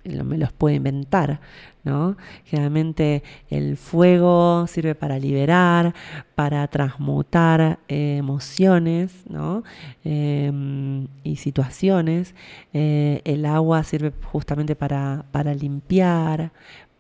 Me 0.05 0.39
los 0.39 0.53
puedo 0.53 0.75
inventar, 0.75 1.41
¿no? 1.85 2.17
Generalmente 2.45 3.23
el 3.51 3.77
fuego 3.77 4.67
sirve 4.67 4.95
para 4.95 5.19
liberar, 5.19 5.95
para 6.35 6.67
transmutar 6.69 7.79
eh, 7.89 8.17
emociones, 8.19 9.25
¿no? 9.29 9.63
Em, 10.05 11.07
y 11.23 11.37
situaciones. 11.37 12.35
Eh, 12.73 13.21
el 13.25 13.47
agua 13.47 13.83
sirve 13.85 14.13
justamente 14.33 14.77
para, 14.77 15.25
para 15.31 15.55
limpiar, 15.55 16.53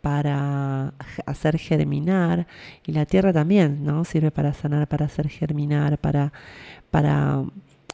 para 0.03 0.95
hacer 1.27 1.59
germinar 1.59 2.47
y 2.85 2.93
la 2.93 3.07
tierra 3.07 3.33
también, 3.33 3.85
¿no? 3.85 4.05
Sirve 4.05 4.31
para 4.33 4.53
sanar, 4.53 4.89
para 4.89 5.07
hacer 5.07 5.29
germinar, 5.29 5.97
para, 5.99 6.33
para 6.91 7.45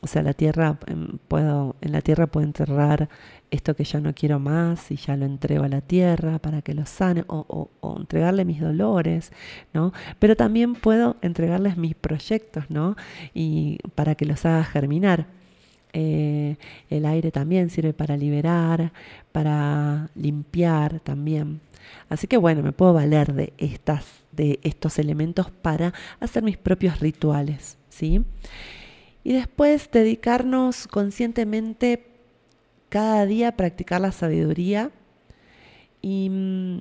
o 0.00 0.06
sea, 0.06 0.22
la 0.22 0.32
tierra, 0.32 0.78
em, 0.86 1.18
puedo, 1.28 1.76
en 1.80 1.92
la 1.92 2.00
tierra 2.02 2.26
puedo 2.26 2.46
enterrar 2.46 3.08
esto 3.50 3.74
que 3.74 3.84
ya 3.84 4.00
no 4.00 4.14
quiero 4.14 4.38
más 4.38 4.90
y 4.90 4.96
ya 4.96 5.16
lo 5.16 5.24
entrego 5.24 5.64
a 5.64 5.68
la 5.68 5.80
tierra 5.80 6.38
para 6.38 6.62
que 6.62 6.74
lo 6.74 6.86
sane 6.86 7.24
o, 7.26 7.70
entregarle 7.98 8.44
mis 8.44 8.60
dolores, 8.60 9.32
¿no? 9.72 9.92
Pero 10.18 10.36
también 10.36 10.74
puedo 10.74 11.16
entregarles 11.22 11.76
mis 11.76 11.94
proyectos, 11.94 12.64
¿no? 12.68 12.96
Y 13.34 13.78
para 13.94 14.14
que 14.14 14.26
los 14.26 14.44
haga 14.46 14.64
germinar. 14.64 15.26
Eh, 15.94 16.56
el 16.90 17.06
aire 17.06 17.30
también 17.30 17.70
sirve 17.70 17.92
para 17.94 18.16
liberar, 18.16 18.92
para 19.32 20.10
limpiar 20.14 21.00
también. 21.00 21.60
Así 22.08 22.26
que 22.26 22.36
bueno, 22.36 22.62
me 22.62 22.72
puedo 22.72 22.92
valer 22.92 23.32
de, 23.32 23.52
estas, 23.58 24.04
de 24.32 24.60
estos 24.62 24.98
elementos 24.98 25.50
para 25.50 25.94
hacer 26.20 26.42
mis 26.42 26.58
propios 26.58 27.00
rituales, 27.00 27.78
¿sí? 27.88 28.22
Y 29.28 29.34
después 29.34 29.90
dedicarnos 29.90 30.86
conscientemente 30.86 32.06
cada 32.88 33.26
día 33.26 33.48
a 33.48 33.56
practicar 33.56 34.00
la 34.00 34.10
sabiduría 34.10 34.90
y, 36.00 36.30
mm, 36.30 36.80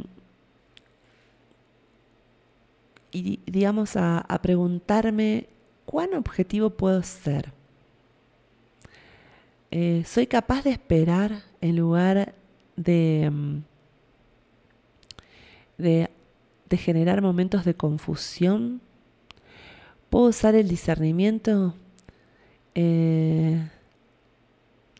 digamos 3.11 3.97
a, 3.97 4.25
preguntarme 4.41 5.49
cuán 5.85 6.13
objetivo 6.13 6.69
puedo 6.69 7.03
ser. 7.03 7.51
Eh, 9.69 10.03
¿Soy 10.05 10.25
capaz 10.25 10.63
de 10.63 10.69
esperar 10.69 11.43
en 11.59 11.75
lugar 11.75 12.33
de, 12.77 13.29
mm, 13.29 13.57
de, 15.79 16.09
de 16.69 16.77
generar 16.77 17.21
momentos 17.21 17.65
de 17.65 17.73
confusión? 17.73 18.79
¿Puedo 20.09 20.27
usar 20.27 20.55
el 20.55 20.69
discernimiento 20.69 21.75
eh, 22.79 23.59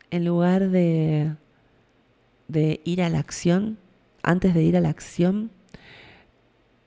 en 0.09 0.25
lugar 0.25 0.69
de, 0.69 1.35
de 2.47 2.81
ir 2.85 3.03
a 3.03 3.09
la 3.09 3.19
acción, 3.19 3.77
antes 4.23 4.55
de 4.55 4.63
ir 4.63 4.75
a 4.75 4.81
la 4.81 4.89
acción, 4.89 5.51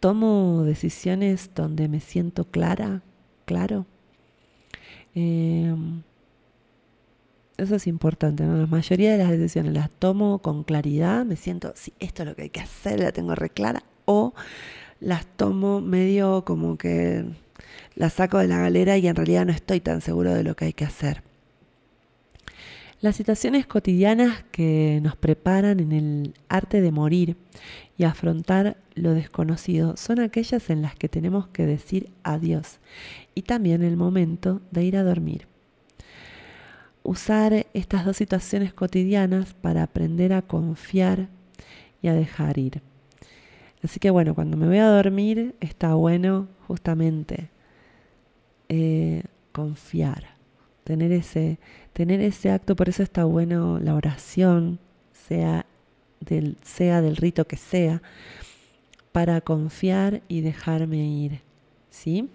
tomo 0.00 0.64
decisiones 0.64 1.50
donde 1.54 1.86
me 1.86 2.00
siento 2.00 2.44
clara, 2.44 3.02
claro. 3.44 3.86
Eh, 5.14 5.72
eso 7.56 7.76
es 7.76 7.86
importante, 7.86 8.44
La 8.44 8.66
mayoría 8.66 9.12
de 9.12 9.18
las 9.18 9.30
decisiones 9.30 9.72
las 9.72 9.90
tomo 9.90 10.40
con 10.40 10.64
claridad, 10.64 11.24
me 11.24 11.36
siento, 11.36 11.72
si 11.76 11.92
esto 12.00 12.24
es 12.24 12.28
lo 12.30 12.34
que 12.34 12.42
hay 12.42 12.50
que 12.50 12.60
hacer, 12.60 12.98
la 12.98 13.12
tengo 13.12 13.36
reclara, 13.36 13.84
o 14.06 14.34
las 14.98 15.24
tomo 15.36 15.80
medio 15.80 16.44
como 16.44 16.76
que 16.76 17.26
la 17.94 18.10
saco 18.10 18.38
de 18.38 18.48
la 18.48 18.58
galera 18.58 18.96
y 18.98 19.06
en 19.06 19.16
realidad 19.16 19.46
no 19.46 19.52
estoy 19.52 19.80
tan 19.80 20.00
seguro 20.00 20.34
de 20.34 20.44
lo 20.44 20.56
que 20.56 20.66
hay 20.66 20.72
que 20.72 20.84
hacer. 20.84 21.22
Las 23.00 23.16
situaciones 23.16 23.66
cotidianas 23.66 24.44
que 24.52 25.00
nos 25.02 25.16
preparan 25.16 25.80
en 25.80 25.92
el 25.92 26.34
arte 26.50 26.82
de 26.82 26.92
morir 26.92 27.36
y 27.96 28.04
afrontar 28.04 28.76
lo 28.94 29.14
desconocido 29.14 29.96
son 29.96 30.20
aquellas 30.20 30.68
en 30.68 30.82
las 30.82 30.94
que 30.96 31.08
tenemos 31.08 31.48
que 31.48 31.64
decir 31.64 32.10
adiós 32.24 32.78
y 33.34 33.42
también 33.42 33.82
el 33.82 33.96
momento 33.96 34.60
de 34.70 34.84
ir 34.84 34.98
a 34.98 35.02
dormir. 35.02 35.46
Usar 37.02 37.66
estas 37.72 38.04
dos 38.04 38.18
situaciones 38.18 38.74
cotidianas 38.74 39.54
para 39.54 39.82
aprender 39.82 40.34
a 40.34 40.42
confiar 40.42 41.28
y 42.02 42.08
a 42.08 42.14
dejar 42.14 42.58
ir. 42.58 42.82
Así 43.82 43.98
que 43.98 44.10
bueno, 44.10 44.34
cuando 44.34 44.58
me 44.58 44.66
voy 44.66 44.76
a 44.76 44.88
dormir 44.88 45.54
está 45.60 45.94
bueno 45.94 46.48
justamente 46.68 47.48
eh, 48.72 49.24
confiar, 49.50 50.36
tener 50.84 51.10
ese, 51.10 51.58
tener 51.92 52.20
ese 52.20 52.52
acto, 52.52 52.76
por 52.76 52.88
eso 52.88 53.02
está 53.02 53.24
bueno 53.24 53.80
la 53.80 53.96
oración, 53.96 54.78
sea 55.12 55.66
del, 56.20 56.56
sea 56.62 57.02
del 57.02 57.16
rito 57.16 57.48
que 57.48 57.56
sea, 57.56 58.00
para 59.10 59.40
confiar 59.40 60.22
y 60.28 60.42
dejarme 60.42 60.98
ir, 60.98 61.40
¿sí? 61.90 62.28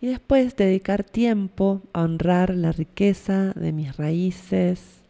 Y 0.00 0.06
después 0.06 0.54
dedicar 0.54 1.02
tiempo 1.02 1.82
a 1.92 2.02
honrar 2.02 2.54
la 2.54 2.70
riqueza 2.70 3.52
de 3.54 3.72
mis 3.72 3.96
raíces 3.96 5.02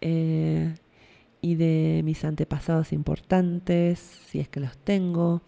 eh, 0.00 0.76
y 1.42 1.56
de 1.56 2.00
mis 2.04 2.24
antepasados 2.24 2.94
importantes, 2.94 3.98
si 4.28 4.40
es 4.40 4.48
que 4.48 4.60
los 4.60 4.78
tengo, 4.78 5.42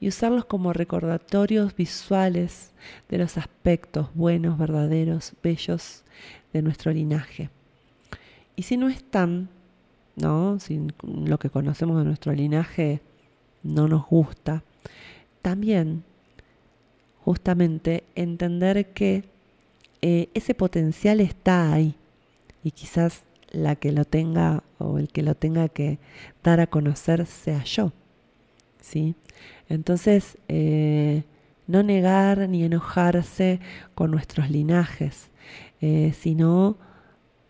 y 0.00 0.08
usarlos 0.08 0.46
como 0.46 0.72
recordatorios 0.72 1.76
visuales 1.76 2.72
de 3.08 3.18
los 3.18 3.36
aspectos 3.36 4.08
buenos, 4.14 4.58
verdaderos, 4.58 5.34
bellos 5.42 6.04
de 6.52 6.62
nuestro 6.62 6.90
linaje. 6.90 7.50
Y 8.56 8.62
si 8.62 8.78
no 8.78 8.88
están, 8.88 9.50
¿no? 10.16 10.58
si 10.58 10.80
lo 11.02 11.38
que 11.38 11.50
conocemos 11.50 11.98
de 11.98 12.04
nuestro 12.04 12.32
linaje 12.32 13.02
no 13.62 13.88
nos 13.88 14.06
gusta, 14.06 14.64
también 15.42 16.02
justamente 17.22 18.04
entender 18.14 18.92
que 18.92 19.24
eh, 20.00 20.30
ese 20.32 20.54
potencial 20.54 21.20
está 21.20 21.72
ahí 21.72 21.94
y 22.64 22.70
quizás 22.70 23.22
la 23.50 23.76
que 23.76 23.92
lo 23.92 24.06
tenga 24.06 24.62
o 24.78 24.98
el 24.98 25.08
que 25.08 25.22
lo 25.22 25.34
tenga 25.34 25.68
que 25.68 25.98
dar 26.42 26.60
a 26.60 26.66
conocer 26.68 27.26
sea 27.26 27.62
yo. 27.64 27.92
¿sí? 28.80 29.14
Entonces, 29.70 30.36
eh, 30.48 31.22
no 31.68 31.84
negar 31.84 32.48
ni 32.48 32.64
enojarse 32.64 33.60
con 33.94 34.10
nuestros 34.10 34.50
linajes, 34.50 35.30
eh, 35.80 36.12
sino 36.18 36.76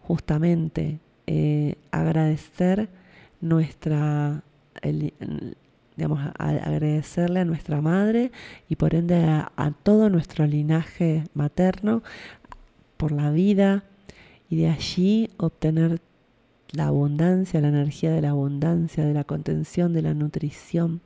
justamente 0.03 1.01
eh, 1.27 1.77
agradecer 1.91 2.91
nuestra, 3.41 4.43
digamos, 5.97 6.21
agradecerle 6.39 7.41
a 7.41 7.45
nuestra 7.47 7.81
madre 7.81 8.33
y 8.68 8.77
por 8.77 8.95
ende 8.95 9.25
a, 9.25 9.51
a 9.57 9.71
todo 9.71 10.11
nuestro 10.11 10.47
linaje 10.47 11.25
materno 11.33 12.03
por 12.99 13.12
la 13.12 13.31
vida 13.31 13.85
y 14.51 14.57
de 14.57 14.68
allí 14.68 15.31
obtener 15.39 16.03
la 16.73 16.89
abundancia, 16.89 17.62
la 17.62 17.68
energía 17.68 18.11
de 18.11 18.21
la 18.21 18.31
abundancia, 18.31 19.07
de 19.07 19.14
la 19.14 19.25
contención, 19.25 19.95
de 19.95 20.03
la 20.03 20.12
nutrición 20.12 21.01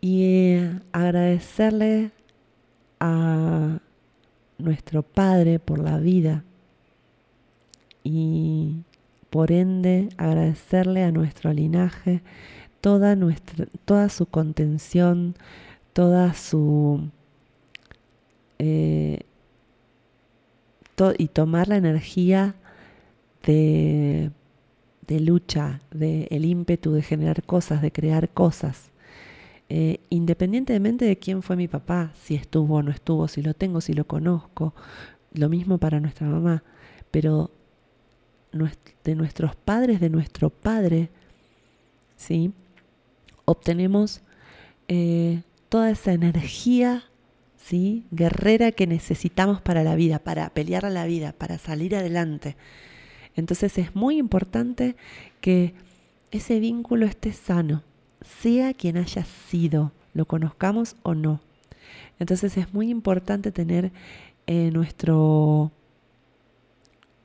y 0.00 0.58
agradecerle 0.92 2.10
a 3.00 3.78
nuestro 4.58 5.02
Padre 5.02 5.58
por 5.58 5.78
la 5.78 5.98
vida 5.98 6.44
y 8.02 8.84
por 9.30 9.52
ende 9.52 10.08
agradecerle 10.16 11.02
a 11.04 11.12
nuestro 11.12 11.52
linaje 11.52 12.22
toda 12.80 13.14
nuestra 13.16 13.66
toda 13.84 14.08
su 14.08 14.26
contención 14.26 15.34
toda 15.92 16.34
su 16.34 17.10
eh, 18.58 19.20
y 21.16 21.28
tomar 21.28 21.68
la 21.68 21.76
energía 21.76 22.54
de, 23.44 24.30
de 25.06 25.20
lucha, 25.20 25.80
de 25.90 26.28
el 26.30 26.44
ímpetu 26.44 26.92
de 26.92 27.02
generar 27.02 27.42
cosas, 27.42 27.80
de 27.80 27.90
crear 27.90 28.28
cosas. 28.28 28.89
Eh, 29.72 30.00
independientemente 30.10 31.04
de 31.04 31.16
quién 31.16 31.42
fue 31.42 31.54
mi 31.54 31.68
papá, 31.68 32.12
si 32.20 32.34
estuvo 32.34 32.74
o 32.74 32.82
no 32.82 32.90
estuvo, 32.90 33.28
si 33.28 33.40
lo 33.40 33.54
tengo, 33.54 33.80
si 33.80 33.92
lo 33.92 34.04
conozco, 34.04 34.74
lo 35.32 35.48
mismo 35.48 35.78
para 35.78 36.00
nuestra 36.00 36.26
mamá, 36.26 36.64
pero 37.12 37.52
de 39.04 39.14
nuestros 39.14 39.54
padres, 39.54 40.00
de 40.00 40.10
nuestro 40.10 40.50
padre, 40.50 41.08
¿sí? 42.16 42.52
obtenemos 43.44 44.22
eh, 44.88 45.42
toda 45.68 45.90
esa 45.90 46.14
energía 46.14 47.04
¿sí? 47.56 48.06
guerrera 48.10 48.72
que 48.72 48.88
necesitamos 48.88 49.60
para 49.60 49.84
la 49.84 49.94
vida, 49.94 50.18
para 50.18 50.50
pelear 50.50 50.84
a 50.84 50.90
la 50.90 51.06
vida, 51.06 51.32
para 51.32 51.58
salir 51.58 51.94
adelante. 51.94 52.56
Entonces 53.36 53.78
es 53.78 53.94
muy 53.94 54.18
importante 54.18 54.96
que 55.40 55.74
ese 56.32 56.58
vínculo 56.58 57.06
esté 57.06 57.32
sano, 57.32 57.84
sea 58.22 58.74
quien 58.74 58.96
haya 58.96 59.24
sido, 59.24 59.92
lo 60.14 60.26
conozcamos 60.26 60.96
o 61.02 61.14
no. 61.14 61.40
Entonces 62.18 62.56
es 62.56 62.72
muy 62.72 62.90
importante 62.90 63.50
tener 63.52 63.92
eh, 64.46 64.70
nuestro, 64.72 65.72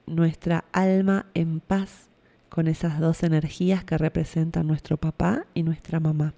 nuestra 0.06 0.66
alma 0.72 1.26
en 1.34 1.60
paz 1.60 2.10
con 2.50 2.68
esas 2.68 3.00
dos 3.00 3.24
energías 3.24 3.84
que 3.84 3.98
representan 3.98 4.68
nuestro 4.68 4.98
papá 4.98 5.46
y 5.54 5.64
nuestra 5.64 6.00
mamá. 6.00 6.34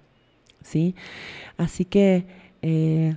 ¿sí? 0.62 0.94
Así 1.56 1.84
que 1.84 2.26
eh, 2.62 3.16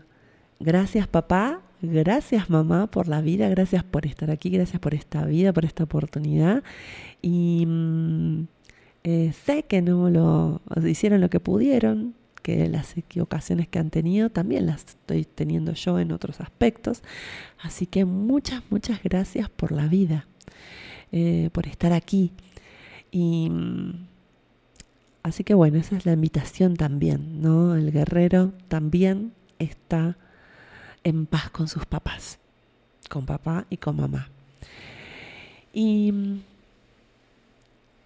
gracias 0.60 1.08
papá, 1.08 1.62
gracias 1.82 2.50
mamá 2.50 2.88
por 2.88 3.08
la 3.08 3.22
vida, 3.22 3.50
gracias 3.50 3.84
por 3.84 4.06
estar 4.06 4.30
aquí, 4.30 4.50
gracias 4.50 4.80
por 4.80 4.94
esta 4.94 5.26
vida, 5.26 5.54
por 5.54 5.66
esta 5.66 5.84
oportunidad. 5.84 6.64
Y 7.22 7.66
mm, 7.66 8.48
eh, 9.04 9.34
sé 9.46 9.64
que 9.64 9.82
no 9.82 10.10
lo 10.10 10.62
hicieron 10.88 11.22
lo 11.22 11.30
que 11.30 11.40
pudieron, 11.40 12.14
que 12.42 12.68
las 12.68 12.98
equivocaciones 12.98 13.68
que 13.68 13.80
han 13.80 13.90
tenido 13.90 14.30
también 14.30 14.66
las 14.66 14.86
estoy 14.86 15.26
teniendo 15.26 15.74
yo 15.74 16.00
en 16.00 16.12
otros 16.12 16.42
aspectos. 16.42 17.04
Así 17.62 17.86
que 17.86 18.06
muchas, 18.06 18.64
muchas 18.70 19.02
gracias 19.04 19.50
por 19.50 19.72
la 19.72 19.88
vida, 19.88 20.28
eh, 21.12 21.50
por 21.54 21.68
estar 21.68 21.94
aquí. 21.94 22.32
Y 23.12 23.50
mm, 23.50 24.08
así 25.24 25.44
que 25.44 25.54
bueno, 25.54 25.78
esa 25.78 25.98
es 25.98 26.06
la 26.06 26.14
invitación 26.14 26.76
también, 26.76 27.42
¿no? 27.42 27.76
El 27.76 27.92
guerrero 27.92 28.54
también 28.68 29.34
está 29.60 30.18
en 31.04 31.26
paz 31.26 31.50
con 31.50 31.68
sus 31.68 31.86
papás, 31.86 32.40
con 33.10 33.26
papá 33.26 33.66
y 33.70 33.78
con 33.78 33.98
mamá. 33.98 34.30
Y 35.74 36.12
mm, 36.12 36.42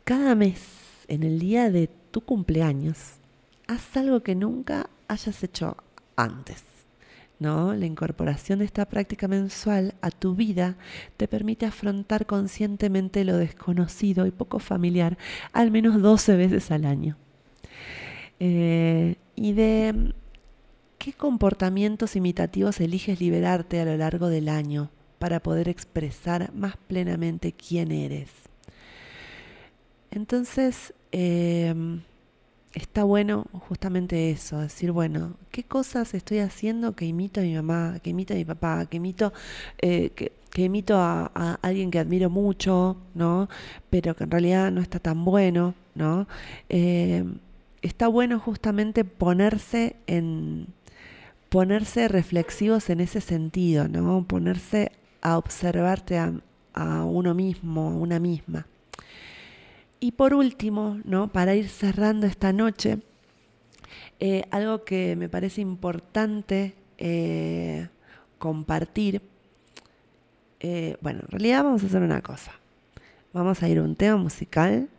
cada 0.03 0.35
mes, 0.35 0.84
en 1.08 1.24
el 1.24 1.39
día 1.39 1.70
de 1.70 1.89
tu 2.12 2.22
cumpleaños, 2.22 3.20
haz 3.68 3.97
algo 3.97 4.22
que 4.22 4.36
nunca 4.36 4.89
hayas 5.08 5.43
hecho 5.43 5.78
antes. 6.16 6.64
¿No? 7.38 7.74
La 7.74 7.86
incorporación 7.86 8.60
de 8.60 8.66
esta 8.66 8.86
práctica 8.86 9.28
mensual 9.28 9.95
a 10.01 10.10
tu 10.10 10.36
vida 10.36 10.78
te 11.18 11.28
permite 11.28 11.66
afrontar 11.66 12.26
conscientemente 12.26 13.26
lo 13.26 13.36
desconocido 13.36 14.26
y 14.26 14.32
poco 14.32 14.60
familiar 14.60 15.18
al 15.51 15.70
menos 15.70 16.01
12 16.01 16.38
veces 16.38 16.72
al 16.72 16.86
año. 16.86 17.18
Eh, 18.39 19.16
y 19.36 19.51
de 19.51 20.14
qué 20.97 21.12
comportamientos 21.12 22.16
imitativos 22.16 22.80
eliges 22.80 23.20
liberarte 23.20 23.82
a 23.82 23.86
lo 23.86 23.97
largo 23.97 24.30
del 24.30 24.47
año 24.47 24.89
para 25.20 25.41
poder 25.41 25.68
expresar 25.68 26.53
más 26.53 26.78
plenamente 26.78 27.51
quién 27.51 27.91
eres. 27.91 28.44
Entonces, 30.12 30.93
em, 31.12 32.01
está 32.76 33.03
bueno 33.03 33.47
justamente 33.68 34.32
eso, 34.32 34.60
decir, 34.60 34.91
bueno, 34.91 35.36
¿qué 35.51 35.64
cosas 35.64 36.14
estoy 36.14 36.39
haciendo 36.39 36.95
que 36.95 37.06
imito 37.06 37.39
a 37.39 37.43
mi 37.43 37.56
mamá, 37.56 37.99
que 38.03 38.12
imito 38.12 38.34
a 38.34 38.38
mi 38.38 38.45
papá, 38.45 38.86
que 38.86 38.97
imito, 38.97 39.34
eh, 39.82 40.12
que, 40.12 40.62
imito 40.62 40.97
a, 40.97 41.26
alguien 41.62 41.91
que 41.91 41.99
admiro 41.99 42.30
mucho, 42.30 42.97
¿no? 43.14 43.49
Pero 43.89 44.16
que 44.16 44.26
en 44.26 44.32
realidad 44.32 44.72
no 44.72 44.82
está 44.82 44.99
tan 44.99 45.26
bueno, 45.26 45.74
¿no? 45.95 46.28
Em, 46.70 47.39
está 47.82 48.08
bueno 48.08 48.39
justamente 48.39 49.03
ponerse 49.06 49.95
en 50.08 50.68
ponerse 51.49 52.08
reflexivos 52.08 52.89
en 52.89 52.99
ese 53.01 53.22
sentido, 53.22 53.88
¿no? 53.88 54.26
Ponerse 54.28 54.91
a 55.22 55.38
observarte 55.38 56.18
a, 56.18 56.34
a 56.74 57.06
uno 57.06 57.34
mismo, 57.34 57.89
a 57.89 57.95
una 57.95 58.20
misma. 58.20 58.68
Y 59.99 60.11
por 60.11 60.33
último, 60.33 60.99
¿no? 61.03 61.31
para 61.31 61.55
ir 61.55 61.69
cerrando 61.69 62.27
esta 62.27 62.53
noche, 62.53 62.99
eh, 64.19 64.43
algo 64.51 64.83
que 64.83 65.15
me 65.15 65.29
parece 65.29 65.61
importante 65.61 66.75
eh, 66.97 67.87
compartir, 68.37 69.21
eh, 70.59 70.97
bueno, 71.01 71.21
en 71.23 71.31
realidad 71.31 71.63
vamos 71.63 71.83
a 71.83 71.87
hacer 71.87 72.01
una 72.01 72.21
cosa. 72.21 72.51
Vamos 73.33 73.61
a 73.63 73.69
ir 73.69 73.79
a 73.79 73.83
un 73.83 73.95
tema 73.95 74.17
musical 74.17 74.89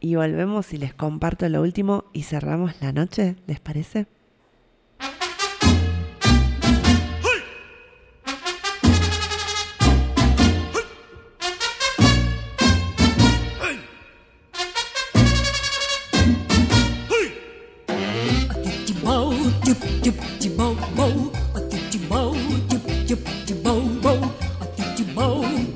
y 0.00 0.14
volvemos 0.14 0.72
y 0.72 0.78
les 0.78 0.94
comparto 0.94 1.48
lo 1.48 1.60
último 1.60 2.04
y 2.12 2.22
cerramos 2.22 2.80
la 2.80 2.92
noche, 2.92 3.36
¿les 3.46 3.60
parece? 3.60 4.06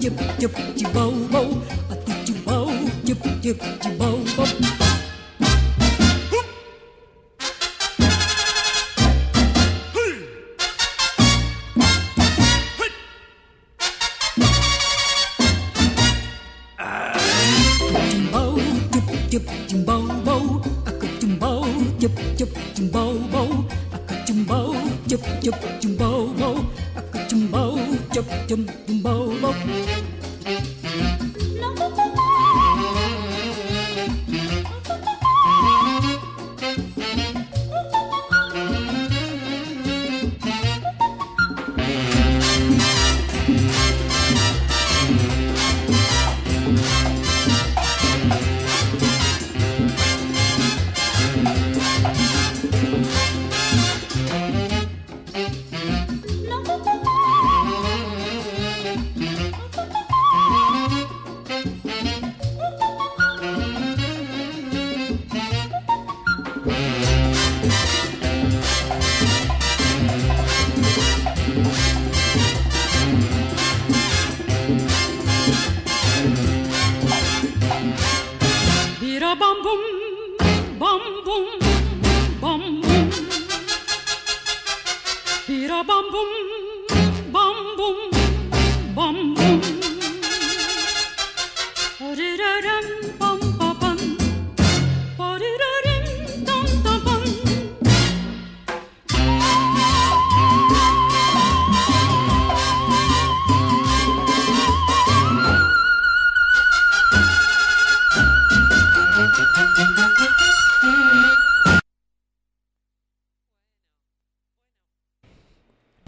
jip 0.04 0.12
jip 0.38 0.52
jip 0.76 0.92
bow 0.94 1.12
bow, 1.32 1.48
a 1.90 1.94
dip 2.04 2.26
jip 2.26 2.36
bow, 2.44 2.68
jip 3.04 3.18
jip 3.40 3.83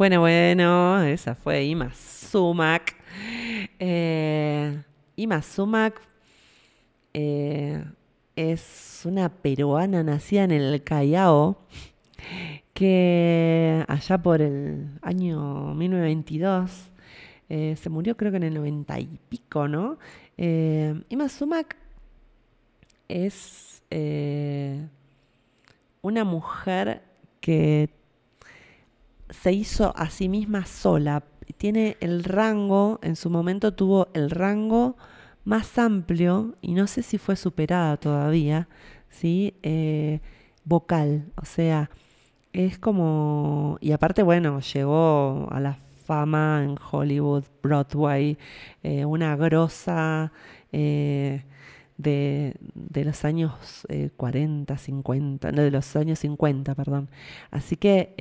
Bueno, 0.07 0.21
bueno, 0.21 1.03
esa 1.03 1.35
fue 1.35 1.65
Ima 1.65 1.93
Sumac. 1.93 2.95
Eh, 3.81 4.81
Ima 5.17 5.43
Sumac 5.43 6.01
eh, 7.13 7.85
es 8.37 9.01
una 9.05 9.29
peruana 9.29 10.05
nacida 10.05 10.45
en 10.45 10.53
el 10.53 10.85
Callao 10.85 11.59
que 12.73 13.85
allá 13.89 14.19
por 14.19 14.43
el 14.43 14.91
año 15.03 15.75
1922 15.75 16.71
eh, 17.49 17.75
se 17.77 17.91
murió 17.91 18.17
creo 18.17 18.31
que 18.31 18.37
en 18.37 18.45
el 18.45 18.55
90 18.55 19.01
y 19.01 19.19
pico, 19.29 19.67
¿no? 19.67 19.99
Ima 20.37 21.29
Sumac 21.29 21.77
es 23.09 23.83
una 26.01 26.23
mujer 26.23 27.03
que 27.41 27.91
se 29.43 29.53
hizo 29.53 29.97
a 29.97 30.11
sí 30.11 30.28
misma 30.28 30.66
sola. 30.66 31.24
Tiene 31.59 31.97
el 32.01 32.24
rango, 32.24 32.99
en 33.03 33.16
su 33.16 33.30
momento 33.30 33.74
tuvo 33.74 34.09
el 34.14 34.30
rango 34.30 34.97
más 35.45 35.78
amplio, 35.78 36.57
y 36.61 36.74
no 36.74 36.87
sé 36.87 37.03
si 37.03 37.18
fue 37.18 37.37
superada 37.37 37.97
todavía, 37.97 38.68
¿sí? 39.11 39.55
vocal, 40.64 41.32
o 41.37 41.45
sea, 41.45 41.91
es 42.53 42.78
como... 42.78 43.78
Y 43.80 43.93
aparte, 43.93 44.22
bueno, 44.22 44.61
llegó 44.61 45.49
a 45.51 45.61
la 45.61 45.78
fama 46.07 46.62
en 46.64 46.76
Hollywood, 46.91 47.45
Broadway, 47.62 48.39
eh, 48.82 49.05
una 49.05 49.37
grosa 49.37 50.32
eh, 50.72 51.45
de, 51.99 52.55
los 53.05 53.24
años 53.24 53.87
40, 54.16 54.74
eh, 54.74 54.78
50, 54.78 55.53
no, 55.53 55.62
de 55.62 55.70
los 55.70 55.97
años 55.97 56.20
50, 56.20 56.74
perdón. 56.74 57.11
Así 57.51 57.76
que, 57.76 58.14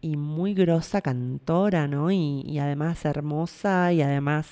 y 0.00 0.16
muy 0.16 0.54
grosa 0.54 1.00
cantora, 1.02 1.86
¿no? 1.88 2.10
Y, 2.10 2.58
además 2.58 3.04
hermosa, 3.04 3.92
y 3.92 4.02
además 4.02 4.46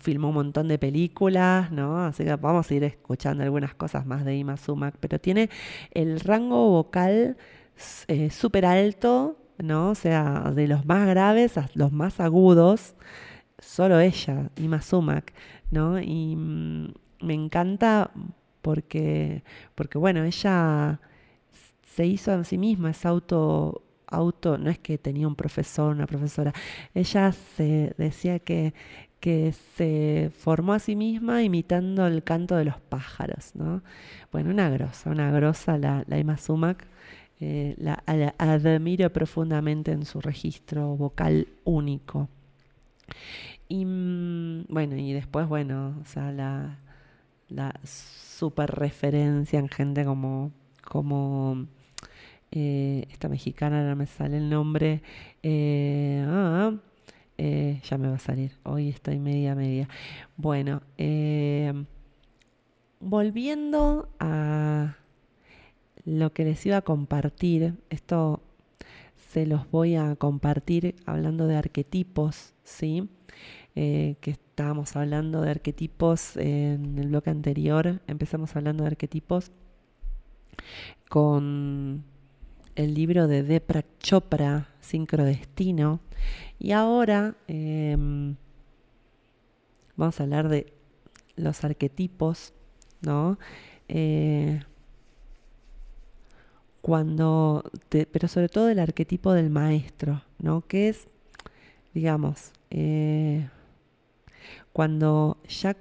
filmó 0.00 0.28
un 0.28 0.34
montón 0.34 0.68
de 0.68 0.78
películas, 0.78 1.70
¿no? 1.70 2.04
Así 2.04 2.24
que 2.24 2.34
vamos 2.36 2.70
a 2.70 2.74
ir 2.74 2.84
escuchando 2.84 3.42
algunas 3.44 3.74
cosas 3.74 4.06
más 4.06 4.24
de 4.24 4.36
Ima 4.36 4.56
Sumac, 4.56 4.96
pero 5.00 5.18
tiene 5.18 5.50
el 5.92 6.20
rango 6.20 6.70
vocal 6.70 7.36
súper 8.30 8.66
alto, 8.66 9.36
¿no? 9.58 9.90
O 9.90 9.94
sea, 9.94 10.52
de 10.54 10.66
los 10.68 10.84
más 10.86 11.06
graves 11.08 11.58
a 11.58 11.68
los 11.74 11.92
más 11.92 12.20
agudos, 12.20 12.94
solo 13.58 14.00
ella, 14.00 14.50
Ima 14.56 14.82
Sumac, 14.82 15.32
¿no? 15.70 16.00
Y 16.00 16.36
mm, 16.36 16.94
me 17.20 17.34
encanta 17.34 18.10
porque, 18.62 19.42
porque, 19.74 19.98
bueno, 19.98 20.24
ella 20.24 21.00
se 21.94 22.06
hizo 22.06 22.32
a 22.32 22.44
sí 22.44 22.58
misma, 22.58 22.90
es 22.90 23.04
auto, 23.04 23.82
auto, 24.06 24.58
no 24.58 24.70
es 24.70 24.78
que 24.78 24.98
tenía 24.98 25.26
un 25.26 25.36
profesor, 25.36 25.94
una 25.94 26.06
profesora, 26.06 26.52
ella 26.94 27.32
se 27.32 27.94
decía 27.98 28.38
que, 28.38 28.74
que 29.20 29.52
se 29.76 30.30
formó 30.36 30.72
a 30.72 30.78
sí 30.78 30.96
misma 30.96 31.42
imitando 31.42 32.06
el 32.06 32.22
canto 32.24 32.56
de 32.56 32.64
los 32.64 32.80
pájaros, 32.80 33.54
¿no? 33.54 33.82
Bueno, 34.32 34.50
una 34.50 34.68
grosa, 34.70 35.10
una 35.10 35.30
grosa 35.30 35.78
la, 35.78 36.04
la 36.06 36.18
Ima 36.18 36.36
Sumac. 36.36 36.86
Eh, 37.44 37.74
la, 37.76 38.04
admiro 38.38 39.12
profundamente 39.12 39.90
en 39.90 40.04
su 40.04 40.20
registro 40.20 40.96
vocal 40.96 41.48
único. 41.64 42.28
Y 43.68 43.84
mm, 43.84 44.66
bueno, 44.68 44.96
y 44.96 45.12
después, 45.12 45.48
bueno, 45.48 45.96
o 46.00 46.04
sea, 46.04 46.30
la, 46.30 46.78
la 47.48 47.74
super 47.84 48.70
referencia 48.70 49.58
en 49.58 49.68
gente 49.68 50.04
como, 50.04 50.52
como 50.84 51.66
eh, 52.52 53.06
esta 53.10 53.28
mexicana, 53.28 53.82
no 53.88 53.96
me 53.96 54.06
sale 54.06 54.36
el 54.36 54.48
nombre, 54.48 55.02
eh, 55.42 56.24
ah, 56.26 56.74
ya 57.38 57.98
me 57.98 58.08
va 58.08 58.14
a 58.14 58.20
salir, 58.20 58.52
hoy 58.62 58.88
estoy 58.88 59.18
media 59.18 59.56
media. 59.56 59.88
Bueno, 60.36 60.82
volviendo 63.00 64.08
a 64.20 64.96
lo 66.04 66.32
que 66.32 66.44
les 66.44 66.64
iba 66.66 66.76
a 66.76 66.82
compartir, 66.82 67.74
esto 67.90 68.40
se 69.32 69.46
los 69.46 69.70
voy 69.70 69.96
a 69.96 70.14
compartir 70.16 70.94
hablando 71.06 71.46
de 71.46 71.56
arquetipos, 71.56 72.54
¿sí? 72.64 73.08
Eh, 73.74 74.16
que 74.20 74.32
estábamos 74.32 74.94
hablando 74.96 75.40
de 75.40 75.50
arquetipos 75.50 76.36
en 76.36 76.98
el 76.98 77.08
bloque 77.08 77.30
anterior, 77.30 78.02
empezamos 78.06 78.54
hablando 78.54 78.84
de 78.84 78.88
arquetipos 78.88 79.50
con 81.08 82.04
el 82.74 82.94
libro 82.94 83.28
de 83.28 83.42
Deprak 83.42 83.86
Chopra, 83.98 84.68
Sincrodestino, 84.80 86.00
y 86.58 86.72
ahora 86.72 87.36
em, 87.48 88.36
vamos 89.96 90.20
a 90.20 90.22
hablar 90.22 90.48
de 90.48 90.72
los 91.36 91.64
arquetipos, 91.64 92.54
¿no? 93.00 93.38
Eh, 93.88 94.62
cuando, 96.80 97.70
pero 97.88 98.28
sobre 98.28 98.48
todo 98.48 98.68
el 98.68 98.78
arquetipo 98.78 99.32
del 99.32 99.50
maestro, 99.50 100.22
¿no? 100.38 100.62
Que 100.62 100.88
es, 100.88 101.08
digamos, 101.94 102.52
eh, 102.70 103.48
cuando 104.72 105.38
ya 105.48 105.76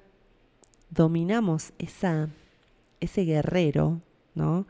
dominamos 0.90 1.74
esa, 1.80 2.30
ese 3.00 3.24
guerrero, 3.24 4.02
¿no? 4.36 4.68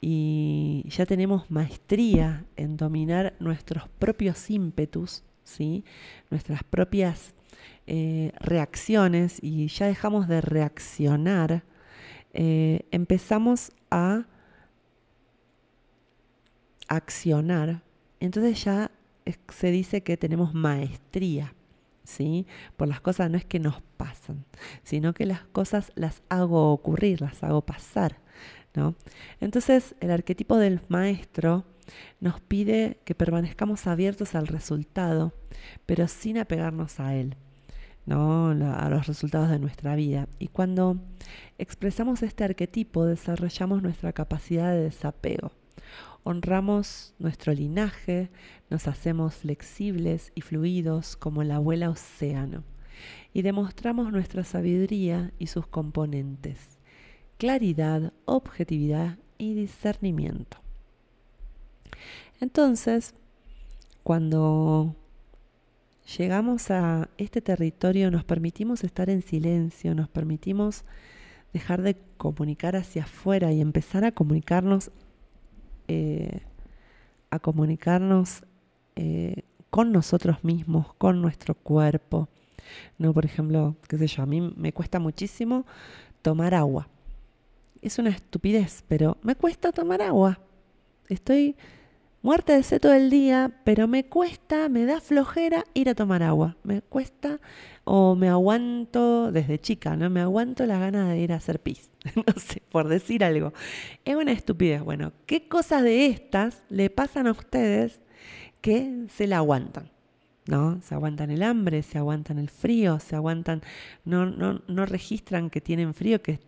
Y 0.00 0.84
ya 0.88 1.06
tenemos 1.06 1.50
maestría 1.50 2.44
en 2.56 2.76
dominar 2.76 3.34
nuestros 3.40 3.88
propios 3.98 4.48
ímpetus, 4.50 5.24
¿sí? 5.42 5.84
Nuestras 6.30 6.62
propias 6.62 7.34
eh, 7.86 8.32
reacciones 8.38 9.38
y 9.42 9.66
ya 9.68 9.86
dejamos 9.86 10.28
de 10.28 10.40
reaccionar, 10.42 11.64
eh, 12.34 12.82
empezamos 12.90 13.72
a 13.90 14.26
accionar, 16.86 17.82
entonces 18.20 18.62
ya 18.62 18.90
se 19.48 19.70
dice 19.70 20.02
que 20.02 20.18
tenemos 20.18 20.52
maestría, 20.52 21.54
¿sí? 22.04 22.46
Por 22.76 22.88
las 22.88 23.00
cosas 23.00 23.30
no 23.30 23.38
es 23.38 23.46
que 23.46 23.58
nos 23.58 23.80
pasan, 23.96 24.44
sino 24.82 25.14
que 25.14 25.24
las 25.24 25.44
cosas 25.44 25.90
las 25.94 26.22
hago 26.28 26.72
ocurrir, 26.72 27.22
las 27.22 27.42
hago 27.42 27.62
pasar, 27.62 28.18
Entonces 29.40 29.94
el 30.00 30.10
arquetipo 30.10 30.56
del 30.56 30.80
maestro 30.88 31.64
nos 32.20 32.40
pide 32.40 32.98
que 33.04 33.14
permanezcamos 33.14 33.86
abiertos 33.86 34.34
al 34.34 34.46
resultado, 34.46 35.32
pero 35.86 36.08
sin 36.08 36.38
apegarnos 36.38 37.00
a 37.00 37.14
él. 37.14 37.36
¿no? 38.06 38.48
a 38.48 38.88
los 38.88 39.06
resultados 39.06 39.50
de 39.50 39.58
nuestra 39.58 39.94
vida. 39.94 40.28
Y 40.38 40.48
cuando 40.48 40.96
expresamos 41.58 42.22
este 42.22 42.42
arquetipo, 42.42 43.04
desarrollamos 43.04 43.82
nuestra 43.82 44.14
capacidad 44.14 44.72
de 44.72 44.84
desapego 44.84 45.52
honramos 46.28 47.14
nuestro 47.18 47.54
linaje, 47.54 48.30
nos 48.68 48.86
hacemos 48.86 49.36
flexibles 49.36 50.30
y 50.34 50.42
fluidos 50.42 51.16
como 51.16 51.42
la 51.42 51.56
abuela 51.56 51.88
océano, 51.88 52.64
y 53.32 53.40
demostramos 53.40 54.12
nuestra 54.12 54.44
sabiduría 54.44 55.32
y 55.38 55.46
sus 55.46 55.66
componentes, 55.66 56.77
claridad, 57.38 58.12
objetividad 58.24 59.18
y 59.38 59.54
discernimiento. 59.54 60.58
Entonces, 62.40 63.14
cuando 64.02 64.94
llegamos 66.18 66.70
a 66.70 67.08
este 67.18 67.40
territorio, 67.40 68.10
nos 68.10 68.24
permitimos 68.24 68.84
estar 68.84 69.10
en 69.10 69.22
silencio, 69.22 69.94
nos 69.94 70.08
permitimos 70.08 70.84
dejar 71.52 71.82
de 71.82 71.96
comunicar 72.16 72.76
hacia 72.76 73.04
afuera 73.04 73.52
y 73.52 73.60
empezar 73.60 74.04
a 74.04 74.12
comunicarnos 74.12 74.90
eh, 75.88 76.42
a 77.30 77.38
comunicarnos 77.38 78.44
eh, 78.96 79.42
con 79.70 79.92
nosotros 79.92 80.44
mismos, 80.44 80.94
con 80.94 81.20
nuestro 81.20 81.54
cuerpo. 81.54 82.28
No, 82.98 83.12
por 83.12 83.24
ejemplo, 83.24 83.76
qué 83.88 83.98
sé 83.98 84.06
yo, 84.06 84.22
a 84.22 84.26
mí 84.26 84.40
me 84.40 84.72
cuesta 84.72 84.98
muchísimo 84.98 85.66
tomar 86.22 86.54
agua. 86.54 86.88
Es 87.80 87.98
una 87.98 88.10
estupidez, 88.10 88.84
pero 88.88 89.18
me 89.22 89.36
cuesta 89.36 89.72
tomar 89.72 90.02
agua. 90.02 90.40
Estoy 91.08 91.56
muerta 92.22 92.54
de 92.54 92.62
sed 92.62 92.80
todo 92.80 92.92
el 92.92 93.08
día, 93.08 93.52
pero 93.64 93.86
me 93.86 94.04
cuesta, 94.04 94.68
me 94.68 94.84
da 94.84 95.00
flojera 95.00 95.64
ir 95.74 95.88
a 95.88 95.94
tomar 95.94 96.22
agua. 96.22 96.56
Me 96.64 96.82
cuesta 96.82 97.40
o 97.84 98.16
me 98.16 98.28
aguanto 98.28 99.30
desde 99.30 99.60
chica, 99.60 99.96
¿no? 99.96 100.10
Me 100.10 100.20
aguanto 100.20 100.66
la 100.66 100.78
gana 100.78 101.08
de 101.08 101.18
ir 101.18 101.32
a 101.32 101.36
hacer 101.36 101.60
pis. 101.60 101.90
no 102.14 102.40
sé, 102.40 102.62
por 102.70 102.88
decir 102.88 103.22
algo. 103.24 103.52
Es 104.04 104.16
una 104.16 104.32
estupidez. 104.32 104.82
Bueno, 104.82 105.12
¿qué 105.26 105.48
cosas 105.48 105.82
de 105.82 106.06
estas 106.06 106.64
le 106.68 106.90
pasan 106.90 107.26
a 107.28 107.32
ustedes 107.32 108.02
que 108.60 109.06
se 109.08 109.26
la 109.26 109.38
aguantan? 109.38 109.90
¿No? 110.48 110.80
Se 110.80 110.94
aguantan 110.94 111.30
el 111.30 111.42
hambre, 111.42 111.82
se 111.82 111.98
aguantan 111.98 112.38
el 112.38 112.48
frío, 112.48 112.98
se 113.00 113.14
aguantan, 113.14 113.60
no, 114.06 114.24
no, 114.24 114.62
no 114.66 114.86
registran 114.86 115.50
que 115.50 115.60
tienen 115.60 115.92
frío, 115.92 116.22
que 116.22 116.40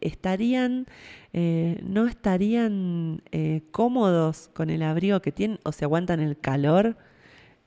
estarían, 0.00 0.86
eh, 1.32 1.80
no 1.82 2.06
estarían 2.06 3.20
eh, 3.32 3.62
cómodos 3.72 4.48
con 4.54 4.70
el 4.70 4.84
abrigo 4.84 5.20
que 5.20 5.32
tienen 5.32 5.58
o 5.64 5.72
se 5.72 5.84
aguantan 5.84 6.20
el 6.20 6.38
calor, 6.38 6.96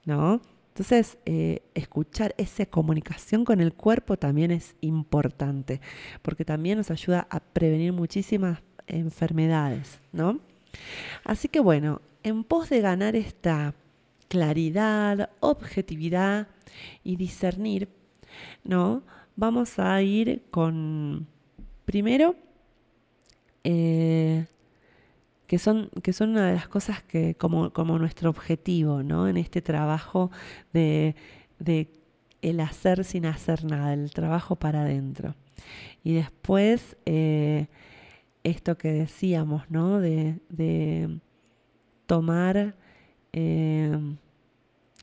¿no? 0.06 0.40
Entonces, 0.68 1.18
eh, 1.26 1.60
escuchar 1.74 2.34
esa 2.38 2.64
comunicación 2.64 3.44
con 3.44 3.60
el 3.60 3.74
cuerpo 3.74 4.16
también 4.16 4.50
es 4.50 4.74
importante, 4.80 5.82
porque 6.22 6.46
también 6.46 6.78
nos 6.78 6.90
ayuda 6.90 7.26
a 7.28 7.40
prevenir 7.40 7.92
muchísimas 7.92 8.62
enfermedades, 8.86 10.00
¿no? 10.10 10.40
Así 11.22 11.48
que 11.48 11.60
bueno, 11.60 12.00
en 12.22 12.44
pos 12.44 12.70
de 12.70 12.80
ganar 12.80 13.14
esta 13.14 13.74
claridad, 14.32 15.28
objetividad 15.40 16.48
y 17.04 17.16
discernir, 17.16 17.90
¿no? 18.64 19.02
Vamos 19.36 19.78
a 19.78 20.00
ir 20.00 20.44
con, 20.50 21.26
primero, 21.84 22.34
eh, 23.62 24.46
que, 25.46 25.58
son, 25.58 25.90
que 26.02 26.14
son 26.14 26.30
una 26.30 26.46
de 26.46 26.54
las 26.54 26.66
cosas 26.66 27.02
que, 27.02 27.34
como, 27.34 27.74
como 27.74 27.98
nuestro 27.98 28.30
objetivo, 28.30 29.02
¿no? 29.02 29.28
En 29.28 29.36
este 29.36 29.60
trabajo 29.60 30.30
de, 30.72 31.14
el 32.40 32.60
hacer 32.60 33.04
sin 33.04 33.26
hacer 33.26 33.66
nada, 33.66 33.92
el 33.92 34.12
trabajo 34.12 34.56
para 34.56 34.80
adentro. 34.80 35.34
Y 36.02 36.14
después, 36.14 36.96
eh, 37.04 37.66
esto 38.44 38.78
que 38.78 38.92
decíamos, 38.92 39.70
¿no? 39.70 40.00
De, 40.00 41.20
tomar 42.06 42.74
eh, 43.32 43.96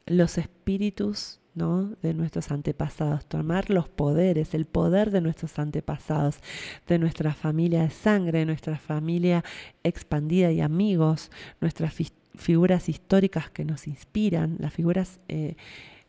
los 0.06 0.38
espíritus 0.38 1.40
¿no? 1.56 1.96
de 2.02 2.14
nuestros 2.14 2.52
antepasados, 2.52 3.26
tomar 3.26 3.70
los 3.70 3.90
poderes, 3.90 4.54
el 4.54 4.66
poder 4.66 5.12
de 5.12 5.22
nuestros 5.22 5.60
antepasados, 5.60 6.40
de 6.88 7.00
nuestra 7.00 7.34
familia 7.34 7.84
de 7.84 7.90
sangre, 7.90 8.46
nuestra 8.46 8.78
familia 8.78 9.44
expandida 9.84 10.52
y 10.52 10.62
amigos, 10.62 11.32
nuestras 11.60 11.94
figuras 12.36 12.90
históricas 12.90 13.50
que 13.50 13.66
nos 13.66 13.88
inspiran, 13.88 14.58
las 14.60 14.74
figuras 14.74 15.20
eh, 15.28 15.56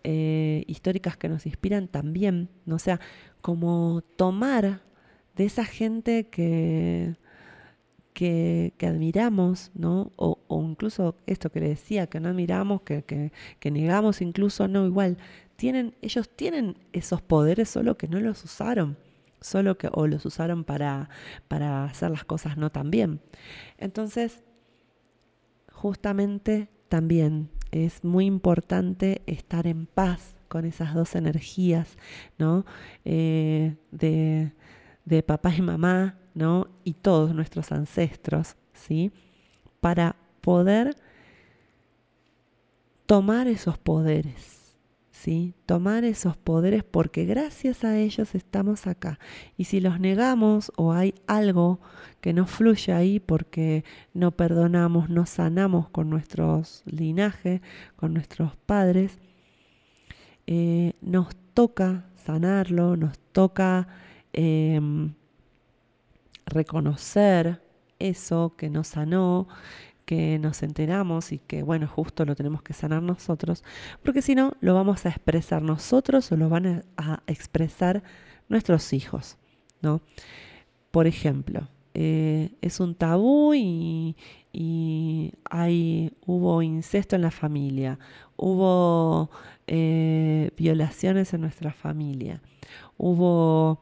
eh, 0.04 0.64
históricas 0.66 1.16
que 1.16 1.28
nos 1.28 1.46
inspiran 1.46 1.88
también, 1.88 2.48
¿no? 2.64 2.76
o 2.76 2.78
sea, 2.78 3.00
como 3.40 4.02
tomar 4.16 4.80
de 5.36 5.44
esa 5.44 5.64
gente 5.64 6.28
que, 6.28 7.16
que, 8.12 8.74
admiramos, 8.82 9.70
¿no? 9.74 10.12
O, 10.16 10.38
incluso 10.50 11.16
esto 11.26 11.50
que 11.50 11.60
le 11.60 11.68
decía, 11.68 12.06
que 12.06 12.20
no 12.20 12.28
admiramos, 12.28 12.82
que, 12.82 13.02
que, 13.04 13.70
negamos 13.70 14.20
incluso, 14.20 14.68
no, 14.68 14.86
igual, 14.86 15.16
tienen, 15.56 15.94
ellos 16.02 16.28
tienen 16.28 16.76
esos 16.92 17.22
poderes 17.22 17.68
solo 17.68 17.96
que 17.96 18.08
no 18.08 18.20
los 18.20 18.44
usaron, 18.44 18.96
solo 19.40 19.78
que, 19.78 19.88
o 19.92 20.06
los 20.06 20.24
usaron 20.26 20.64
para, 20.64 21.08
para 21.48 21.84
hacer 21.84 22.10
las 22.10 22.24
cosas 22.24 22.56
no 22.56 22.70
tan 22.70 22.90
bien. 22.90 23.20
Entonces, 23.78 24.42
justamente 25.72 26.68
también 26.88 27.50
es 27.70 28.04
muy 28.04 28.26
importante 28.26 29.22
estar 29.26 29.66
en 29.66 29.86
paz 29.86 30.34
con 30.48 30.64
esas 30.64 30.94
dos 30.94 31.14
energías, 31.14 31.96
¿no? 32.36 32.66
Eh, 33.04 33.76
de, 33.92 34.52
de 35.04 35.22
papá 35.22 35.54
y 35.54 35.62
mamá, 35.62 36.19
Y 36.84 36.94
todos 36.94 37.34
nuestros 37.34 37.72
ancestros, 37.72 38.56
¿sí? 38.72 39.12
Para 39.80 40.16
poder 40.40 40.96
tomar 43.06 43.48
esos 43.48 43.76
poderes, 43.78 44.74
¿sí? 45.10 45.54
Tomar 45.66 46.04
esos 46.04 46.36
poderes 46.36 46.84
porque 46.84 47.24
gracias 47.24 47.84
a 47.84 47.98
ellos 47.98 48.34
estamos 48.34 48.86
acá. 48.86 49.18
Y 49.56 49.64
si 49.64 49.80
los 49.80 50.00
negamos 50.00 50.72
o 50.76 50.92
hay 50.92 51.14
algo 51.26 51.80
que 52.20 52.32
no 52.32 52.46
fluye 52.46 52.92
ahí 52.92 53.20
porque 53.20 53.84
no 54.14 54.30
perdonamos, 54.30 55.10
no 55.10 55.26
sanamos 55.26 55.90
con 55.90 56.08
nuestros 56.10 56.82
linajes, 56.86 57.60
con 57.96 58.14
nuestros 58.14 58.56
padres, 58.56 59.18
eh, 60.46 60.94
nos 61.00 61.34
toca 61.54 62.06
sanarlo, 62.16 62.96
nos 62.96 63.18
toca 63.32 63.88
Em, 64.32 65.12
reconocer 66.50 67.62
eso 67.98 68.54
que 68.56 68.70
nos 68.70 68.88
sanó, 68.88 69.48
que 70.04 70.38
nos 70.38 70.62
enteramos 70.62 71.32
y 71.32 71.38
que, 71.38 71.62
bueno, 71.62 71.86
justo 71.86 72.24
lo 72.24 72.34
tenemos 72.34 72.62
que 72.62 72.72
sanar 72.72 73.02
nosotros, 73.02 73.64
porque 74.02 74.22
si 74.22 74.34
no, 74.34 74.52
lo 74.60 74.74
vamos 74.74 75.06
a 75.06 75.10
expresar 75.10 75.62
nosotros 75.62 76.30
o 76.32 76.36
lo 76.36 76.48
van 76.48 76.84
a 76.96 77.22
expresar 77.26 78.02
nuestros 78.48 78.92
hijos, 78.92 79.38
¿no? 79.80 80.00
Por 80.90 81.06
ejemplo, 81.06 81.68
eh, 81.94 82.50
es 82.60 82.78
un 82.80 82.94
tabú 82.94 83.52
y, 83.54 84.16
hay, 85.50 86.12
hubo 86.26 86.62
incesto 86.62 87.16
en 87.16 87.22
la 87.22 87.30
familia, 87.30 87.98
hubo 88.36 89.30
eh, 89.66 90.50
violaciones 90.56 91.34
en 91.34 91.40
nuestra 91.42 91.72
familia, 91.72 92.40
hubo 92.96 93.80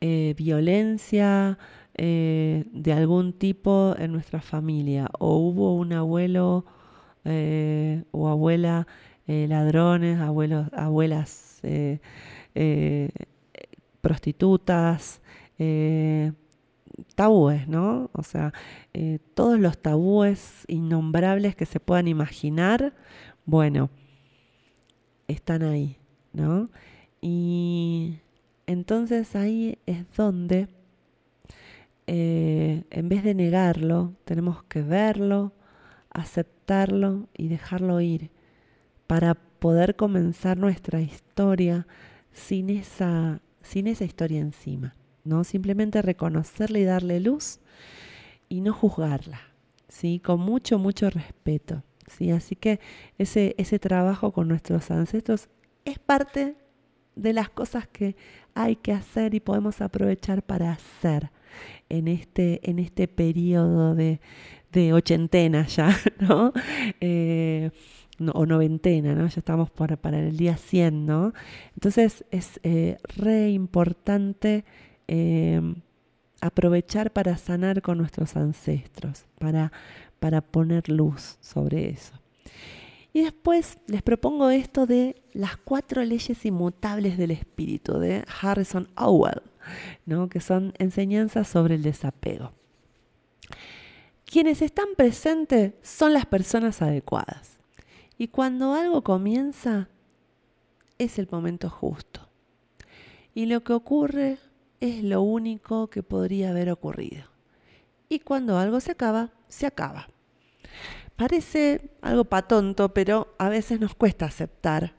eh, 0.00 0.34
violencia 0.36 1.58
eh, 1.94 2.64
de 2.72 2.92
algún 2.92 3.32
tipo 3.32 3.94
en 3.98 4.12
nuestra 4.12 4.40
familia 4.40 5.08
o 5.18 5.36
hubo 5.36 5.74
un 5.74 5.92
abuelo 5.92 6.64
eh, 7.24 8.04
o 8.10 8.28
abuela 8.28 8.86
ladrones, 9.26 10.20
abuelos, 10.20 10.68
abuelas 10.74 11.62
prostitutas, 14.02 15.22
tabúes, 17.14 17.66
¿no? 17.66 18.10
O 18.12 18.22
sea, 18.22 18.52
todos 19.32 19.58
los 19.58 19.78
tabúes 19.78 20.64
innombrables 20.68 21.56
que 21.56 21.64
se 21.64 21.80
puedan 21.80 22.06
imaginar, 22.06 22.92
bueno, 23.46 23.88
están 25.26 25.62
ahí, 25.62 25.96
¿no? 26.34 26.68
Y 27.20 28.18
entonces 28.66 29.34
ahí 29.36 29.78
es 29.86 30.04
donde, 30.16 30.68
eh, 32.06 32.84
en 32.90 33.08
vez 33.08 33.24
de 33.24 33.34
negarlo, 33.34 34.14
tenemos 34.24 34.62
que 34.64 34.82
verlo, 34.82 35.52
aceptarlo 36.10 37.28
y 37.36 37.48
dejarlo 37.48 38.00
ir 38.00 38.30
para 39.06 39.34
poder 39.34 39.96
comenzar 39.96 40.58
nuestra 40.58 41.00
historia 41.00 41.86
sin 42.32 42.68
esa, 42.70 43.40
sin 43.62 43.86
esa 43.86 44.04
historia 44.04 44.40
encima, 44.40 44.94
¿no? 45.24 45.44
Simplemente 45.44 46.02
reconocerla 46.02 46.78
y 46.78 46.84
darle 46.84 47.20
luz 47.20 47.60
y 48.48 48.60
no 48.60 48.74
juzgarla, 48.74 49.40
¿sí? 49.88 50.20
Con 50.20 50.40
mucho, 50.40 50.78
mucho 50.78 51.08
respeto, 51.08 51.82
¿sí? 52.06 52.30
Así 52.30 52.56
que 52.56 52.80
ese, 53.16 53.54
ese 53.56 53.78
trabajo 53.78 54.32
con 54.32 54.48
nuestros 54.48 54.90
ancestros 54.90 55.48
es 55.84 55.98
parte 55.98 56.56
de 57.16 57.32
las 57.32 57.48
cosas 57.48 57.88
que 57.88 58.16
hay 58.54 58.76
que 58.76 58.92
hacer 58.92 59.34
y 59.34 59.40
podemos 59.40 59.80
aprovechar 59.80 60.42
para 60.42 60.72
hacer 60.72 61.30
en 61.88 62.08
este, 62.08 62.60
en 62.68 62.78
este 62.78 63.08
periodo 63.08 63.94
de, 63.94 64.20
de 64.72 64.92
ochentena 64.92 65.66
ya. 65.66 65.96
Eh, 67.00 67.70
o 68.32 68.46
noventena, 68.46 69.14
¿no? 69.14 69.26
Ya 69.26 69.40
estamos 69.40 69.70
para, 69.70 69.96
para 69.96 70.20
el 70.20 70.36
día 70.36 70.56
100, 70.56 71.06
¿no? 71.06 71.32
Entonces 71.74 72.24
es 72.30 72.60
eh, 72.62 72.96
re 73.16 73.50
importante 73.50 74.64
em, 75.08 75.76
aprovechar 76.40 77.12
para 77.12 77.36
sanar 77.36 77.82
con 77.82 77.98
nuestros 77.98 78.36
ancestros, 78.36 79.26
para, 79.38 79.72
para 80.20 80.42
poner 80.42 80.88
luz 80.88 81.38
sobre 81.40 81.90
eso. 81.90 82.14
Y 83.14 83.22
después 83.22 83.78
les 83.86 84.02
propongo 84.02 84.50
esto 84.50 84.86
de 84.86 85.22
las 85.32 85.56
cuatro 85.56 86.02
leyes 86.02 86.44
inmutables 86.44 87.16
del 87.16 87.30
espíritu 87.30 88.00
de 88.00 88.24
Harrison 88.42 88.88
Howell, 88.96 89.40
¿no? 90.04 90.28
que 90.28 90.40
son 90.40 90.74
enseñanzas 90.78 91.46
sobre 91.46 91.76
el 91.76 91.82
desapego. 91.82 92.50
Quienes 94.24 94.62
están 94.62 94.88
presentes 94.96 95.74
son 95.80 96.12
las 96.12 96.26
personas 96.26 96.82
adecuadas. 96.82 97.60
Y 98.18 98.28
cuando 98.28 98.74
algo 98.74 99.04
comienza, 99.04 99.88
es 100.98 101.20
el 101.20 101.28
momento 101.30 101.70
justo. 101.70 102.28
Y 103.32 103.46
lo 103.46 103.62
que 103.62 103.74
ocurre 103.74 104.38
es 104.80 105.04
lo 105.04 105.22
único 105.22 105.86
que 105.86 106.02
podría 106.02 106.50
haber 106.50 106.68
ocurrido. 106.68 107.26
Y 108.08 108.18
cuando 108.18 108.58
algo 108.58 108.80
se 108.80 108.90
acaba, 108.90 109.30
se 109.46 109.66
acaba. 109.66 110.08
Parece 111.16 111.90
algo 112.02 112.24
patonto, 112.24 112.92
pero 112.92 113.34
a 113.38 113.48
veces 113.48 113.80
nos 113.80 113.94
cuesta 113.94 114.26
aceptar 114.26 114.94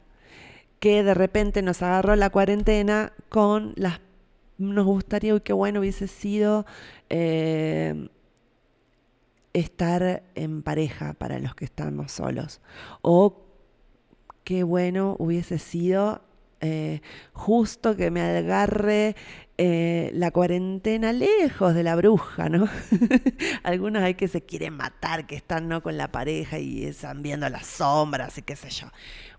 que 0.80 1.04
de 1.04 1.14
repente 1.14 1.62
nos 1.62 1.82
agarró 1.82 2.16
la 2.16 2.30
cuarentena 2.30 3.14
con 3.30 3.74
las... 3.76 4.00
Nos 4.58 4.86
gustaría, 4.86 5.34
uy, 5.34 5.42
qué 5.42 5.52
bueno 5.52 5.82
hubiese 5.82 6.08
sido 6.08 6.66
eh, 7.10 8.08
estar 9.52 10.24
en 10.36 10.62
pareja 10.64 11.14
para 11.14 11.40
los 11.40 11.56
que 11.56 11.66
estamos 11.66 12.14
solos. 12.14 12.62
O 13.02 13.46
qué 14.46 14.64
bueno 14.64 15.16
hubiese 15.20 15.60
sido 15.60 16.22
eh, 16.66 17.02
justo 17.32 17.96
que 17.96 18.10
me 18.10 18.22
agarre 18.22 19.16
eh, 19.58 20.10
la 20.14 20.32
cuarentena 20.32 21.14
lejos 21.14 21.76
de 21.76 21.84
la 21.84 21.96
bruja, 21.96 22.50
¿no? 22.50 22.68
Algunos 23.64 24.02
hay 24.02 24.16
que 24.16 24.28
se 24.28 24.42
quieren 24.42 24.76
matar, 24.76 25.28
que 25.28 25.36
están 25.36 25.68
¿no? 25.68 25.84
con 25.84 25.96
la 25.96 26.12
pareja 26.12 26.58
y 26.58 26.86
están 26.86 27.22
viendo 27.22 27.48
las 27.50 27.68
sombras 27.68 28.36
y 28.40 28.42
qué 28.42 28.56
sé 28.56 28.72
yo. 28.72 28.88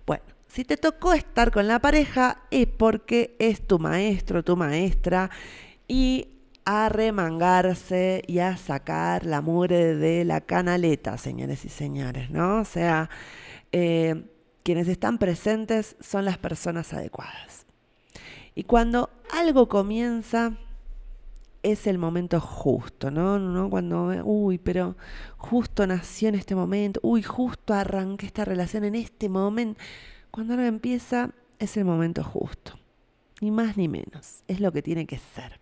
Bueno, 0.06 0.22
si 0.46 0.64
te 0.64 0.76
tocó 0.76 1.14
estar 1.14 1.50
con 1.50 1.66
la 1.66 1.80
pareja 1.80 2.44
es 2.52 2.68
porque 2.68 3.34
es 3.40 3.66
tu 3.66 3.80
maestro, 3.80 4.44
tu 4.44 4.56
maestra 4.56 5.28
y 5.88 6.28
a 6.64 6.88
remangarse 6.88 8.22
y 8.28 8.38
a 8.38 8.56
sacar 8.56 9.26
la 9.26 9.40
mugre 9.40 9.96
de 9.96 10.24
la 10.24 10.40
canaleta, 10.42 11.18
señores 11.18 11.64
y 11.64 11.68
señores, 11.70 12.30
¿no? 12.30 12.60
O 12.60 12.64
sea, 12.64 13.10
eh, 13.72 14.22
quienes 14.66 14.88
están 14.88 15.18
presentes 15.18 15.94
son 16.00 16.24
las 16.24 16.38
personas 16.38 16.92
adecuadas. 16.92 17.66
Y 18.56 18.64
cuando 18.64 19.10
algo 19.30 19.68
comienza, 19.68 20.58
es 21.62 21.86
el 21.86 21.98
momento 21.98 22.40
justo, 22.40 23.12
¿no? 23.12 23.38
¿no? 23.38 23.70
Cuando, 23.70 24.08
uy, 24.24 24.58
pero 24.58 24.96
justo 25.36 25.86
nació 25.86 26.30
en 26.30 26.34
este 26.34 26.56
momento, 26.56 26.98
uy, 27.04 27.22
justo 27.22 27.74
arranqué 27.74 28.26
esta 28.26 28.44
relación 28.44 28.82
en 28.82 28.96
este 28.96 29.28
momento. 29.28 29.80
Cuando 30.32 30.54
algo 30.54 30.66
empieza, 30.66 31.30
es 31.60 31.76
el 31.76 31.84
momento 31.84 32.24
justo. 32.24 32.72
Ni 33.40 33.52
más 33.52 33.76
ni 33.76 33.86
menos. 33.86 34.42
Es 34.48 34.58
lo 34.58 34.72
que 34.72 34.82
tiene 34.82 35.06
que 35.06 35.18
ser. 35.18 35.60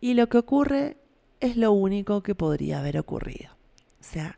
Y 0.00 0.14
lo 0.14 0.28
que 0.28 0.38
ocurre 0.38 0.96
es 1.38 1.56
lo 1.56 1.70
único 1.70 2.24
que 2.24 2.34
podría 2.34 2.80
haber 2.80 2.98
ocurrido. 2.98 3.50
O 4.00 4.02
sea, 4.02 4.36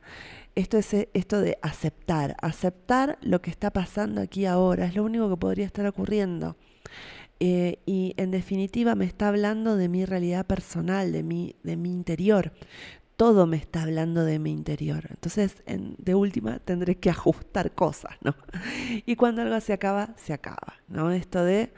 esto 0.59 0.79
es 0.79 0.95
esto 1.15 1.41
de 1.41 1.59
aceptar, 1.63 2.37
aceptar 2.43 3.19
lo 3.23 3.41
que 3.41 3.51
está 3.51 3.71
pasando 3.71 4.21
aquí 4.21 4.47
ahora, 4.47 4.87
es 4.87 4.95
lo 4.95 5.05
único 5.05 5.29
que 5.29 5.37
podría 5.37 5.67
estar 5.67 5.87
ocurriendo. 5.87 6.57
Eh, 7.41 7.79
y 7.87 8.15
en 8.17 8.31
definitiva 8.31 8.95
me 8.95 9.05
está 9.05 9.29
hablando 9.29 9.77
de 9.77 9.89
mi 9.89 10.05
realidad 10.05 10.47
personal, 10.47 11.13
de 11.13 11.23
mi, 11.23 11.55
de 11.63 11.77
mi 11.77 11.93
interior. 11.93 12.53
Todo 13.17 13.47
me 13.47 13.57
está 13.57 13.83
hablando 13.83 14.25
de 14.25 14.39
mi 14.39 14.53
interior. 14.53 15.07
Entonces, 15.11 15.63
de 15.67 16.15
última, 16.15 16.59
tendré 16.61 16.97
que 16.97 17.11
ajustar 17.11 17.73
cosas, 17.73 18.17
¿no? 18.23 18.35
Y 19.07 19.17
cuando 19.17 19.43
algo 19.43 19.61
se 19.61 19.73
acaba, 19.73 20.15
se 20.17 20.33
acaba, 20.33 20.75
¿no? 20.89 21.11
Esto 21.11 21.45
de 21.45 21.73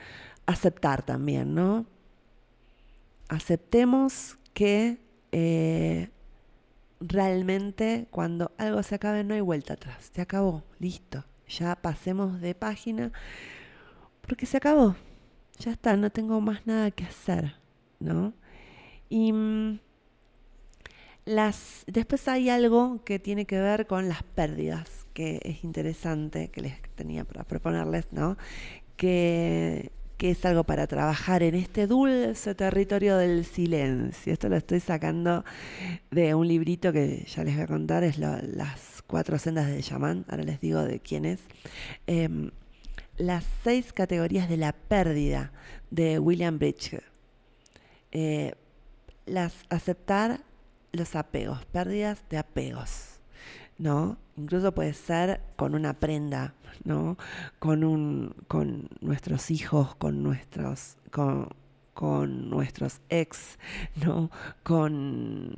aceptar 0.47 1.03
también, 1.03 1.55
¿no? 1.55 1.87
aceptemos 3.31 4.37
que 4.53 4.99
eh, 5.33 6.11
realmente 7.01 8.07
cuando 8.11 8.53
algo 8.59 8.83
se 8.83 8.95
acabe 8.97 9.25
no 9.25 9.35
hay 9.35 9.41
vuelta 9.41 9.75
atrás. 9.75 10.11
Se 10.13 10.21
acabó, 10.21 10.65
listo. 10.79 11.25
Ya 11.49 11.75
pasemos 11.77 12.41
de 12.41 12.55
página 12.55 13.13
porque 14.23 14.47
se 14.47 14.59
acabó. 14.59 14.95
Ya 15.59 15.73
está, 15.73 15.97
no 15.97 16.11
tengo 16.11 16.41
más 16.41 16.67
nada 16.67 16.91
que 16.91 17.05
hacer, 17.05 17.57
¿no? 17.99 18.33
Y 19.09 19.33
mm, 19.33 19.81
las, 21.25 21.85
después 21.87 22.29
hay 22.29 22.49
algo 22.49 23.03
que 23.05 23.19
tiene 23.19 23.47
que 23.47 23.61
ver 23.61 23.87
con 23.87 24.09
las 24.09 24.23
pérdidas, 24.23 25.07
que 25.13 25.41
es 25.43 25.65
interesante, 25.65 26.51
que 26.51 26.63
les 26.63 26.81
tenía 26.95 27.25
para 27.25 27.45
proponerles, 27.45 28.07
¿no? 28.13 28.39
Que 28.97 29.91
que 30.21 30.33
es 30.33 30.45
algo 30.45 30.65
para 30.65 30.87
trabajar 30.87 31.43
en 31.43 31.55
este 31.55 31.87
dulce 31.87 32.55
territorio 32.55 33.17
del 33.17 33.47
silencio. 33.47 34.35
Esto 34.35 34.51
lo 34.51 34.57
estoy 34.57 34.79
sacando 34.81 35.47
de 36.11 36.35
un 36.35 36.47
librito 36.47 36.93
que 36.93 37.25
ya 37.27 37.43
les 37.43 37.55
voy 37.55 37.65
a 37.65 37.67
contar, 37.67 38.05
es 38.05 38.19
Las 38.19 39.03
cuatro 39.07 39.39
sendas 39.39 39.69
de 39.69 39.81
Yaman, 39.81 40.27
ahora 40.29 40.43
les 40.43 40.61
digo 40.61 40.83
de 40.83 41.01
quién 41.01 41.25
es. 41.25 41.41
Em, 42.07 42.51
las 43.17 43.47
seis 43.65 43.95
categorías 43.95 44.51
de 44.51 44.59
la 44.59 44.75
pérdida 44.75 45.53
de 45.91 46.19
William 46.19 46.59
Bridge. 46.59 47.01
Eh, 48.13 48.53
las 49.25 49.55
aceptar 49.71 50.43
los 50.93 51.17
apegos, 51.17 51.65
pérdidas 51.65 52.23
de 52.29 52.37
apegos, 52.37 53.10
¿no? 53.81 54.19
Incluso 54.37 54.73
puede 54.73 54.93
ser 54.93 55.41
con 55.57 55.75
una 55.75 55.95
prenda, 55.95 56.55
¿no? 56.85 57.17
Con, 57.59 57.83
un, 57.83 58.35
con 58.47 58.91
nuestros 59.01 59.51
hijos, 59.51 59.95
con 59.97 60.23
nuestros, 60.23 60.99
con, 61.11 61.49
nuestros 62.51 63.01
ex, 63.09 63.59
¿no? 64.05 64.31
Con, 64.63 65.57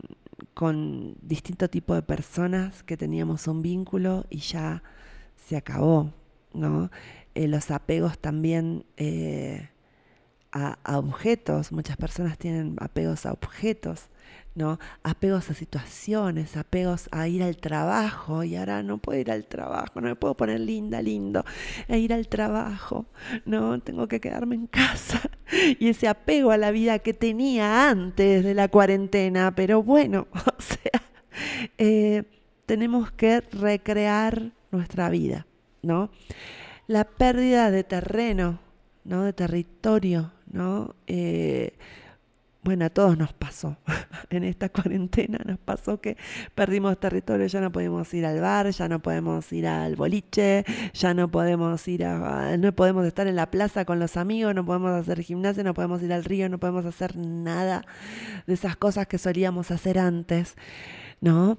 con 0.55 1.17
distinto 1.21 1.69
tipo 1.69 1.95
de 1.95 2.03
personas 2.03 2.85
que 2.85 2.97
teníamos 2.97 3.49
un 3.49 3.61
vínculo 3.61 4.25
y 4.31 4.39
ya 4.39 4.85
se 5.37 5.57
acabó, 5.57 6.13
¿no? 6.55 6.91
Eh, 7.35 7.49
los 7.49 7.73
apegos 7.73 8.19
también 8.19 8.85
eh, 8.97 9.69
a, 10.53 10.99
objetos, 10.99 11.73
muchas 11.73 11.97
personas 11.97 12.39
tienen 12.39 12.77
apegos 12.79 13.27
a 13.27 13.33
objetos, 13.33 14.11
¿no? 14.55 14.79
Apegos 15.03 15.51
a 15.51 15.55
situaciones, 15.55 16.57
apegos 16.57 17.09
a 17.11 17.29
ir 17.29 17.43
al 17.43 17.57
trabajo, 17.57 18.45
y 18.45 18.57
ahora 18.57 18.83
no 18.83 18.99
puedo 18.99 19.19
ir 19.19 19.31
al 19.31 19.47
trabajo, 19.47 20.01
no 20.01 20.09
me 20.09 20.17
puedo 20.17 20.37
poner 20.37 20.61
linda, 20.61 21.01
lindo, 21.01 21.45
e 21.89 21.99
ir 21.99 22.13
al 22.13 22.29
trabajo, 22.29 23.07
¿no? 23.45 23.81
Tengo 23.81 24.09
que 24.09 24.21
quedarme 24.21 24.55
en 24.57 24.67
casa. 24.67 25.21
Y 25.79 25.89
ese 25.89 26.09
apego 26.09 26.51
a 26.51 26.57
la 26.57 26.71
vida 26.71 27.01
que 27.01 27.13
tenía 27.13 27.91
antes 27.91 28.43
de 28.43 28.55
la 28.55 28.69
cuarentena, 28.69 29.55
pero 29.55 29.83
bueno, 29.83 30.27
o 30.33 30.63
sea, 30.63 31.03
eh, 31.77 32.23
tenemos 32.65 33.11
que 33.11 33.43
recrear 33.43 34.53
nuestra 34.71 35.11
vida, 35.11 35.47
¿no? 35.83 36.11
La 36.87 37.05
pérdida 37.05 37.71
de 37.71 37.85
terreno, 37.85 38.61
¿no? 39.05 39.25
De 39.25 39.35
territorio, 39.35 40.33
¿no? 40.51 40.95
Eh, 41.07 41.75
bueno, 42.63 42.85
a 42.85 42.91
todos 42.91 43.19
nos 43.19 43.33
pasó. 43.33 43.77
en 44.31 44.45
esta 44.45 44.69
cuarentena 44.69 45.39
nos 45.45 45.59
pasó 45.59 46.01
que 46.01 46.17
perdimos 46.55 46.99
territorio, 46.99 47.47
ya 47.47 47.61
no 47.61 47.73
podemos 47.73 48.13
ir 48.15 48.25
al 48.25 48.41
bar, 48.41 48.71
ya 48.71 48.89
no 48.89 49.01
podemos 49.01 49.53
ir 49.53 49.67
al 49.67 49.97
boliche, 49.97 50.65
ya 50.95 51.15
no 51.15 51.31
podemos 51.31 51.87
ir 51.89 52.05
a, 52.05 52.57
no 52.57 52.73
podemos 52.73 53.07
estar 53.07 53.27
en 53.27 53.37
la 53.37 53.51
plaza 53.51 53.85
con 53.85 53.99
los 53.99 54.17
amigos, 54.17 54.55
no 54.55 54.65
podemos 54.65 54.93
hacer 54.93 55.21
gimnasia, 55.23 55.63
no 55.63 55.75
podemos 55.75 56.03
ir 56.03 56.13
al 56.13 56.25
río, 56.25 56.49
no 56.49 56.59
podemos 56.59 56.85
hacer 56.85 57.17
nada 57.17 57.85
de 58.47 58.55
esas 58.55 58.77
cosas 58.77 59.07
que 59.07 59.19
solíamos 59.19 59.71
hacer 59.71 59.99
antes, 59.99 60.57
¿no? 61.21 61.59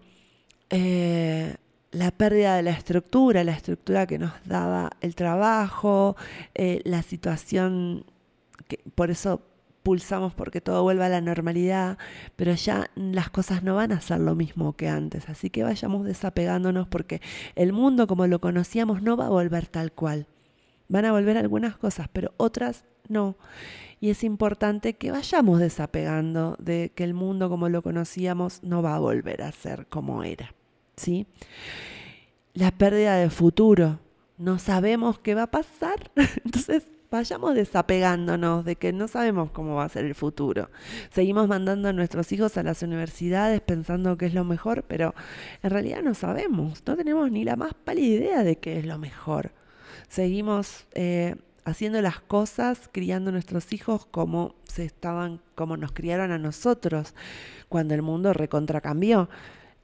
Eh, 0.70 1.56
la 1.92 2.10
pérdida 2.12 2.56
de 2.56 2.64
la 2.64 2.72
estructura, 2.72 3.44
la 3.44 3.52
estructura 3.52 4.08
que 4.08 4.18
nos 4.18 4.32
daba 4.46 4.90
el 5.02 5.16
trabajo, 5.16 6.16
eh, 6.56 6.82
la 6.86 7.04
situación, 7.04 8.06
que 8.68 8.80
por 8.96 9.12
eso 9.12 9.42
pulsamos 9.84 10.34
porque 10.34 10.62
todo 10.62 10.82
vuelva 10.82 11.06
a 11.06 11.10
la 11.10 11.22
normalidad, 11.22 11.98
pero 12.36 12.54
ya 12.54 12.90
las 12.96 13.30
cosas 13.30 13.64
no 13.64 13.76
van 13.76 13.92
a 13.92 14.02
ser 14.02 14.20
lo 14.22 14.34
mismo 14.34 14.74
que 14.74 14.88
antes, 14.88 15.30
así 15.30 15.50
que 15.50 15.64
vayamos 15.64 16.06
desapegándonos 16.06 16.88
porque 16.88 17.22
el 17.56 17.74
mundo 17.74 18.08
como 18.08 18.26
lo 18.26 18.40
conocíamos 18.40 19.02
no 19.02 19.18
va 19.18 19.28
a 19.28 19.30
volver 19.30 19.68
tal 19.68 19.92
cual. 19.92 20.28
Van 20.88 21.06
a 21.06 21.12
volver 21.12 21.38
algunas 21.38 21.78
cosas, 21.78 22.08
pero 22.12 22.34
otras 22.38 22.86
no. 23.08 23.38
Y 24.00 24.10
es 24.10 24.24
importante 24.24 24.96
que 24.96 25.12
vayamos 25.12 25.60
desapegando 25.60 26.56
de 26.60 26.92
que 26.94 27.04
el 27.04 27.14
mundo 27.14 27.50
como 27.50 27.70
lo 27.70 27.82
conocíamos 27.82 28.62
no 28.64 28.82
va 28.82 28.96
a 28.96 29.00
volver 29.00 29.42
a 29.42 29.52
ser 29.52 29.88
como 29.88 30.24
era. 30.24 30.54
¿Sí? 30.98 31.26
La 32.54 32.72
pérdida 32.72 33.16
de 33.16 33.30
futuro. 33.30 34.00
No 34.38 34.60
sabemos 34.60 35.20
qué 35.20 35.36
va 35.36 35.44
a 35.44 35.52
pasar. 35.52 36.12
Entonces 36.44 36.84
vayamos 37.14 37.54
desapegándonos 37.54 38.66
de 38.66 38.76
que 38.76 38.92
no 38.92 39.08
sabemos 39.08 39.52
cómo 39.52 39.76
va 39.76 39.86
a 39.86 39.90
ser 39.90 40.04
el 40.06 40.16
futuro. 40.16 40.72
Seguimos 41.12 41.48
mandando 41.48 41.90
a 41.90 41.94
nuestros 41.94 42.32
hijos 42.32 42.58
a 42.58 42.64
las 42.64 42.82
universidades 42.82 43.62
pensando 43.62 44.18
que 44.18 44.26
es 44.26 44.34
lo 44.34 44.44
mejor, 44.44 44.84
pero 44.88 45.14
en 45.62 45.70
realidad 45.70 46.02
no 46.02 46.16
sabemos, 46.16 46.82
no 46.88 46.98
tenemos 46.98 47.32
ni 47.32 47.44
la 47.44 47.56
más 47.56 47.76
pálida 47.76 48.16
idea 48.16 48.44
de 48.44 48.56
qué 48.56 48.80
es 48.80 48.86
lo 48.86 48.98
mejor. 48.98 49.52
Seguimos 50.08 50.88
eh, 50.94 51.36
haciendo 51.66 52.02
las 52.02 52.20
cosas, 52.20 52.90
criando 52.92 53.30
a 53.30 53.34
nuestros 53.34 53.74
hijos 53.74 54.08
como 54.08 54.56
se 54.64 54.84
estaban, 54.84 55.40
como 55.54 55.78
nos 55.78 55.92
criaron 55.92 56.32
a 56.32 56.40
nosotros, 56.40 57.14
cuando 57.70 57.94
el 57.94 58.02
mundo 58.02 58.34
recontracambió. 58.34 59.30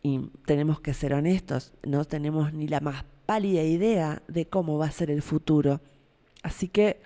Y 0.01 0.31
tenemos 0.45 0.81
que 0.81 0.95
ser 0.95 1.13
honestos, 1.13 1.73
no 1.83 2.05
tenemos 2.05 2.53
ni 2.53 2.67
la 2.67 2.79
más 2.79 3.05
pálida 3.27 3.61
idea 3.61 4.23
de 4.27 4.47
cómo 4.47 4.79
va 4.79 4.87
a 4.87 4.91
ser 4.91 5.11
el 5.11 5.21
futuro. 5.21 5.79
Así 6.41 6.69
que 6.69 7.01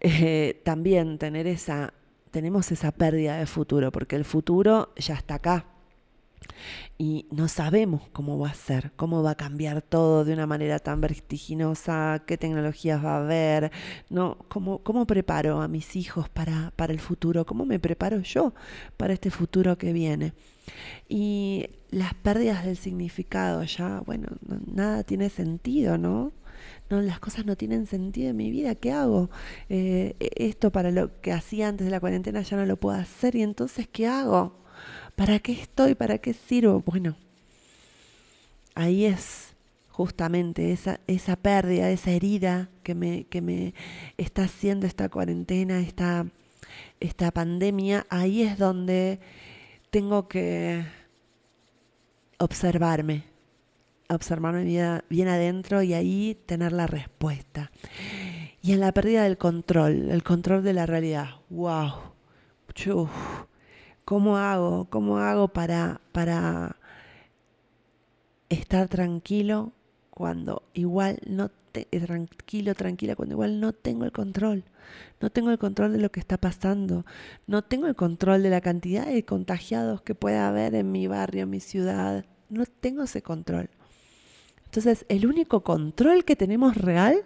eh, 0.00 0.60
también 0.64 1.18
tener 1.18 1.46
esa, 1.46 1.92
tenemos 2.30 2.70
esa 2.72 2.92
pérdida 2.92 3.38
de 3.38 3.46
futuro, 3.46 3.90
porque 3.92 4.16
el 4.16 4.24
futuro 4.24 4.92
ya 4.96 5.14
está 5.14 5.36
acá. 5.36 5.66
Y 6.98 7.26
no 7.30 7.48
sabemos 7.48 8.02
cómo 8.12 8.38
va 8.38 8.50
a 8.50 8.54
ser, 8.54 8.92
cómo 8.96 9.22
va 9.22 9.32
a 9.32 9.34
cambiar 9.34 9.82
todo 9.82 10.24
de 10.24 10.32
una 10.32 10.46
manera 10.46 10.78
tan 10.78 11.00
vertiginosa, 11.00 12.22
qué 12.26 12.38
tecnologías 12.38 13.04
va 13.04 13.16
a 13.16 13.24
haber, 13.24 13.72
¿no? 14.08 14.38
¿Cómo, 14.48 14.78
cómo 14.78 15.06
preparo 15.06 15.60
a 15.60 15.68
mis 15.68 15.96
hijos 15.96 16.28
para, 16.28 16.72
para 16.76 16.92
el 16.92 17.00
futuro? 17.00 17.44
¿Cómo 17.44 17.66
me 17.66 17.78
preparo 17.78 18.20
yo 18.20 18.54
para 18.96 19.12
este 19.12 19.30
futuro 19.30 19.76
que 19.76 19.92
viene? 19.92 20.32
Y 21.08 21.68
las 21.90 22.14
pérdidas 22.14 22.64
del 22.64 22.76
significado 22.76 23.62
ya, 23.64 24.00
bueno, 24.06 24.28
nada 24.66 25.02
tiene 25.04 25.30
sentido, 25.30 25.98
¿no? 25.98 26.32
No, 26.90 27.00
las 27.02 27.18
cosas 27.20 27.46
no 27.46 27.56
tienen 27.56 27.86
sentido 27.86 28.30
en 28.30 28.36
mi 28.36 28.50
vida, 28.50 28.74
¿qué 28.74 28.92
hago? 28.92 29.30
Eh, 29.68 30.14
esto 30.18 30.70
para 30.70 30.90
lo 30.90 31.20
que 31.20 31.32
hacía 31.32 31.68
antes 31.68 31.84
de 31.84 31.90
la 31.90 32.00
cuarentena 32.00 32.42
ya 32.42 32.56
no 32.56 32.66
lo 32.66 32.76
puedo 32.76 32.96
hacer 32.96 33.36
y 33.36 33.42
entonces 33.42 33.88
¿qué 33.90 34.06
hago? 34.06 34.56
¿Para 35.14 35.38
qué 35.38 35.52
estoy? 35.52 35.94
¿Para 35.94 36.18
qué 36.18 36.34
sirvo? 36.34 36.82
Bueno, 36.84 37.16
ahí 38.74 39.06
es 39.06 39.54
justamente 39.96 40.72
esa, 40.72 41.00
esa 41.06 41.36
pérdida, 41.36 41.90
esa 41.90 42.10
herida 42.10 42.68
que 42.82 42.94
me, 42.94 43.24
que 43.24 43.40
me 43.40 43.72
está 44.18 44.44
haciendo 44.44 44.86
esta 44.86 45.08
cuarentena, 45.08 45.80
esta, 45.80 46.26
esta 47.00 47.30
pandemia, 47.30 48.06
ahí 48.10 48.42
es 48.42 48.58
donde 48.58 49.18
tengo 49.90 50.28
que 50.28 50.84
observarme, 52.38 53.24
observarme 54.08 54.64
bien, 54.64 55.02
bien 55.08 55.28
adentro 55.28 55.82
y 55.82 55.94
ahí 55.94 56.38
tener 56.46 56.72
la 56.72 56.86
respuesta. 56.86 57.70
Y 58.62 58.72
en 58.72 58.80
la 58.80 58.92
pérdida 58.92 59.24
del 59.24 59.38
control, 59.38 60.10
el 60.10 60.22
control 60.22 60.62
de 60.64 60.72
la 60.72 60.86
realidad. 60.86 61.36
¡Wow! 61.50 62.16
¿Cómo 64.04 64.36
hago? 64.36 64.86
¿Cómo 64.90 65.18
hago 65.18 65.48
para, 65.48 66.00
para 66.12 66.76
estar 68.48 68.88
tranquilo 68.88 69.72
cuando 70.10 70.62
igual 70.74 71.18
no 71.26 71.50
te, 71.72 71.88
eh, 71.90 72.00
tranquilo, 72.00 72.74
tranquila, 72.74 73.16
cuando 73.16 73.34
igual 73.34 73.60
no 73.60 73.72
tengo 73.72 74.04
el 74.04 74.12
control? 74.12 74.64
No 75.20 75.30
tengo 75.30 75.50
el 75.50 75.58
control 75.58 75.92
de 75.92 75.98
lo 75.98 76.12
que 76.12 76.20
está 76.20 76.36
pasando. 76.36 77.04
No 77.46 77.62
tengo 77.62 77.86
el 77.86 77.96
control 77.96 78.42
de 78.42 78.50
la 78.50 78.60
cantidad 78.60 79.06
de 79.06 79.24
contagiados 79.24 80.02
que 80.02 80.14
pueda 80.14 80.48
haber 80.48 80.74
en 80.74 80.92
mi 80.92 81.06
barrio, 81.06 81.44
en 81.44 81.50
mi 81.50 81.60
ciudad. 81.60 82.24
No 82.48 82.64
tengo 82.66 83.04
ese 83.04 83.22
control. 83.22 83.70
Entonces, 84.66 85.06
el 85.08 85.26
único 85.26 85.62
control 85.62 86.24
que 86.24 86.36
tenemos 86.36 86.76
real 86.76 87.22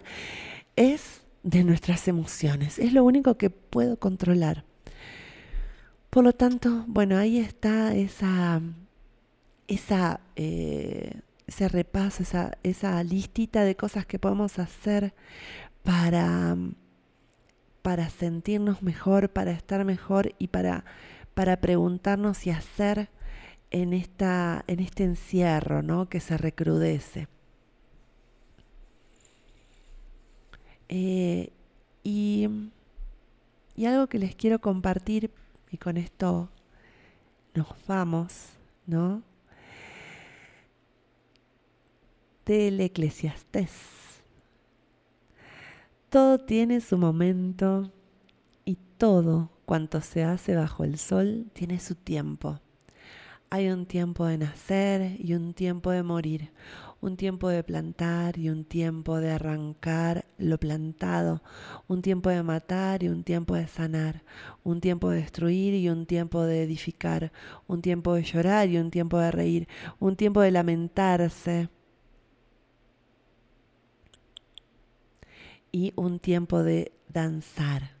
es 0.75 1.21
de 1.43 1.63
nuestras 1.63 2.07
emociones. 2.07 2.79
Es 2.79 2.93
lo 2.93 3.03
único 3.03 3.37
que 3.37 3.49
puedo 3.49 3.97
controlar. 3.97 4.63
Por 6.09 6.23
lo 6.23 6.33
tanto, 6.33 6.83
bueno, 6.87 7.17
ahí 7.17 7.39
está 7.39 7.95
esa, 7.95 8.61
esa, 9.67 10.19
eh, 10.35 11.21
ese 11.47 11.67
repaso, 11.69 12.23
esa, 12.23 12.57
esa 12.63 13.03
listita 13.03 13.63
de 13.63 13.75
cosas 13.75 14.05
que 14.05 14.19
podemos 14.19 14.59
hacer 14.59 15.13
para, 15.83 16.57
para 17.81 18.09
sentirnos 18.09 18.83
mejor, 18.83 19.29
para 19.29 19.51
estar 19.51 19.83
mejor 19.85 20.35
y 20.37 20.47
para, 20.47 20.85
para 21.33 21.59
preguntarnos 21.61 22.45
y 22.45 22.51
hacer 22.51 23.09
en, 23.71 23.93
esta, 23.93 24.63
en 24.67 24.79
este 24.81 25.03
encierro 25.05 25.81
¿no? 25.81 26.09
que 26.09 26.19
se 26.19 26.37
recrudece. 26.37 27.27
Eh, 30.89 31.51
y, 32.03 32.47
y 33.75 33.85
algo 33.85 34.07
que 34.07 34.19
les 34.19 34.35
quiero 34.35 34.59
compartir 34.59 35.31
y 35.71 35.77
con 35.77 35.95
esto 35.95 36.49
nos 37.53 37.67
vamos, 37.87 38.49
¿no? 38.85 39.23
Del 42.45 42.81
Eclesiastés. 42.81 43.71
Todo 46.09 46.39
tiene 46.39 46.81
su 46.81 46.97
momento 46.97 47.89
y 48.65 48.75
todo 48.97 49.49
cuanto 49.65 50.01
se 50.01 50.25
hace 50.25 50.55
bajo 50.55 50.83
el 50.83 50.97
sol 50.97 51.49
tiene 51.53 51.79
su 51.79 51.95
tiempo. 51.95 52.59
Hay 53.53 53.67
un 53.67 53.85
tiempo 53.85 54.25
de 54.27 54.37
nacer 54.37 55.17
y 55.19 55.33
un 55.33 55.53
tiempo 55.53 55.91
de 55.91 56.03
morir, 56.03 56.51
un 57.01 57.17
tiempo 57.17 57.49
de 57.49 57.63
plantar 57.63 58.37
y 58.37 58.49
un 58.49 58.63
tiempo 58.63 59.17
de 59.17 59.31
arrancar 59.31 60.25
lo 60.37 60.57
plantado, 60.57 61.43
un 61.89 62.01
tiempo 62.01 62.29
de 62.29 62.43
matar 62.43 63.03
y 63.03 63.09
un 63.09 63.25
tiempo 63.25 63.55
de 63.55 63.67
sanar, 63.67 64.23
un 64.63 64.79
tiempo 64.79 65.09
de 65.09 65.17
destruir 65.17 65.73
y 65.73 65.89
un 65.89 66.05
tiempo 66.05 66.43
de 66.43 66.63
edificar, 66.63 67.33
un 67.67 67.81
tiempo 67.81 68.13
de 68.13 68.23
llorar 68.23 68.69
y 68.69 68.77
un 68.77 68.89
tiempo 68.89 69.17
de 69.19 69.31
reír, 69.31 69.67
un 69.99 70.15
tiempo 70.15 70.39
de 70.39 70.51
lamentarse 70.51 71.67
y 75.73 75.91
un 75.97 76.19
tiempo 76.19 76.63
de 76.63 76.93
danzar 77.09 78.00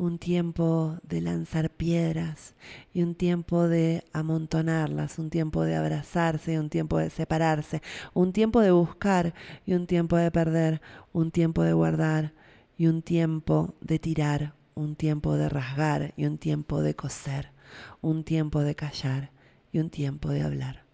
un 0.00 0.16
tiempo 0.16 0.98
de 1.02 1.20
lanzar 1.20 1.68
piedras 1.68 2.54
y 2.94 3.02
un 3.02 3.14
tiempo 3.14 3.68
de 3.68 4.02
amontonarlas, 4.14 5.18
un 5.18 5.28
tiempo 5.28 5.62
de 5.62 5.76
abrazarse 5.76 6.54
y 6.54 6.56
un 6.56 6.70
tiempo 6.70 6.96
de 6.96 7.10
separarse, 7.10 7.82
un 8.14 8.32
tiempo 8.32 8.62
de 8.62 8.70
buscar 8.70 9.34
y 9.66 9.74
un 9.74 9.86
tiempo 9.86 10.16
de 10.16 10.30
perder, 10.30 10.80
un 11.12 11.30
tiempo 11.30 11.64
de 11.64 11.74
guardar 11.74 12.32
y 12.78 12.86
un 12.86 13.02
tiempo 13.02 13.74
de 13.82 13.98
tirar, 13.98 14.54
un 14.74 14.96
tiempo 14.96 15.36
de 15.36 15.50
rasgar 15.50 16.14
y 16.16 16.24
un 16.24 16.38
tiempo 16.38 16.80
de 16.80 16.96
coser, 16.96 17.52
un 18.00 18.24
tiempo 18.24 18.60
de 18.60 18.74
callar 18.74 19.32
y 19.70 19.80
un 19.80 19.90
tiempo 19.90 20.30
de 20.30 20.40
hablar, 20.40 20.86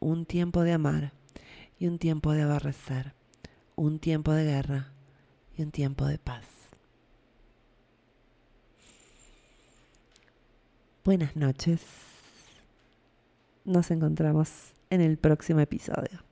un 0.00 0.24
tiempo 0.24 0.62
de 0.62 0.72
amar 0.72 1.12
y 1.78 1.88
un 1.88 1.98
tiempo 1.98 2.32
de 2.32 2.44
aborrecer, 2.44 3.12
un 3.74 3.98
tiempo 3.98 4.32
de 4.32 4.44
guerra 4.44 4.92
y 5.58 5.62
un 5.62 5.72
tiempo 5.72 6.06
de 6.06 6.16
paz. 6.16 6.55
Buenas 11.06 11.36
noches. 11.36 11.80
Nos 13.64 13.92
encontramos 13.92 14.74
en 14.90 15.00
el 15.00 15.18
próximo 15.18 15.60
episodio. 15.60 16.25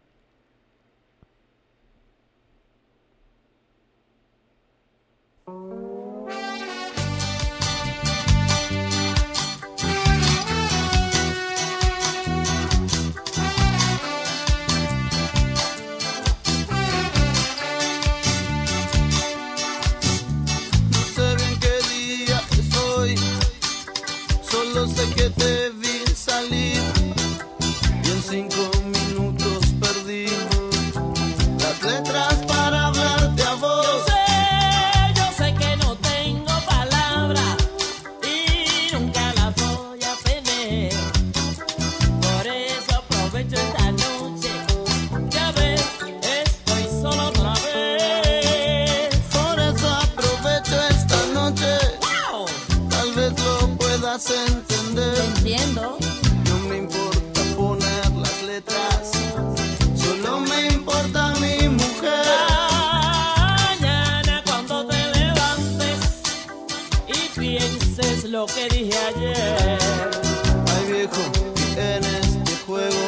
En 71.77 72.05
este 72.05 72.57
juego. 72.66 73.05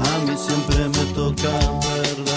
A 0.00 0.18
mí 0.24 0.34
siempre 0.36 0.88
me 0.88 1.12
toca 1.12 1.50
perder. 1.80 2.33